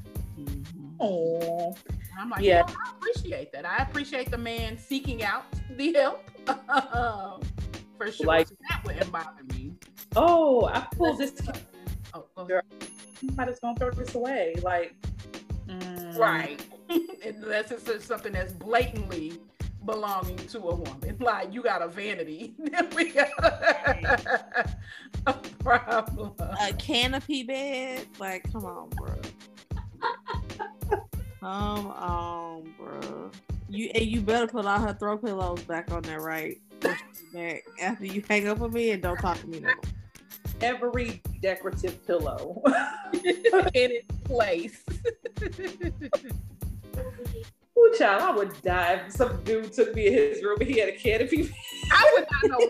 Oh, 0.99 1.73
I'm 2.19 2.29
like, 2.31 2.41
yeah, 2.41 2.63
I 2.67 2.91
appreciate 2.97 3.53
that. 3.53 3.65
I 3.65 3.77
appreciate 3.77 4.29
the 4.29 4.37
man 4.37 4.77
seeking 4.77 5.23
out 5.23 5.45
the 5.77 5.93
help. 5.93 7.45
For 7.97 8.11
sure, 8.11 8.25
like, 8.25 8.47
so 8.47 8.55
that 8.69 8.83
wouldn't 8.85 9.11
bother 9.11 9.43
me. 9.53 9.73
Oh, 10.15 10.65
I 10.65 10.87
pulled 10.95 11.17
this. 11.17 11.33
Oh, 12.13 12.25
go 12.35 12.61
might 13.35 13.49
as 13.49 13.59
well 13.63 13.73
throw 13.75 13.91
this 13.91 14.13
away. 14.13 14.55
Like, 14.61 14.93
Mm. 15.67 16.17
Right. 16.17 16.65
Unless 17.25 17.71
it's 17.71 18.05
something 18.05 18.33
that's 18.33 18.53
blatantly 18.53 19.39
belonging 19.85 20.37
to 20.37 20.59
a 20.59 20.75
woman. 20.75 21.17
Like 21.19 21.51
you 21.53 21.63
got 21.63 21.81
a 21.81 21.87
vanity. 21.87 22.53
we 22.95 23.11
got 23.11 23.29
a, 23.39 24.75
a 25.25 25.33
problem. 25.33 26.33
A 26.39 26.71
canopy 26.73 27.43
bed? 27.43 28.05
Like, 28.19 28.51
come 28.51 28.65
on, 28.65 28.89
bro. 28.89 29.15
Come 31.47 31.87
on, 31.87 32.73
bro. 32.77 33.31
You 33.69 33.89
and 33.95 34.05
you 34.05 34.21
better 34.21 34.47
put 34.47 34.65
all 34.65 34.79
her 34.79 34.93
throw 34.93 35.17
pillows 35.17 35.61
back 35.61 35.91
on 35.91 36.01
there 36.03 36.21
right 36.21 36.59
back 36.81 37.63
after 37.81 38.05
you 38.05 38.21
hang 38.27 38.47
up 38.47 38.59
with 38.59 38.73
me 38.73 38.91
and 38.91 39.01
don't 39.01 39.17
talk 39.17 39.39
to 39.39 39.47
me 39.47 39.59
no 39.59 39.67
more 39.67 39.81
every 40.61 41.21
decorative 41.41 42.05
pillow 42.05 42.61
in 43.13 43.31
its 43.73 44.11
place. 44.23 44.83
Ooh, 47.77 47.93
child, 47.97 48.21
I 48.23 48.31
would 48.31 48.61
die 48.63 49.03
if 49.05 49.13
some 49.13 49.43
dude 49.43 49.71
took 49.71 49.93
me 49.93 50.07
in 50.07 50.13
his 50.13 50.43
room 50.43 50.57
and 50.59 50.69
he 50.69 50.79
had 50.79 50.89
a 50.89 50.97
canopy. 50.97 51.53
I 51.91 52.11
would 52.15 52.25
not 52.31 52.59
know. 52.59 52.69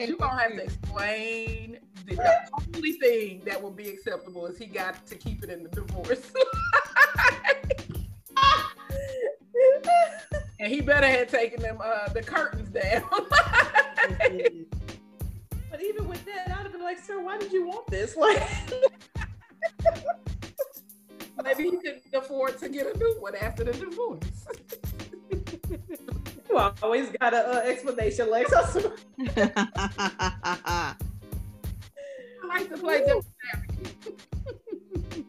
You're 0.00 0.16
gonna 0.16 0.40
have 0.40 0.52
to 0.52 0.62
explain 0.62 1.78
the, 2.06 2.16
the 2.16 2.48
only 2.74 2.92
thing 2.92 3.42
that 3.44 3.62
would 3.62 3.76
be 3.76 3.88
acceptable 3.88 4.46
is 4.46 4.56
he 4.56 4.66
got 4.66 5.06
to 5.06 5.14
keep 5.14 5.42
it 5.44 5.50
in 5.50 5.62
the 5.62 5.68
divorce. 5.68 6.32
and 10.60 10.72
he 10.72 10.80
better 10.80 11.06
have 11.06 11.28
taken 11.28 11.60
them 11.60 11.78
uh, 11.82 12.08
the 12.08 12.22
curtains 12.22 12.70
down. 12.70 13.02
But 15.70 15.82
even 15.82 16.06
with 16.06 16.24
that, 16.26 16.56
I'd 16.56 16.62
have 16.62 16.70
been 16.70 16.84
like, 16.84 17.00
sir, 17.00 17.20
why 17.20 17.36
did 17.36 17.52
you 17.52 17.66
want 17.66 17.88
this? 17.88 18.16
Like 18.16 18.40
maybe 21.58 21.70
he 21.70 21.76
couldn't 21.78 22.14
afford 22.14 22.58
to 22.58 22.68
get 22.68 22.94
a 22.94 22.96
new 22.96 23.16
one 23.18 23.34
after 23.34 23.64
the 23.64 23.72
divorce. 23.72 24.20
you 26.48 26.56
always 26.80 27.08
got 27.20 27.34
an 27.34 27.44
uh, 27.44 27.62
explanation, 27.64 28.30
Lex. 28.30 28.52
I 28.56 28.92
like 32.46 32.68
to 32.70 32.76
play 32.76 33.04
devil's 33.04 33.26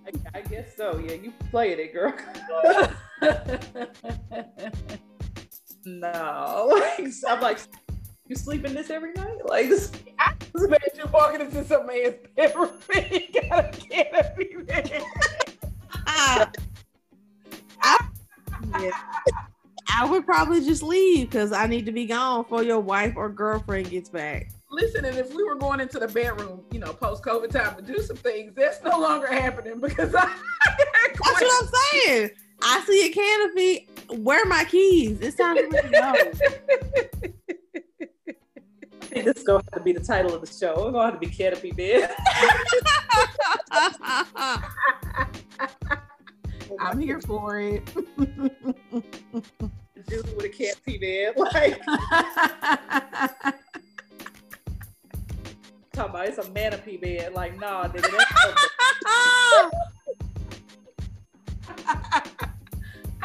I, 0.06 0.12
I 0.36 0.42
guess 0.42 0.78
so. 0.78 1.00
Yeah, 1.00 1.14
you 1.14 1.34
played 1.50 1.80
it, 1.80 1.92
girl. 1.92 2.14
No, 5.86 6.82
I'm 7.28 7.42
like, 7.42 7.60
you 8.28 8.36
sleep 8.36 8.66
in 8.66 8.74
this 8.74 8.90
every 8.90 9.14
night? 9.14 9.46
Like 9.46 9.70
this? 9.70 9.92
I 10.20 10.34
imagine 10.56 11.12
walking 11.14 11.42
into 11.42 11.64
some 11.64 11.86
man's 11.86 12.16
bedroom 12.36 12.72
and 12.94 13.06
he 13.06 13.28
got 13.50 13.66
a 13.66 13.78
canopy 13.78 14.56
there. 14.66 15.02
I, 16.08 16.48
yeah. 18.80 18.92
I 19.98 20.06
would 20.06 20.26
probably 20.26 20.66
just 20.66 20.82
leave 20.82 21.30
because 21.30 21.52
I 21.52 21.68
need 21.68 21.86
to 21.86 21.92
be 21.92 22.06
gone 22.06 22.44
before 22.44 22.64
your 22.64 22.80
wife 22.80 23.14
or 23.16 23.30
girlfriend 23.30 23.90
gets 23.90 24.10
back. 24.10 24.50
Listen, 24.72 25.06
and 25.06 25.18
if 25.18 25.34
we 25.34 25.44
were 25.44 25.56
going 25.56 25.80
into 25.80 26.00
the 26.00 26.08
bedroom, 26.08 26.64
you 26.72 26.80
know, 26.80 26.92
post 26.94 27.24
COVID 27.24 27.52
time 27.52 27.76
to 27.78 27.82
do 27.82 28.02
some 28.02 28.18
things, 28.18 28.54
that's 28.56 28.84
no 28.84 29.00
longer 29.00 29.28
happening 29.28 29.80
because 29.80 30.14
I. 30.16 30.34
that's 30.78 31.42
what 31.42 31.64
I'm 31.64 31.70
saying. 31.94 32.30
I 32.62 32.84
see 32.86 33.08
a 33.08 33.12
canopy. 33.12 33.88
Where 34.10 34.42
are 34.44 34.48
my 34.48 34.66
keys? 34.66 35.20
It's 35.22 35.36
time 35.38 35.58
for 35.58 35.70
me 35.70 35.82
to 35.82 35.90
go. 35.90 36.14
think 39.02 39.26
this 39.26 39.38
is 39.38 39.44
going 39.44 39.62
to 39.62 39.68
have 39.72 39.80
to 39.80 39.84
be 39.84 39.94
the 39.94 40.00
title 40.00 40.34
of 40.34 40.42
the 40.42 40.48
show. 40.48 40.76
We're 40.76 40.92
going 40.92 41.08
to 41.08 41.12
have 41.12 41.20
to 41.20 41.20
be 41.20 41.28
Canopy 41.28 41.72
Bed. 41.72 42.10
I'm 46.80 47.00
here 47.00 47.22
for 47.22 47.60
it. 47.60 47.86
Dude 50.08 50.36
with 50.36 50.46
a 50.46 50.50
canopy 50.50 51.00
bed, 51.00 51.34
like 51.36 51.82
talking 55.94 56.12
about 56.12 56.28
it's 56.28 56.38
a 56.38 56.44
manapy 56.44 57.02
bed. 57.02 57.34
Like, 57.34 57.60
nah, 57.60 57.88
nigga, 57.88 58.12
that's 61.76 62.35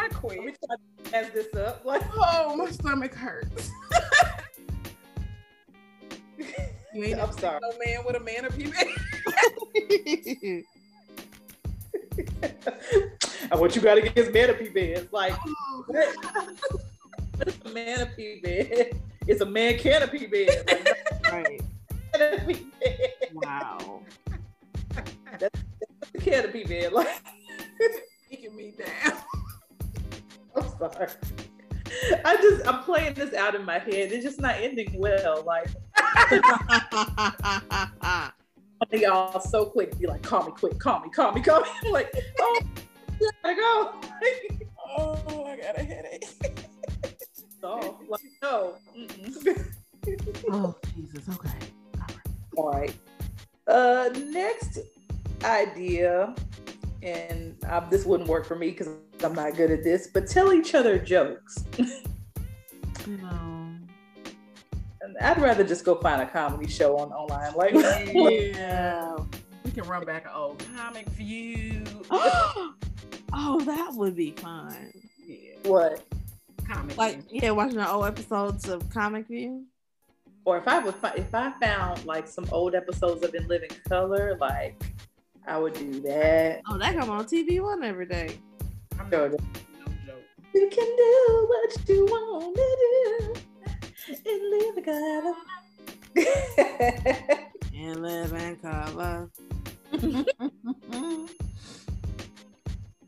I 0.01 0.09
quit. 0.09 0.38
We 0.42 0.46
try 0.46 0.76
to 0.76 1.11
mess 1.12 1.30
this 1.32 1.55
up. 1.55 1.82
Like, 1.90 2.03
oh, 2.14 2.57
my 2.57 2.70
stomach 2.70 3.14
hurts. 3.14 3.70
You 6.92 7.05
ain't 7.05 7.20
I'm 7.20 7.30
sorry. 7.30 7.61
No 7.62 7.70
man 7.86 8.05
with 8.05 8.16
a 8.16 8.20
man 8.20 8.44
of 8.44 8.53
humanity. 8.53 8.94
and 12.42 12.53
oh. 13.53 13.61
what 13.61 13.76
you 13.76 13.82
got 13.82 13.98
against 13.98 14.32
manapy 14.32 14.74
beds? 14.74 15.12
Like, 15.12 15.34
it's 17.38 17.57
a 17.64 17.68
manapee 17.68 18.42
bed. 18.42 19.01
It's 19.28 19.40
a 19.40 19.46
man 19.46 19.78
canopy 19.78 20.26
bed. 20.26 20.64
Like, 20.66 21.32
Right. 21.32 21.62
canopy 22.12 22.66
bed. 22.80 23.12
Wow. 23.34 24.03
That's 25.38 25.61
a 26.12 26.18
canopy 26.18 26.64
bed. 26.64 26.92
Like, 26.92 27.22
Taking 28.28 28.57
me 28.57 28.74
down. 28.76 29.12
I'm 30.61 30.70
sorry. 30.78 31.08
I 32.24 32.36
just 32.36 32.66
I'm 32.66 32.82
playing 32.82 33.14
this 33.14 33.34
out 33.34 33.54
in 33.54 33.64
my 33.64 33.78
head. 33.78 34.12
It's 34.12 34.24
just 34.24 34.40
not 34.40 34.56
ending 34.56 34.94
well. 34.98 35.44
Like 35.44 35.68
y'all 38.92 39.40
so 39.40 39.66
quick, 39.66 39.98
be 39.98 40.06
like, 40.06 40.22
call 40.22 40.46
me 40.46 40.52
quick, 40.52 40.78
call 40.78 41.00
me, 41.00 41.11
call 41.11 41.32
me, 41.32 41.42
call 41.42 41.61
me. 41.61 41.68
I'm 41.84 41.90
like, 41.92 42.12
oh, 42.40 42.61
I 43.44 43.54
gotta 43.54 43.56
go. 43.56 43.92
Oh, 44.98 45.44
I 45.46 45.56
got 45.56 45.78
a 45.78 45.82
headache. 45.82 46.24
so, 47.61 47.98
like, 48.08 48.20
no. 48.42 48.76
Oh, 50.50 50.74
Jesus. 50.94 51.28
Okay. 51.28 51.50
All 52.56 52.72
right. 52.72 52.94
Uh, 53.66 54.11
next 54.26 54.78
idea, 55.44 56.34
and 57.02 57.56
uh, 57.68 57.80
this 57.88 58.04
wouldn't 58.04 58.28
work 58.28 58.46
for 58.46 58.56
me 58.56 58.70
because 58.70 58.88
I'm 59.24 59.34
not 59.34 59.54
good 59.56 59.70
at 59.70 59.82
this, 59.84 60.06
but 60.08 60.26
tell 60.26 60.52
each 60.52 60.74
other 60.74 60.98
jokes. 60.98 61.64
No. 63.06 63.76
I'd 65.20 65.40
rather 65.40 65.64
just 65.64 65.84
go 65.84 65.96
find 65.96 66.22
a 66.22 66.26
comedy 66.26 66.68
show 66.68 66.96
on 66.98 67.10
online. 67.12 67.54
Like, 67.54 67.72
Yeah. 68.12 69.16
We 69.64 69.70
can 69.72 69.84
run 69.84 70.04
back 70.04 70.24
an 70.24 70.30
old 70.34 70.64
comic 70.76 71.06
view. 71.10 71.82
oh, 72.10 72.74
that 73.64 73.92
would 73.94 74.16
be 74.16 74.32
fun. 74.32 74.92
Yeah. 75.26 75.54
what? 75.64 76.02
Comic 76.66 76.96
Like, 76.96 77.28
view. 77.28 77.40
yeah, 77.42 77.50
watching 77.50 77.76
the 77.76 77.90
old 77.90 78.06
episodes 78.06 78.68
of 78.68 78.88
Comic 78.90 79.26
View. 79.26 79.64
Or 80.46 80.56
if 80.56 80.66
I 80.66 80.78
would, 80.78 80.94
fi- 80.94 81.14
if 81.16 81.34
I 81.34 81.52
found 81.60 82.04
like 82.06 82.26
some 82.26 82.46
old 82.50 82.74
episodes 82.74 83.22
of 83.24 83.34
In 83.34 83.46
Living 83.48 83.70
Color, 83.88 84.36
like 84.40 84.82
I 85.46 85.58
would 85.58 85.74
do 85.74 86.00
that. 86.02 86.62
Oh, 86.68 86.78
that 86.78 86.96
come 86.96 87.10
on 87.10 87.24
TV 87.26 87.60
One 87.60 87.82
every 87.84 88.06
day. 88.06 88.38
I'm 89.01 89.11
Sure. 89.11 89.28
no 89.30 89.36
joke. 90.07 90.22
You 90.55 90.68
can 90.70 90.96
do 90.96 91.46
what 91.48 91.88
you 91.88 92.05
want 92.05 92.55
to 92.57 92.76
do 92.86 93.34
and 94.26 94.51
live 94.51 94.76
a 94.76 94.82
color. 94.82 95.34
And 97.74 98.03
live 98.03 98.32
in 98.34 98.57
color. 98.57 99.30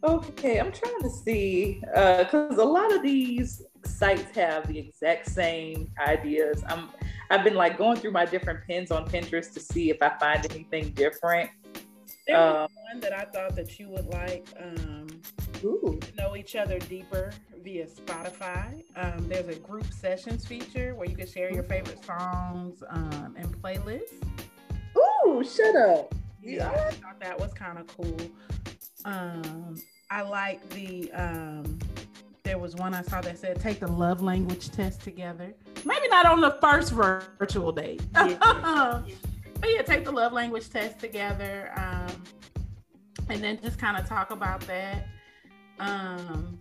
okay, 0.03 0.59
I'm 0.61 0.73
trying 0.73 1.03
to 1.03 1.11
see 1.11 1.83
uh, 1.95 2.25
because 2.25 2.57
a 2.57 2.65
lot 2.65 2.91
of 2.91 3.03
these 3.03 3.63
sites 3.85 4.35
have 4.35 4.67
the 4.69 4.79
exact 4.79 5.29
same 5.31 5.91
ideas. 5.99 6.65
I'm 6.69 6.89
I've 7.29 7.45
been 7.45 7.55
like 7.55 7.77
going 7.77 7.99
through 7.99 8.13
my 8.13 8.25
different 8.25 8.67
pins 8.67 8.91
on 8.91 9.07
Pinterest 9.07 9.53
to 9.53 9.61
see 9.61 9.91
if 9.91 9.99
I 10.01 10.17
find 10.19 10.51
anything 10.51 10.91
different. 10.91 11.51
There 12.27 12.37
was 12.39 12.71
Um, 12.71 12.77
one 12.93 13.01
that 13.01 13.13
I 13.13 13.25
thought 13.25 13.57
that 13.57 13.79
you 13.79 13.89
would 13.89 14.07
like. 14.07 14.47
Um, 14.59 15.07
know 16.17 16.37
each 16.37 16.57
other 16.57 16.79
deeper 16.81 17.33
via 17.63 17.87
Spotify. 17.87 18.83
Um, 18.97 19.29
there's 19.29 19.49
a 19.49 19.59
group 19.61 19.87
sessions 19.93 20.45
feature 20.47 20.95
where 20.95 21.09
you 21.09 21.17
can 21.17 21.27
share 21.27 21.53
your 21.53 21.63
favorite 21.63 22.05
songs 22.05 22.83
um, 22.89 23.35
and 23.39 23.47
playlists. 23.63 24.23
ooh, 25.27 25.43
shut 25.45 25.75
up. 25.77 26.15
Yeah, 26.43 26.71
I 26.71 26.91
thought 26.95 27.21
that 27.21 27.39
was 27.39 27.53
kind 27.55 27.79
of 27.79 27.87
cool. 27.87 28.17
Um, 29.05 29.81
I 30.11 30.23
like 30.23 30.69
the. 30.71 31.11
Um, 31.13 31.79
there 32.43 32.59
was 32.59 32.75
one 32.75 32.93
I 32.93 33.03
saw 33.03 33.21
that 33.21 33.39
said 33.39 33.61
take 33.61 33.79
the 33.79 33.87
love 33.87 34.21
language 34.21 34.71
test 34.71 35.01
together. 35.03 35.55
Maybe 35.85 36.09
not 36.09 36.27
on 36.27 36.41
the 36.41 36.59
first 36.61 36.93
virtual 36.93 37.71
date. 37.73 38.03
Yeah. 38.15 39.03
but 39.63 39.71
yeah, 39.71 39.81
take 39.83 40.05
the 40.05 40.11
love 40.11 40.33
language 40.33 40.69
test 40.69 40.99
together. 40.99 41.71
Um, 41.77 42.25
and 43.29 43.43
then 43.43 43.61
just 43.63 43.79
kind 43.79 43.97
of 43.97 44.09
talk 44.09 44.33
about 44.33 44.61
that. 44.63 45.07
Um, 45.79 46.61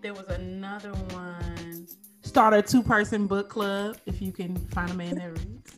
there 0.00 0.14
was 0.14 0.28
another 0.28 0.92
one. 0.92 1.88
Start 2.22 2.54
a 2.54 2.62
two 2.62 2.84
person 2.84 3.26
book 3.26 3.48
club 3.48 3.96
if 4.06 4.22
you 4.22 4.30
can 4.30 4.56
find 4.68 4.92
a 4.92 4.94
man 4.94 5.16
that 5.16 5.32
reads. 5.38 5.74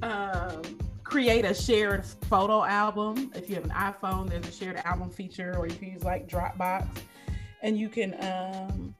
um, 0.02 0.62
create 1.02 1.44
a 1.44 1.52
shared 1.52 2.06
photo 2.28 2.64
album. 2.64 3.32
If 3.34 3.48
you 3.48 3.56
have 3.56 3.64
an 3.64 3.70
iPhone, 3.70 4.30
there's 4.30 4.46
a 4.46 4.52
shared 4.52 4.76
album 4.84 5.10
feature, 5.10 5.56
or 5.58 5.66
you 5.66 5.74
can 5.74 5.90
use 5.90 6.04
like 6.04 6.28
Dropbox, 6.28 6.86
and 7.62 7.76
you 7.76 7.88
can, 7.88 8.14
um, 8.20 8.94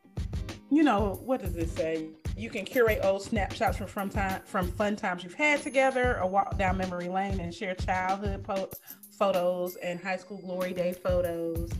you 0.73 0.83
know, 0.83 1.21
what 1.25 1.41
does 1.41 1.55
this 1.55 1.71
say? 1.73 2.09
You 2.37 2.51
can 2.51 2.65
curate 2.65 3.01
old 3.03 3.23
snapshots 3.23 3.77
from 3.77 3.87
from 3.87 4.11
time 4.11 4.43
from 4.45 4.71
fun 4.73 4.97
times 4.97 5.23
you've 5.23 5.35
had 5.35 5.63
together, 5.63 6.21
or 6.21 6.29
walk 6.29 6.59
down 6.59 6.77
memory 6.77 7.09
lane 7.09 7.39
and 7.41 7.55
share 7.55 7.75
childhood 7.75 8.43
po- 8.43 8.71
photos 9.17 9.77
and 9.77 10.01
high 10.01 10.17
school 10.17 10.39
glory 10.39 10.73
day 10.73 10.93
photos. 10.93 11.71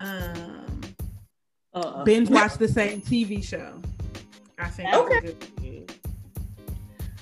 Um, 0.00 0.80
Uh-uh. 1.72 2.04
binge 2.04 2.28
watch 2.28 2.54
the 2.58 2.68
same 2.68 3.00
TV 3.00 3.42
show. 3.42 3.80
I 4.58 4.68
think. 4.68 4.92
Okay. 4.94 5.34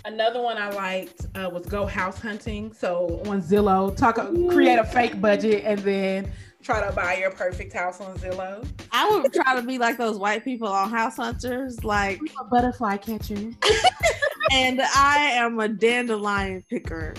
Another 0.06 0.42
one 0.42 0.58
I 0.58 0.68
liked 0.70 1.26
uh, 1.34 1.48
was 1.50 1.64
go 1.64 1.86
house 1.86 2.18
hunting. 2.18 2.72
So 2.74 3.22
on 3.26 3.40
Zillow, 3.40 3.96
talk 3.96 4.16
create 4.50 4.78
a 4.78 4.84
fake 4.84 5.18
budget 5.20 5.64
and 5.64 5.78
then 5.80 6.30
try 6.64 6.84
to 6.84 6.92
buy 6.92 7.16
your 7.16 7.30
perfect 7.30 7.72
house 7.74 8.00
on 8.00 8.16
Zillow. 8.16 8.66
I 8.90 9.08
would 9.10 9.32
try 9.32 9.54
to 9.54 9.62
be 9.62 9.78
like 9.78 9.98
those 9.98 10.16
white 10.16 10.44
people 10.44 10.68
on 10.68 10.90
House 10.90 11.16
Hunters, 11.16 11.84
like, 11.84 12.18
A 12.40 12.44
butterfly 12.44 12.96
catcher. 12.96 13.34
and 14.50 14.80
I 14.80 15.18
am 15.34 15.60
a 15.60 15.68
dandelion 15.68 16.64
picker. 16.70 17.14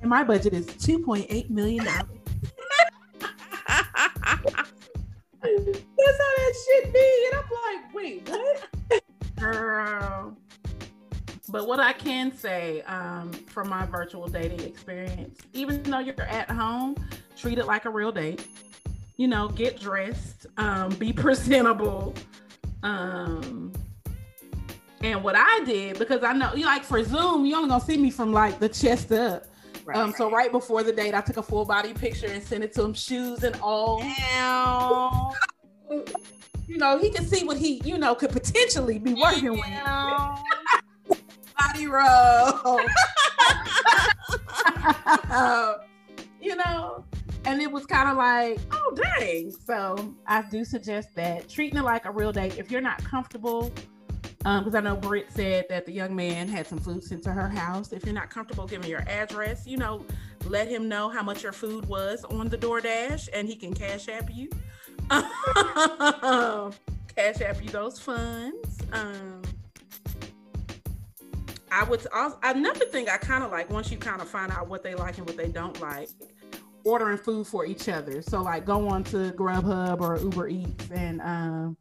And 0.00 0.10
my 0.10 0.24
budget 0.24 0.54
is 0.54 0.66
two 0.66 0.98
point 0.98 1.26
eight 1.28 1.50
million 1.50 1.84
dollars. 1.84 2.06
That's 5.42 6.18
how 6.18 6.32
that 6.36 6.54
shit 6.66 6.92
be. 6.92 7.28
And 7.30 7.38
I'm 7.38 7.44
like, 7.64 7.94
wait, 7.94 8.28
what? 8.28 9.02
Girl. 9.38 10.36
But 11.48 11.66
what 11.66 11.80
I 11.80 11.92
can 11.92 12.36
say 12.36 12.82
um, 12.82 13.32
from 13.32 13.68
my 13.68 13.84
virtual 13.86 14.28
dating 14.28 14.60
experience, 14.60 15.38
even 15.52 15.82
though 15.82 15.98
you're 15.98 16.20
at 16.22 16.50
home, 16.50 16.96
treat 17.36 17.58
it 17.58 17.66
like 17.66 17.84
a 17.84 17.90
real 17.90 18.12
date. 18.12 18.46
You 19.20 19.28
know, 19.28 19.48
get 19.48 19.78
dressed, 19.78 20.46
um, 20.56 20.94
be 20.94 21.12
presentable. 21.24 22.14
Um, 22.82 23.70
and 25.02 25.22
what 25.22 25.34
I 25.36 25.62
did, 25.66 25.98
because 25.98 26.24
I 26.24 26.32
know, 26.32 26.54
you 26.54 26.64
like 26.64 26.84
for 26.84 27.04
Zoom, 27.04 27.44
you 27.44 27.54
only 27.54 27.68
gonna 27.68 27.84
see 27.84 27.98
me 27.98 28.10
from 28.10 28.32
like 28.32 28.58
the 28.58 28.70
chest 28.70 29.12
up. 29.12 29.44
Um, 29.92 30.14
so 30.16 30.30
right 30.30 30.50
before 30.50 30.82
the 30.82 30.92
date, 30.92 31.12
I 31.12 31.20
took 31.20 31.36
a 31.36 31.42
full 31.42 31.66
body 31.66 31.92
picture 31.92 32.28
and 32.28 32.42
sent 32.42 32.64
it 32.64 32.72
to 32.76 32.82
him, 32.82 32.94
shoes 32.94 33.44
and 33.44 33.54
all. 33.62 34.02
You 36.66 36.78
know, 36.78 36.96
he 36.96 37.10
could 37.10 37.28
see 37.28 37.44
what 37.44 37.58
he, 37.58 37.82
you 37.84 37.98
know, 37.98 38.14
could 38.14 38.30
potentially 38.30 38.98
be 38.98 39.12
working 39.12 39.52
with. 39.52 39.66
Ow. 39.86 40.42
body 41.58 41.86
roll. 41.86 42.00
you 46.40 46.56
know, 46.56 47.04
and 47.44 47.60
it 47.60 47.70
was 47.70 47.86
kind 47.86 48.08
of 48.08 48.16
like, 48.16 48.58
oh 48.72 48.94
dang. 48.94 49.50
So 49.50 50.14
I 50.26 50.42
do 50.42 50.64
suggest 50.64 51.14
that 51.16 51.48
treating 51.48 51.78
it 51.78 51.84
like 51.84 52.04
a 52.04 52.10
real 52.10 52.32
date. 52.32 52.58
If 52.58 52.70
you're 52.70 52.80
not 52.80 53.02
comfortable, 53.04 53.72
because 54.38 54.74
I 54.74 54.80
know 54.80 54.96
Britt 54.96 55.30
said 55.30 55.66
that 55.68 55.84
the 55.84 55.92
young 55.92 56.16
man 56.16 56.48
had 56.48 56.66
some 56.66 56.78
food 56.78 57.04
sent 57.04 57.22
to 57.24 57.32
her 57.32 57.48
house. 57.48 57.92
If 57.92 58.04
you're 58.04 58.14
not 58.14 58.30
comfortable 58.30 58.66
giving 58.66 58.88
your 58.88 59.06
address, 59.08 59.66
you 59.66 59.76
know, 59.76 60.06
let 60.46 60.68
him 60.68 60.88
know 60.88 61.10
how 61.10 61.22
much 61.22 61.42
your 61.42 61.52
food 61.52 61.84
was 61.86 62.24
on 62.24 62.48
the 62.48 62.56
DoorDash, 62.56 63.28
and 63.34 63.46
he 63.46 63.54
can 63.54 63.74
cash 63.74 64.08
app 64.08 64.30
you. 64.32 64.48
cash 65.10 65.24
app 67.42 67.62
you 67.62 67.68
those 67.70 67.98
funds. 67.98 68.78
Um, 68.92 69.42
I 71.72 71.84
would 71.84 72.04
also 72.14 72.38
another 72.42 72.84
thing 72.86 73.08
I 73.08 73.16
kind 73.16 73.44
of 73.44 73.50
like 73.50 73.70
once 73.70 73.92
you 73.92 73.98
kind 73.98 74.20
of 74.20 74.28
find 74.28 74.50
out 74.50 74.68
what 74.68 74.82
they 74.82 74.94
like 74.94 75.18
and 75.18 75.26
what 75.26 75.36
they 75.36 75.48
don't 75.48 75.80
like, 75.80 76.08
ordering 76.84 77.18
food 77.18 77.46
for 77.46 77.66
each 77.66 77.88
other. 77.88 78.22
So 78.22 78.42
like 78.42 78.64
go 78.64 78.88
on 78.88 79.04
to 79.04 79.32
Grubhub 79.32 80.00
or 80.00 80.18
Uber 80.18 80.48
Eats 80.48 80.90
and 80.90 81.20
um, 81.20 81.76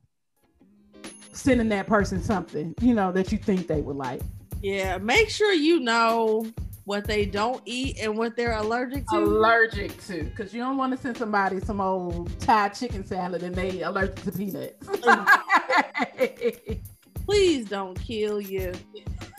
sending 1.31 1.69
that 1.69 1.87
person 1.87 2.21
something 2.21 2.73
you 2.81 2.93
know 2.93 3.11
that 3.11 3.31
you 3.31 3.37
think 3.37 3.67
they 3.67 3.81
would 3.81 3.95
like. 3.95 4.21
Yeah, 4.61 4.97
make 4.97 5.29
sure 5.29 5.53
you 5.53 5.79
know 5.79 6.45
what 6.89 7.05
they 7.05 7.23
don't 7.23 7.61
eat 7.65 7.99
and 8.01 8.17
what 8.17 8.35
they're 8.35 8.57
allergic 8.57 9.05
to. 9.07 9.17
Allergic 9.17 10.03
to, 10.07 10.23
because 10.23 10.53
you 10.53 10.61
don't 10.61 10.75
want 10.75 10.91
to 10.91 10.97
send 10.97 11.15
somebody 11.15 11.59
some 11.59 11.79
old 11.79 12.37
Thai 12.39 12.69
chicken 12.69 13.05
salad 13.05 13.43
and 13.43 13.53
they 13.55 13.81
allergic 13.83 14.15
to 14.23 14.31
peanuts. 14.31 14.87
Please 17.25 17.69
don't 17.69 17.93
kill 18.01 18.41
you. 18.41 18.73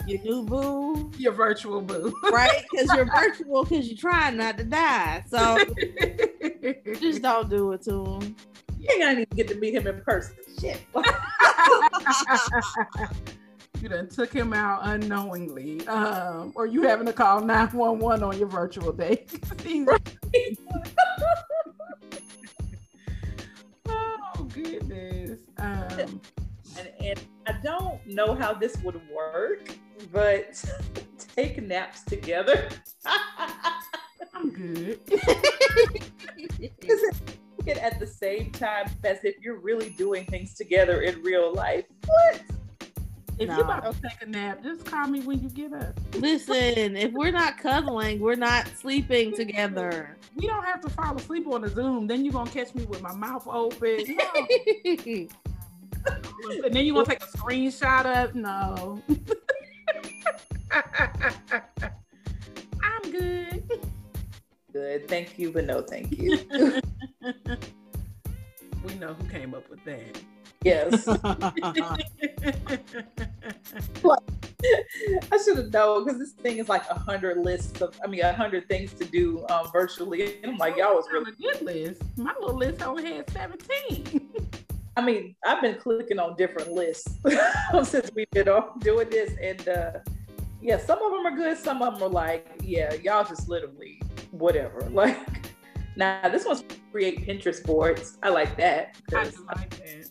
Your 0.07 0.21
new 0.21 0.43
boo, 0.43 1.11
your 1.17 1.33
virtual 1.33 1.81
boo, 1.81 2.13
right? 2.31 2.63
Because 2.71 2.93
you're 2.95 3.05
virtual 3.15 3.63
because 3.63 3.87
you're 3.87 3.97
trying 3.97 4.37
not 4.37 4.57
to 4.57 4.63
die. 4.63 5.23
So 5.27 5.57
just 6.99 7.21
don't 7.21 7.49
do 7.49 7.71
it 7.73 7.81
to 7.83 8.05
him. 8.05 8.35
You 8.79 8.89
ain't 8.91 9.01
gonna 9.01 9.11
even 9.13 9.27
get 9.35 9.47
to 9.49 9.55
meet 9.55 9.73
him 9.75 9.87
in 9.87 10.01
person. 10.01 10.35
Shit. 10.59 10.81
you 13.81 13.89
done 13.89 14.09
took 14.09 14.33
him 14.33 14.53
out 14.53 14.81
unknowingly, 14.83 15.85
um, 15.87 16.51
or 16.55 16.65
you 16.65 16.83
having 16.83 17.05
to 17.05 17.13
call 17.13 17.41
911 17.41 18.23
on 18.23 18.37
your 18.37 18.47
virtual 18.47 18.91
date. 18.91 19.39
oh 23.87 24.47
goodness. 24.53 25.39
Um, 25.57 26.21
and, 26.77 26.91
and 26.99 27.19
I 27.47 27.53
don't 27.63 28.05
know 28.07 28.33
how 28.33 28.53
this 28.53 28.77
would 28.83 28.99
work, 29.13 29.75
but 30.11 30.63
take 31.35 31.61
naps 31.61 32.03
together. 32.03 32.69
I'm 34.33 34.49
good. 34.49 34.99
at 37.81 37.99
the 37.99 38.07
same 38.07 38.51
time 38.51 38.89
as 39.03 39.23
if 39.23 39.35
you're 39.41 39.59
really 39.59 39.89
doing 39.91 40.25
things 40.25 40.53
together 40.53 41.01
in 41.01 41.21
real 41.21 41.53
life. 41.53 41.85
What? 42.05 42.41
If 43.39 43.49
no. 43.49 43.57
you 43.57 43.63
about 43.63 43.91
to 43.91 44.01
take 44.01 44.21
a 44.21 44.25
nap, 44.27 44.61
just 44.61 44.85
call 44.85 45.07
me 45.07 45.21
when 45.21 45.41
you 45.41 45.49
get 45.49 45.73
up. 45.73 45.99
Listen, 46.15 46.95
if 46.95 47.11
we're 47.11 47.31
not 47.31 47.57
cuddling, 47.57 48.19
we're 48.19 48.35
not 48.35 48.67
sleeping 48.77 49.35
together. 49.35 50.15
We 50.35 50.45
don't 50.47 50.63
have 50.63 50.81
to 50.81 50.89
fall 50.89 51.15
asleep 51.15 51.47
on 51.47 51.61
the 51.61 51.69
Zoom. 51.69 52.05
Then 52.07 52.23
you're 52.23 52.33
gonna 52.33 52.51
catch 52.51 52.75
me 52.75 52.85
with 52.85 53.01
my 53.01 53.13
mouth 53.13 53.47
open. 53.47 54.17
No. 56.03 56.65
and 56.65 56.73
then 56.73 56.83
you 56.83 56.95
gonna 56.95 57.05
take 57.05 57.21
a 57.21 57.27
screenshot 57.27 58.05
of 58.05 58.33
no. 58.33 59.03
I'm 62.83 63.11
good. 63.11 63.63
Good. 64.71 65.07
Thank 65.07 65.37
you, 65.37 65.51
but 65.51 65.65
no 65.65 65.81
thank 65.81 66.17
you. 66.17 66.39
we 68.83 68.93
know 68.95 69.13
who 69.13 69.27
came 69.27 69.53
up 69.53 69.69
with 69.69 69.83
that. 69.85 70.21
Yes. 70.63 71.07
I 75.31 75.37
should 75.43 75.57
have 75.57 75.73
known 75.73 76.05
because 76.05 76.19
this 76.19 76.31
thing 76.33 76.59
is 76.59 76.69
like 76.69 76.87
a 76.89 76.93
hundred 76.93 77.39
lists 77.39 77.81
of, 77.81 77.99
I 78.03 78.07
mean, 78.07 78.21
a 78.21 78.31
hundred 78.31 78.69
things 78.69 78.93
to 78.93 79.05
do 79.05 79.45
um, 79.49 79.69
virtually. 79.73 80.37
And 80.43 80.51
I'm 80.53 80.57
like, 80.57 80.77
y'all 80.77 80.95
was 80.95 81.07
really 81.11 81.31
good 81.41 81.61
list. 81.61 82.03
My 82.15 82.33
little 82.39 82.55
list 82.55 82.81
only 82.83 83.05
had 83.05 83.29
17. 83.31 84.29
I 84.97 85.01
mean, 85.01 85.35
I've 85.45 85.61
been 85.61 85.75
clicking 85.75 86.19
on 86.19 86.35
different 86.35 86.71
lists 86.71 87.11
since 87.83 88.11
we've 88.15 88.29
been 88.31 88.47
doing 88.79 89.09
this. 89.09 89.33
And 89.41 89.67
uh, 89.67 89.91
yeah, 90.61 90.77
some 90.77 91.01
of 91.01 91.11
them 91.11 91.25
are 91.25 91.35
good. 91.35 91.57
Some 91.57 91.81
of 91.81 91.95
them 91.95 92.03
are 92.03 92.11
like, 92.11 92.47
yeah, 92.63 92.93
y'all 92.95 93.23
just 93.23 93.49
literally 93.49 94.01
whatever. 94.31 94.81
Like, 94.91 95.17
now 95.97 96.29
this 96.29 96.45
one's 96.45 96.63
create 96.91 97.27
Pinterest 97.27 97.63
boards. 97.63 98.17
I 98.23 98.29
like 98.29 98.55
that. 98.57 98.95
I 99.13 99.23
like 99.23 99.69
that 99.69 100.05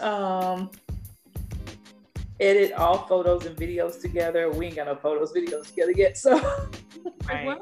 um 0.00 0.70
edit 2.40 2.72
all 2.72 3.06
photos 3.06 3.46
and 3.46 3.56
videos 3.56 4.00
together. 4.00 4.50
We 4.50 4.66
ain't 4.66 4.76
got 4.76 4.86
no 4.86 4.96
photos, 4.96 5.32
videos 5.32 5.68
together 5.68 5.92
yet. 5.92 6.16
So 6.16 6.38
right. 7.28 7.58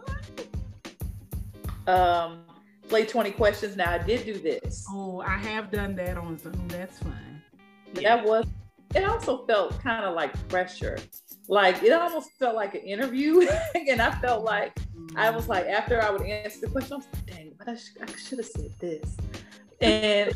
um 1.87 2.41
play 2.89 3.05
20 3.05 3.31
questions. 3.33 3.77
Now 3.77 3.93
I 3.93 3.99
did 3.99 4.25
do 4.25 4.39
this. 4.39 4.85
Oh, 4.91 5.21
I 5.21 5.37
have 5.37 5.71
done 5.71 5.95
that 5.97 6.17
on 6.17 6.39
Zoom. 6.39 6.67
That's 6.69 6.99
fine. 6.99 7.43
That 7.95 8.25
was 8.25 8.47
it 8.95 9.05
also 9.05 9.45
felt 9.47 9.81
kind 9.81 10.05
of 10.05 10.15
like 10.15 10.33
pressure. 10.49 10.99
Like 11.49 11.83
it 11.83 11.93
almost 11.93 12.31
felt 12.39 12.55
like 12.55 12.75
an 12.75 12.83
interview. 12.83 13.47
and 13.75 14.01
I 14.01 14.11
felt 14.21 14.45
like 14.45 14.77
I 15.17 15.31
was 15.31 15.49
like 15.49 15.67
after 15.67 16.03
I 16.03 16.11
would 16.11 16.23
answer 16.23 16.61
the 16.61 16.69
question, 16.69 16.95
I 16.95 16.97
was 16.97 17.07
like, 17.13 17.27
dang, 17.27 17.53
but 17.59 17.69
I, 17.69 17.77
sh- 17.77 17.97
I 18.01 18.07
should 18.17 18.39
have 18.39 18.47
said 18.47 18.73
this. 18.81 19.17
And 19.81 20.33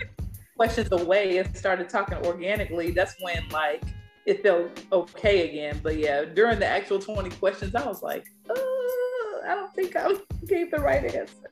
questions 0.56 0.90
away 0.92 1.38
and 1.38 1.56
started 1.56 1.88
talking 1.88 2.18
organically, 2.24 2.90
that's 2.90 3.14
when 3.20 3.48
like 3.50 3.82
it 4.24 4.42
felt 4.42 4.82
okay 4.92 5.48
again. 5.48 5.80
But 5.82 5.98
yeah, 5.98 6.24
during 6.24 6.58
the 6.58 6.66
actual 6.66 6.98
20 6.98 7.30
questions, 7.36 7.74
I 7.74 7.86
was 7.86 8.02
like, 8.02 8.26
uh, 8.50 8.54
I 8.54 9.54
don't 9.54 9.74
think 9.74 9.94
I 9.96 10.14
gave 10.46 10.70
the 10.70 10.78
right 10.78 11.04
answer. 11.04 11.50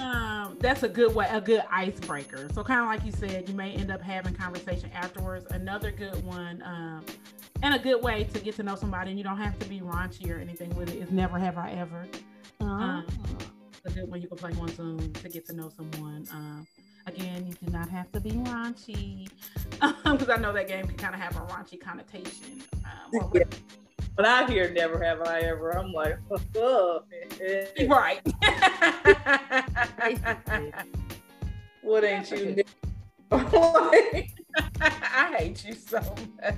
Um, 0.00 0.56
that's 0.60 0.82
a 0.82 0.88
good 0.88 1.14
way, 1.14 1.26
a 1.30 1.40
good 1.40 1.62
icebreaker. 1.70 2.48
So 2.54 2.62
kind 2.62 2.80
of 2.80 2.86
like 2.86 3.04
you 3.04 3.12
said, 3.12 3.48
you 3.48 3.54
may 3.54 3.72
end 3.72 3.90
up 3.90 4.00
having 4.00 4.34
conversation 4.34 4.90
afterwards. 4.94 5.46
Another 5.50 5.90
good 5.90 6.24
one, 6.24 6.62
um, 6.64 7.04
and 7.62 7.74
a 7.74 7.78
good 7.78 8.02
way 8.02 8.24
to 8.24 8.40
get 8.40 8.56
to 8.56 8.62
know 8.62 8.76
somebody, 8.76 9.10
and 9.10 9.18
you 9.18 9.24
don't 9.24 9.38
have 9.38 9.58
to 9.58 9.68
be 9.68 9.80
raunchy 9.80 10.30
or 10.30 10.38
anything 10.38 10.74
with 10.76 10.90
it. 10.90 10.96
Is 10.96 11.10
never 11.10 11.38
have 11.38 11.58
I 11.58 11.72
ever. 11.72 12.06
Um, 12.60 13.06
a 13.84 13.90
good 13.90 14.10
one 14.10 14.20
you 14.20 14.28
can 14.28 14.36
play 14.36 14.52
on 14.60 14.68
Zoom 14.68 15.12
to 15.12 15.28
get 15.28 15.46
to 15.46 15.54
know 15.54 15.70
someone. 15.70 16.26
Um, 16.32 16.66
Again, 17.06 17.46
you 17.46 17.54
do 17.54 17.72
not 17.72 17.88
have 17.88 18.12
to 18.12 18.20
be 18.20 18.30
raunchy 18.30 19.28
because 19.70 20.04
um, 20.04 20.30
I 20.30 20.36
know 20.36 20.52
that 20.52 20.68
game 20.68 20.86
can 20.86 20.96
kind 20.96 21.14
of 21.14 21.20
have 21.20 21.36
a 21.36 21.40
raunchy 21.40 21.80
connotation. 21.80 22.62
Um, 22.84 23.30
yeah. 23.34 23.42
But 24.16 24.26
I 24.26 24.46
hear 24.46 24.70
never 24.70 25.02
have 25.02 25.22
I 25.22 25.40
ever. 25.40 25.70
I'm 25.70 25.92
like, 25.92 26.18
oh, 26.56 27.02
right. 27.88 28.20
what 31.82 32.04
ain't 32.04 32.30
you? 32.30 32.62
I 33.32 35.34
hate 35.38 35.64
you 35.64 35.74
so 35.74 36.00
much. 36.42 36.56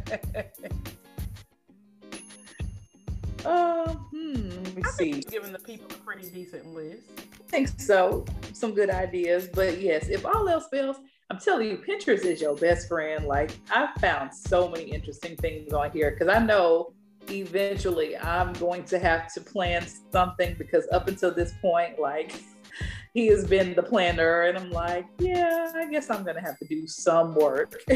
Uh, 3.44 3.92
hmm, 3.94 4.48
let 4.48 4.76
me 4.76 4.82
I 4.84 4.90
see. 4.90 5.20
giving 5.20 5.52
the 5.52 5.58
people 5.58 5.86
a 5.90 5.94
pretty 5.94 6.30
decent 6.30 6.74
list. 6.74 7.02
I 7.18 7.42
think 7.48 7.80
so. 7.80 8.24
Some 8.52 8.72
good 8.72 8.88
ideas. 8.88 9.48
But 9.52 9.80
yes, 9.80 10.08
if 10.08 10.24
all 10.24 10.48
else 10.48 10.66
fails, 10.70 10.96
I'm 11.30 11.38
telling 11.38 11.68
you, 11.68 11.78
Pinterest 11.78 12.24
is 12.24 12.40
your 12.40 12.56
best 12.56 12.88
friend. 12.88 13.26
Like, 13.26 13.50
I've 13.70 13.94
found 14.00 14.32
so 14.32 14.68
many 14.68 14.84
interesting 14.84 15.36
things 15.36 15.72
on 15.72 15.90
here 15.90 16.12
because 16.12 16.28
I 16.28 16.38
know 16.38 16.94
eventually 17.30 18.16
I'm 18.16 18.52
going 18.54 18.84
to 18.84 18.98
have 18.98 19.32
to 19.34 19.40
plan 19.40 19.86
something 20.12 20.54
because 20.58 20.86
up 20.92 21.08
until 21.08 21.32
this 21.32 21.52
point, 21.60 21.98
like, 21.98 22.42
he 23.14 23.26
has 23.28 23.46
been 23.46 23.74
the 23.74 23.82
planner, 23.82 24.42
and 24.42 24.58
I'm 24.58 24.70
like, 24.70 25.06
yeah, 25.18 25.70
I 25.74 25.86
guess 25.90 26.10
I'm 26.10 26.24
gonna 26.24 26.40
have 26.40 26.58
to 26.58 26.66
do 26.66 26.86
some 26.86 27.34
work. 27.34 27.74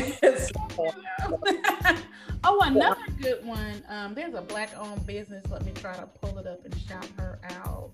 oh, 2.45 2.61
another 2.63 3.01
good 3.21 3.45
one. 3.45 3.83
Um, 3.89 4.15
there's 4.15 4.35
a 4.35 4.43
black-owned 4.43 5.07
business. 5.07 5.45
Let 5.49 5.65
me 5.65 5.73
try 5.73 5.97
to 5.97 6.07
pull 6.07 6.39
it 6.39 6.47
up 6.47 6.65
and 6.65 6.79
shout 6.81 7.09
her 7.19 7.39
out. 7.45 7.93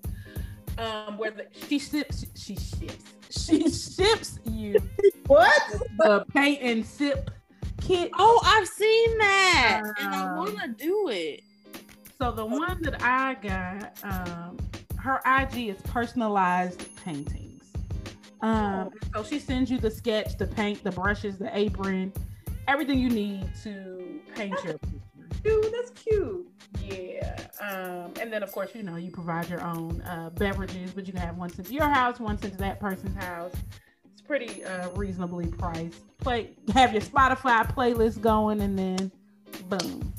Um, 0.77 1.17
where 1.17 1.31
the, 1.31 1.45
she 1.67 1.77
ships, 1.77 2.25
she 2.35 2.55
ships, 2.55 3.13
she 3.29 3.69
ships 3.69 4.39
you 4.45 4.75
what 5.27 5.61
the 5.99 6.25
paint 6.33 6.61
and 6.61 6.85
sip 6.85 7.29
kit. 7.83 8.11
Oh, 8.17 8.41
I've 8.43 8.67
seen 8.67 9.17
that, 9.19 9.81
and 9.99 10.15
I 10.15 10.27
um, 10.27 10.37
want 10.37 10.59
to 10.59 10.67
do 10.69 11.09
it. 11.09 11.43
So 12.19 12.31
the 12.31 12.45
one 12.45 12.81
that 12.83 13.01
I 13.01 13.35
got, 13.35 13.97
um, 14.03 14.57
her 14.97 15.21
IG 15.25 15.69
is 15.69 15.81
personalized 15.83 16.95
paintings. 17.03 17.63
Um, 18.41 18.91
so 19.13 19.23
she 19.23 19.39
sends 19.39 19.71
you 19.71 19.77
the 19.77 19.91
sketch, 19.91 20.37
the 20.37 20.47
paint, 20.47 20.83
the 20.83 20.91
brushes, 20.91 21.37
the 21.37 21.55
apron, 21.57 22.13
everything 22.67 22.99
you 22.99 23.09
need 23.09 23.49
to 23.63 24.19
paint 24.35 24.55
your 24.63 24.77
picture. 24.77 24.99
Dude, 25.43 25.73
that's 25.73 25.91
cute. 25.91 26.47
Yeah. 26.85 27.47
Um, 27.61 28.13
and 28.19 28.31
then 28.31 28.43
of 28.43 28.51
course, 28.51 28.71
you 28.73 28.83
know, 28.83 28.95
you 28.97 29.11
provide 29.11 29.49
your 29.49 29.61
own 29.61 30.01
uh, 30.01 30.29
beverages, 30.35 30.91
but 30.91 31.07
you 31.07 31.13
can 31.13 31.21
have 31.21 31.37
one 31.37 31.49
sent 31.49 31.67
to 31.67 31.73
your 31.73 31.87
house, 31.87 32.19
one 32.19 32.37
sent 32.37 32.53
to 32.53 32.59
that 32.59 32.79
person's 32.79 33.17
house. 33.17 33.53
Pretty 34.25 34.63
uh, 34.63 34.89
reasonably 34.91 35.47
priced. 35.47 36.01
Play, 36.19 36.51
have 36.73 36.93
your 36.93 37.01
Spotify 37.01 37.69
playlist 37.73 38.21
going, 38.21 38.61
and 38.61 38.77
then 38.79 39.11
boom, 39.67 40.13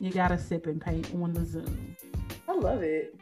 you 0.00 0.10
got 0.10 0.32
a 0.32 0.38
sip 0.38 0.66
and 0.66 0.80
paint 0.80 1.10
on 1.14 1.32
the 1.32 1.44
Zoom. 1.44 1.96
I 2.48 2.54
love 2.54 2.82
it. 2.82 3.14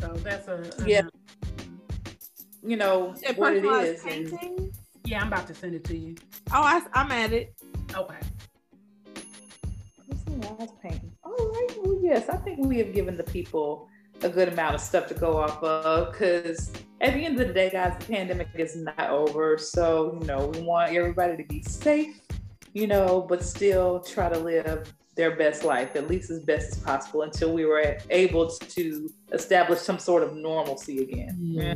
So 0.00 0.08
that's 0.18 0.48
a, 0.48 0.70
a 0.78 0.88
yeah. 0.88 1.02
You 2.62 2.76
know 2.76 3.14
what 3.36 3.56
it 3.56 3.64
is. 3.64 4.04
And... 4.04 4.72
Yeah, 5.04 5.22
I'm 5.22 5.28
about 5.28 5.46
to 5.46 5.54
send 5.54 5.74
it 5.74 5.84
to 5.84 5.96
you. 5.96 6.16
Oh, 6.52 6.62
I, 6.62 6.82
am 6.94 7.10
at 7.10 7.32
it. 7.32 7.54
Okay. 7.96 8.18
painting. 10.82 11.12
All 11.24 11.34
right. 11.34 11.68
Well, 11.82 11.98
yes, 12.02 12.28
I 12.28 12.36
think 12.36 12.64
we 12.66 12.78
have 12.78 12.92
given 12.92 13.16
the 13.16 13.24
people 13.24 13.88
a 14.22 14.28
good 14.28 14.48
amount 14.48 14.74
of 14.74 14.80
stuff 14.80 15.06
to 15.08 15.14
go 15.14 15.36
off 15.36 15.62
of 15.62 16.12
because 16.12 16.72
at 17.00 17.14
the 17.14 17.24
end 17.24 17.40
of 17.40 17.46
the 17.46 17.54
day, 17.54 17.70
guys, 17.70 17.94
the 17.98 18.12
pandemic 18.12 18.48
is 18.54 18.76
not 18.76 19.10
over. 19.10 19.56
So, 19.56 20.18
you 20.20 20.26
know, 20.26 20.46
we 20.48 20.60
want 20.60 20.92
everybody 20.92 21.36
to 21.36 21.44
be 21.48 21.62
safe, 21.62 22.20
you 22.72 22.86
know, 22.86 23.24
but 23.28 23.44
still 23.44 24.00
try 24.00 24.28
to 24.28 24.38
live 24.38 24.92
their 25.14 25.36
best 25.36 25.64
life, 25.64 25.96
at 25.96 26.08
least 26.08 26.30
as 26.30 26.40
best 26.40 26.72
as 26.72 26.78
possible, 26.80 27.22
until 27.22 27.52
we 27.52 27.64
were 27.64 27.98
able 28.10 28.48
to 28.48 29.10
establish 29.32 29.80
some 29.80 29.98
sort 29.98 30.22
of 30.22 30.34
normalcy 30.34 31.02
again. 31.02 31.36
Mm-hmm. 31.40 31.60
Yeah. 31.60 31.74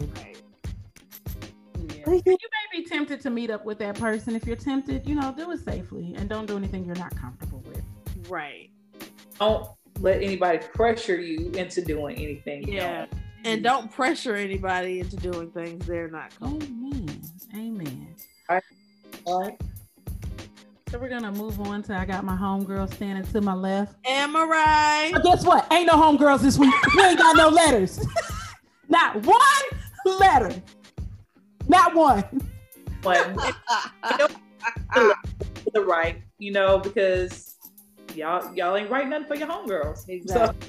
yeah. 2.06 2.14
You 2.14 2.22
may 2.24 2.80
be 2.80 2.84
tempted 2.84 3.20
to 3.20 3.30
meet 3.30 3.50
up 3.50 3.64
with 3.64 3.78
that 3.78 3.98
person. 3.98 4.34
If 4.34 4.46
you're 4.46 4.56
tempted, 4.56 5.08
you 5.08 5.14
know, 5.14 5.32
do 5.36 5.50
it 5.52 5.64
safely 5.64 6.14
and 6.16 6.28
don't 6.28 6.46
do 6.46 6.56
anything 6.56 6.84
you're 6.84 6.96
not 6.96 7.14
comfortable 7.16 7.62
with. 7.66 7.82
Right. 8.28 8.70
Don't 9.38 9.68
let 10.00 10.22
anybody 10.22 10.58
pressure 10.74 11.20
you 11.20 11.50
into 11.52 11.82
doing 11.82 12.16
anything. 12.16 12.66
you 12.66 12.74
Yeah. 12.74 13.06
Don't. 13.42 13.52
And 13.52 13.62
don't 13.62 13.90
pressure 13.90 14.34
anybody 14.34 15.00
into 15.00 15.16
doing 15.16 15.50
things 15.50 15.86
they're 15.86 16.08
not 16.08 16.38
comfortable. 16.38 16.76
Amen. 16.94 17.22
Amen. 17.54 18.14
All 19.26 19.40
right. 19.40 19.60
So 20.92 20.98
we're 20.98 21.08
gonna 21.08 21.32
move 21.32 21.58
on 21.60 21.82
to 21.84 21.96
I 21.96 22.04
got 22.04 22.22
my 22.22 22.36
homegirl 22.36 22.92
standing 22.92 23.24
to 23.32 23.40
my 23.40 23.54
left. 23.54 23.96
Am 24.04 24.36
I 24.36 24.44
right? 24.44 25.10
But 25.14 25.22
guess 25.22 25.46
what? 25.46 25.66
Ain't 25.72 25.86
no 25.86 25.94
homegirls 25.94 26.40
this 26.40 26.58
week. 26.58 26.74
We 26.94 27.02
ain't 27.02 27.18
got 27.18 27.34
no 27.36 27.48
letters. 27.48 28.04
Not 28.88 29.24
one 29.24 30.18
letter. 30.18 30.62
Not 31.66 31.94
one. 31.94 32.24
But 33.00 33.34
the 35.72 35.80
right, 35.80 36.20
you 36.38 36.52
know, 36.52 36.78
because 36.78 37.56
y'all 38.14 38.54
y'all 38.54 38.76
ain't 38.76 38.90
writing 38.90 39.10
nothing 39.10 39.28
for 39.28 39.36
your 39.36 39.48
homegirls. 39.48 40.06
Exactly. 40.08 40.68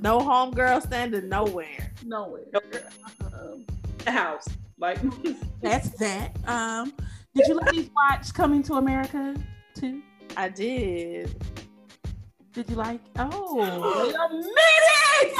No 0.00 0.18
homegirl 0.20 0.82
standing 0.82 1.28
nowhere. 1.28 1.92
nowhere. 2.04 2.42
So 3.20 3.60
the 4.04 4.10
house, 4.10 4.46
like 4.78 4.98
That's 5.62 5.90
that. 5.98 6.36
Um, 6.46 6.92
did 7.34 7.46
you 7.48 7.54
ladies 7.60 7.90
watch 7.96 8.32
Coming 8.34 8.62
to 8.64 8.74
America 8.74 9.34
too? 9.74 10.02
I 10.36 10.48
did. 10.48 11.34
Did 12.52 12.70
you 12.70 12.76
like? 12.76 13.00
Oh, 13.18 13.56
wait 13.56 14.14
a 14.14 14.28
minute! 14.32 15.34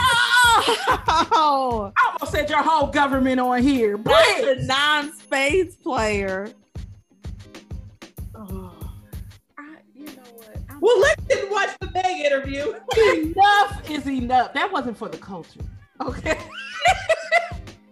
Oh, 1.32 1.93
I 1.97 2.12
almost 2.12 2.32
said 2.32 2.51
your 2.51 2.62
whole 2.62 2.89
government 2.89 3.39
on 3.41 3.62
here. 3.62 3.97
that's 3.99 4.41
Please. 4.41 4.64
a 4.64 4.66
non-space 4.66 5.76
player. 5.76 6.49
Oh, 8.35 8.72
I, 9.59 9.76
you 9.95 10.07
know 10.07 10.12
what? 10.32 10.57
I'm- 10.68 10.80
well, 10.80 10.99
let's 11.01 11.22
just 11.26 11.51
watch 11.53 11.68
the 11.68 11.70
Meg 11.70 11.74
interview. 12.35 12.74
enough 13.14 13.91
is 13.91 14.07
enough. 14.07 14.53
That 14.55 14.70
wasn't 14.72 14.97
for 14.97 15.09
the 15.09 15.18
culture. 15.18 15.61
Okay. 16.01 16.39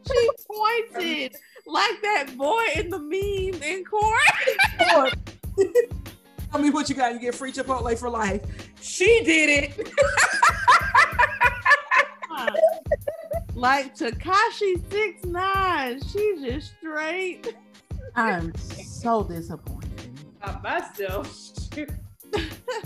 She 0.04 0.28
pointed 0.46 1.36
like 1.64 2.02
that 2.02 2.36
boy 2.36 2.64
in 2.74 2.90
the 2.90 2.98
meme 2.98 3.62
in 3.62 3.84
court. 3.84 5.14
Tell 6.50 6.60
me 6.60 6.70
what 6.70 6.88
you 6.88 6.96
got. 6.96 7.14
You 7.14 7.20
get 7.20 7.36
free 7.36 7.52
Chipotle 7.52 7.96
for 7.96 8.10
life. 8.10 8.42
She 8.80 9.22
did 9.24 9.48
it. 9.48 9.88
like 13.54 13.96
Tekashi 13.96 14.90
six 14.90 15.24
nine. 15.24 16.02
She 16.08 16.36
just 16.44 16.74
straight. 16.78 17.54
I'm 18.16 18.52
so 18.56 19.22
disappointed 19.22 20.04
in 20.04 20.16
you. 21.78 21.86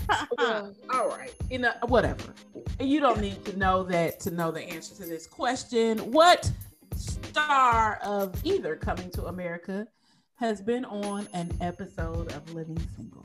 All 0.93 1.09
right. 1.09 1.33
You 1.49 1.59
know, 1.59 1.73
whatever. 1.87 2.33
You 2.79 2.99
don't 2.99 3.21
need 3.21 3.43
to 3.45 3.57
know 3.57 3.83
that 3.83 4.19
to 4.21 4.31
know 4.31 4.51
the 4.51 4.61
answer 4.61 4.95
to 4.95 5.09
this 5.09 5.27
question. 5.27 5.99
What 6.11 6.51
star 6.95 7.99
of 8.03 8.35
either 8.45 8.75
Coming 8.75 9.09
to 9.11 9.25
America 9.25 9.87
has 10.35 10.61
been 10.61 10.85
on 10.85 11.27
an 11.33 11.51
episode 11.61 12.31
of 12.33 12.53
Living 12.53 12.79
Single? 12.95 13.23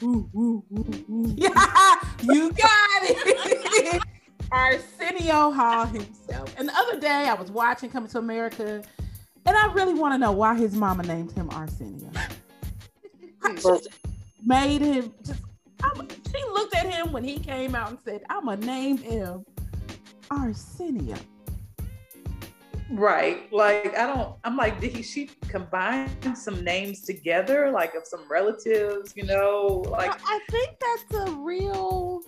Yeah, 0.00 1.94
you 2.22 2.52
got 2.52 3.02
it. 3.02 4.02
Arsenio 4.52 5.50
Hall 5.50 5.86
himself. 5.86 6.54
And 6.56 6.68
the 6.68 6.74
other 6.76 7.00
day 7.00 7.28
I 7.28 7.34
was 7.34 7.50
watching 7.50 7.90
Coming 7.90 8.08
to 8.10 8.18
America, 8.18 8.82
and 9.48 9.56
I 9.56 9.72
really 9.72 9.94
want 9.94 10.12
to 10.12 10.18
know 10.18 10.32
why 10.32 10.54
his 10.54 10.74
mama 10.74 11.02
named 11.04 11.32
him 11.32 11.48
Arsenio. 11.50 12.10
Made 14.44 14.82
him 14.82 15.14
just. 15.24 15.40
I'm, 15.82 16.06
she 16.08 16.44
looked 16.52 16.74
at 16.74 16.86
him 16.86 17.12
when 17.12 17.24
he 17.24 17.38
came 17.38 17.74
out 17.74 17.88
and 17.88 17.98
said, 18.04 18.22
"I'm 18.28 18.44
gonna 18.44 18.64
name 18.64 18.98
him 18.98 19.46
Arsenio." 20.30 21.16
Right. 22.90 23.50
Like 23.50 23.96
I 23.96 24.06
don't 24.06 24.36
I'm 24.44 24.56
like, 24.56 24.80
did 24.80 24.92
he 24.92 25.02
she 25.02 25.30
combine 25.48 26.10
some 26.36 26.62
names 26.62 27.00
together, 27.00 27.70
like 27.70 27.94
of 27.94 28.06
some 28.06 28.28
relatives, 28.30 29.14
you 29.16 29.24
know? 29.24 29.82
Like 29.88 30.12
I 30.26 30.40
think 30.50 30.76
that's 30.78 31.28
a 31.28 31.32
real. 31.32 32.20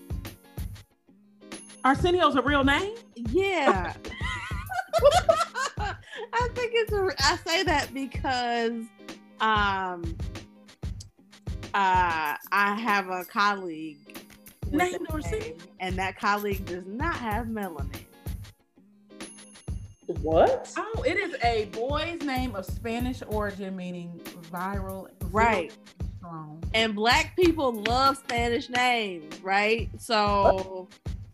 Arsenio's 1.84 2.36
a 2.36 2.42
real 2.42 2.64
name. 2.64 2.94
Yeah. 3.14 3.94
I 6.32 6.48
think 6.54 6.72
it's 6.74 6.92
a. 6.92 7.10
I 7.18 7.36
say 7.44 7.62
that 7.64 7.92
because, 7.92 8.84
um, 9.40 10.16
uh, 11.74 12.36
I 12.52 12.74
have 12.74 13.08
a 13.08 13.24
colleague 13.24 13.98
with 14.64 14.74
Named 14.74 15.06
that 15.06 15.12
Arsenio? 15.14 15.40
name, 15.40 15.56
and 15.80 15.96
that 15.96 16.18
colleague 16.18 16.64
does 16.66 16.86
not 16.86 17.16
have 17.16 17.46
melanin. 17.46 18.04
what? 20.22 20.72
Oh, 20.76 21.02
it 21.06 21.16
is 21.16 21.36
a 21.44 21.66
boy's 21.66 22.20
name 22.22 22.54
of 22.54 22.64
Spanish 22.66 23.22
origin, 23.28 23.76
meaning 23.76 24.20
viral. 24.50 25.08
Right. 25.30 25.72
Strong. 26.18 26.62
And 26.74 26.94
black 26.94 27.36
people 27.36 27.72
love 27.72 28.16
Spanish 28.18 28.68
names, 28.68 29.40
right? 29.42 29.88
So 29.98 30.88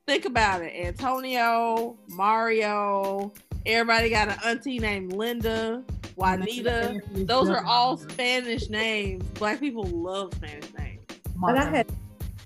think 0.07 0.25
about 0.25 0.63
it. 0.63 0.73
Antonio, 0.75 1.97
Mario, 2.09 3.33
everybody 3.67 4.09
got 4.11 4.29
an 4.29 4.39
auntie 4.45 4.79
named 4.79 5.13
Linda, 5.13 5.83
Juanita. 6.15 7.01
Those 7.13 7.49
are 7.49 7.65
all 7.65 7.97
Spanish 7.97 8.69
names. 8.71 9.25
Black 9.35 9.61
people 9.61 9.85
love 9.85 10.33
Spanish 10.35 10.73
names. 10.79 11.03
But 11.37 11.59
I 11.59 11.65
had 11.65 11.93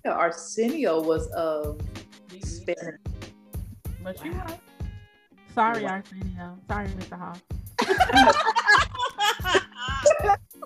Arsenio 0.04 1.00
was 1.02 1.26
of 1.28 1.80
Spanish. 2.42 3.00
But 4.02 4.24
you 4.24 4.32
know. 4.32 4.46
Sorry, 5.54 5.86
Arsenio. 5.86 6.58
Sorry, 6.68 6.88
Mr. 6.88 7.18
Hall. 7.18 7.36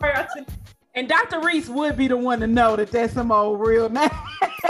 Sorry, 0.00 0.46
And 0.94 1.08
Dr. 1.08 1.40
Reese 1.40 1.68
would 1.68 1.96
be 1.96 2.06
the 2.06 2.16
one 2.16 2.38
to 2.40 2.46
know 2.46 2.76
that 2.76 2.92
that's 2.92 3.14
some 3.14 3.32
old 3.32 3.66
real 3.66 3.88
name. 3.88 4.08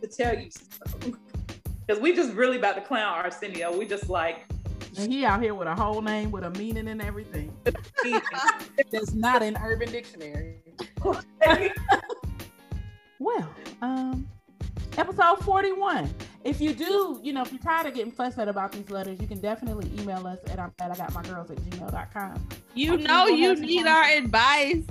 to 0.00 0.06
tell 0.16 0.38
you 0.38 0.48
because 1.86 2.00
we 2.02 2.14
just 2.14 2.32
really 2.34 2.56
about 2.56 2.74
to 2.76 2.80
clown 2.80 3.24
Arsenio. 3.24 3.76
We 3.76 3.86
just 3.86 4.08
like 4.08 4.44
and 4.98 5.12
he 5.12 5.24
out 5.24 5.42
here 5.42 5.54
with 5.54 5.68
a 5.68 5.74
whole 5.74 6.00
name 6.00 6.30
with 6.30 6.44
a 6.44 6.50
meaning 6.50 6.88
and 6.88 7.02
everything. 7.02 7.52
That's 8.90 9.12
not 9.12 9.42
in 9.42 9.56
Urban 9.56 9.90
Dictionary. 9.90 10.56
Well, 13.18 13.48
um, 13.80 14.28
episode 14.98 15.38
41. 15.42 16.12
If 16.44 16.60
you 16.60 16.74
do, 16.74 17.18
you 17.22 17.32
know, 17.32 17.42
if 17.42 17.50
you're 17.50 17.60
tired 17.60 17.86
of 17.86 17.94
getting 17.94 18.12
fussed 18.12 18.38
at 18.38 18.46
about 18.46 18.72
these 18.72 18.90
letters, 18.90 19.18
you 19.20 19.26
can 19.26 19.40
definitely 19.40 19.90
email 19.98 20.26
us 20.26 20.38
at 20.48 20.58
I'm 20.58 20.72
at 20.80 20.90
I 20.90 20.94
got 20.96 21.14
my 21.14 21.22
girls 21.22 21.50
at 21.50 21.56
gmail.com. 21.56 22.46
You 22.74 22.94
Okay, 22.94 23.04
know 23.04 23.26
you 23.26 23.54
need 23.56 23.84
fun. 23.84 23.88
our 23.88 24.04
advice. 24.04 24.84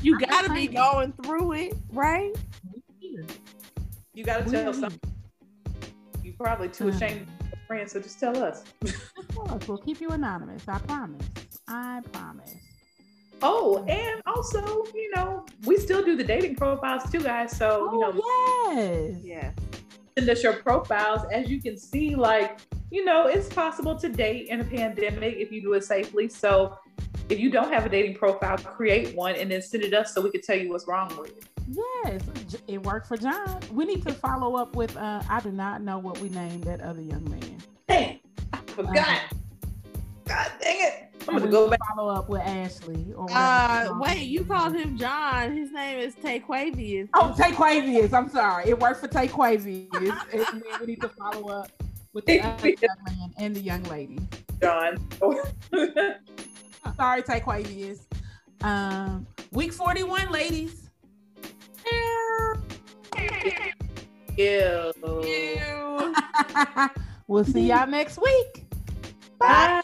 You 0.00 0.14
I'm 0.16 0.28
gotta 0.28 0.52
be 0.52 0.66
going 0.66 1.12
through 1.22 1.52
it, 1.52 1.74
right? 1.92 2.32
you 4.14 4.24
gotta 4.24 4.50
tell 4.50 4.74
some 4.74 4.98
you 6.32 6.44
probably 6.44 6.68
too 6.68 6.84
Mm. 6.84 6.94
ashamed 6.94 7.28
of 7.40 7.48
your 7.48 7.58
friends, 7.66 7.92
so 7.92 8.00
just 8.00 8.18
tell 8.18 8.42
us. 8.42 8.64
Of 9.18 9.28
course, 9.34 9.68
we'll 9.68 9.78
keep 9.78 10.00
you 10.00 10.08
anonymous. 10.10 10.62
I 10.68 10.78
promise. 10.78 11.26
I 11.68 12.00
promise. 12.12 12.54
Oh, 13.44 13.84
and 13.88 14.22
also, 14.26 14.84
you 14.94 15.10
know, 15.16 15.44
we 15.66 15.76
still 15.76 16.04
do 16.04 16.16
the 16.16 16.22
dating 16.24 16.54
profiles 16.56 17.10
too, 17.10 17.20
guys. 17.20 17.56
So, 17.56 17.92
you 17.92 18.00
know, 18.00 18.12
Oh, 18.14 18.72
yes. 18.76 19.16
Yeah. 19.22 19.50
Send 20.16 20.28
us 20.30 20.42
your 20.42 20.54
profiles. 20.54 21.22
As 21.32 21.48
you 21.48 21.60
can 21.60 21.76
see, 21.76 22.14
like, 22.14 22.60
you 22.90 23.04
know, 23.04 23.26
it's 23.26 23.48
possible 23.48 23.96
to 23.96 24.08
date 24.08 24.48
in 24.48 24.60
a 24.60 24.64
pandemic 24.64 25.36
if 25.36 25.50
you 25.50 25.62
do 25.62 25.72
it 25.74 25.84
safely. 25.84 26.28
So 26.28 26.78
if 27.28 27.38
you 27.38 27.50
don't 27.50 27.72
have 27.72 27.86
a 27.86 27.88
dating 27.88 28.16
profile, 28.16 28.58
create 28.58 29.14
one 29.14 29.34
and 29.36 29.50
then 29.50 29.62
send 29.62 29.84
it 29.84 29.94
us 29.94 30.14
so 30.14 30.20
we 30.20 30.30
can 30.30 30.42
tell 30.42 30.56
you 30.56 30.68
what's 30.70 30.86
wrong 30.86 31.16
with 31.18 31.30
it. 31.30 31.44
Yes, 31.68 32.22
it 32.66 32.82
worked 32.82 33.06
for 33.06 33.16
John. 33.16 33.60
We 33.72 33.84
need 33.84 34.06
to 34.06 34.12
follow 34.12 34.56
up 34.56 34.76
with. 34.76 34.96
Uh, 34.96 35.22
I 35.28 35.40
do 35.40 35.50
not 35.52 35.80
know 35.82 35.98
what 35.98 36.18
we 36.18 36.28
named 36.28 36.64
that 36.64 36.80
other 36.80 37.00
young 37.00 37.24
man. 37.30 37.62
Dang, 37.88 38.20
I 38.52 38.56
forgot. 38.66 39.20
God 40.26 40.52
dang 40.60 40.76
it. 40.80 41.11
I'm 41.28 41.38
gonna 41.38 41.50
go 41.50 41.64
need 41.64 41.70
back. 41.70 41.80
Follow 41.94 42.12
up 42.12 42.28
with 42.28 42.40
Ashley. 42.42 43.12
Or 43.16 43.24
whatever 43.24 43.94
Uh, 43.94 43.98
wait, 44.00 44.22
you 44.22 44.44
called 44.44 44.74
him 44.74 44.96
John. 44.96 45.56
His 45.56 45.72
name 45.72 45.98
is 45.98 46.14
Taquavius. 46.16 47.08
Oh, 47.14 47.34
Taquavius. 47.36 48.12
I'm 48.12 48.28
sorry. 48.28 48.68
It 48.68 48.78
worked 48.78 49.00
for 49.00 49.08
Taquavius. 49.08 49.92
and 50.52 50.62
we 50.80 50.86
need 50.86 51.00
to 51.00 51.08
follow 51.08 51.48
up 51.48 51.70
with 52.12 52.26
the 52.26 52.40
other 52.40 52.68
young 52.80 52.96
man 53.06 53.34
and 53.38 53.56
the 53.56 53.60
young 53.60 53.82
lady. 53.84 54.18
John. 54.60 54.96
Sorry, 56.96 57.22
Taquavius. 57.22 58.00
Um, 58.62 59.26
week 59.52 59.72
41, 59.72 60.30
ladies. 60.30 60.90
Ew. 61.90 62.54
Ew. 64.38 66.14
we'll 67.26 67.44
see 67.44 67.68
y'all 67.68 67.86
next 67.86 68.18
week. 68.18 68.64
Bye. 69.38 69.82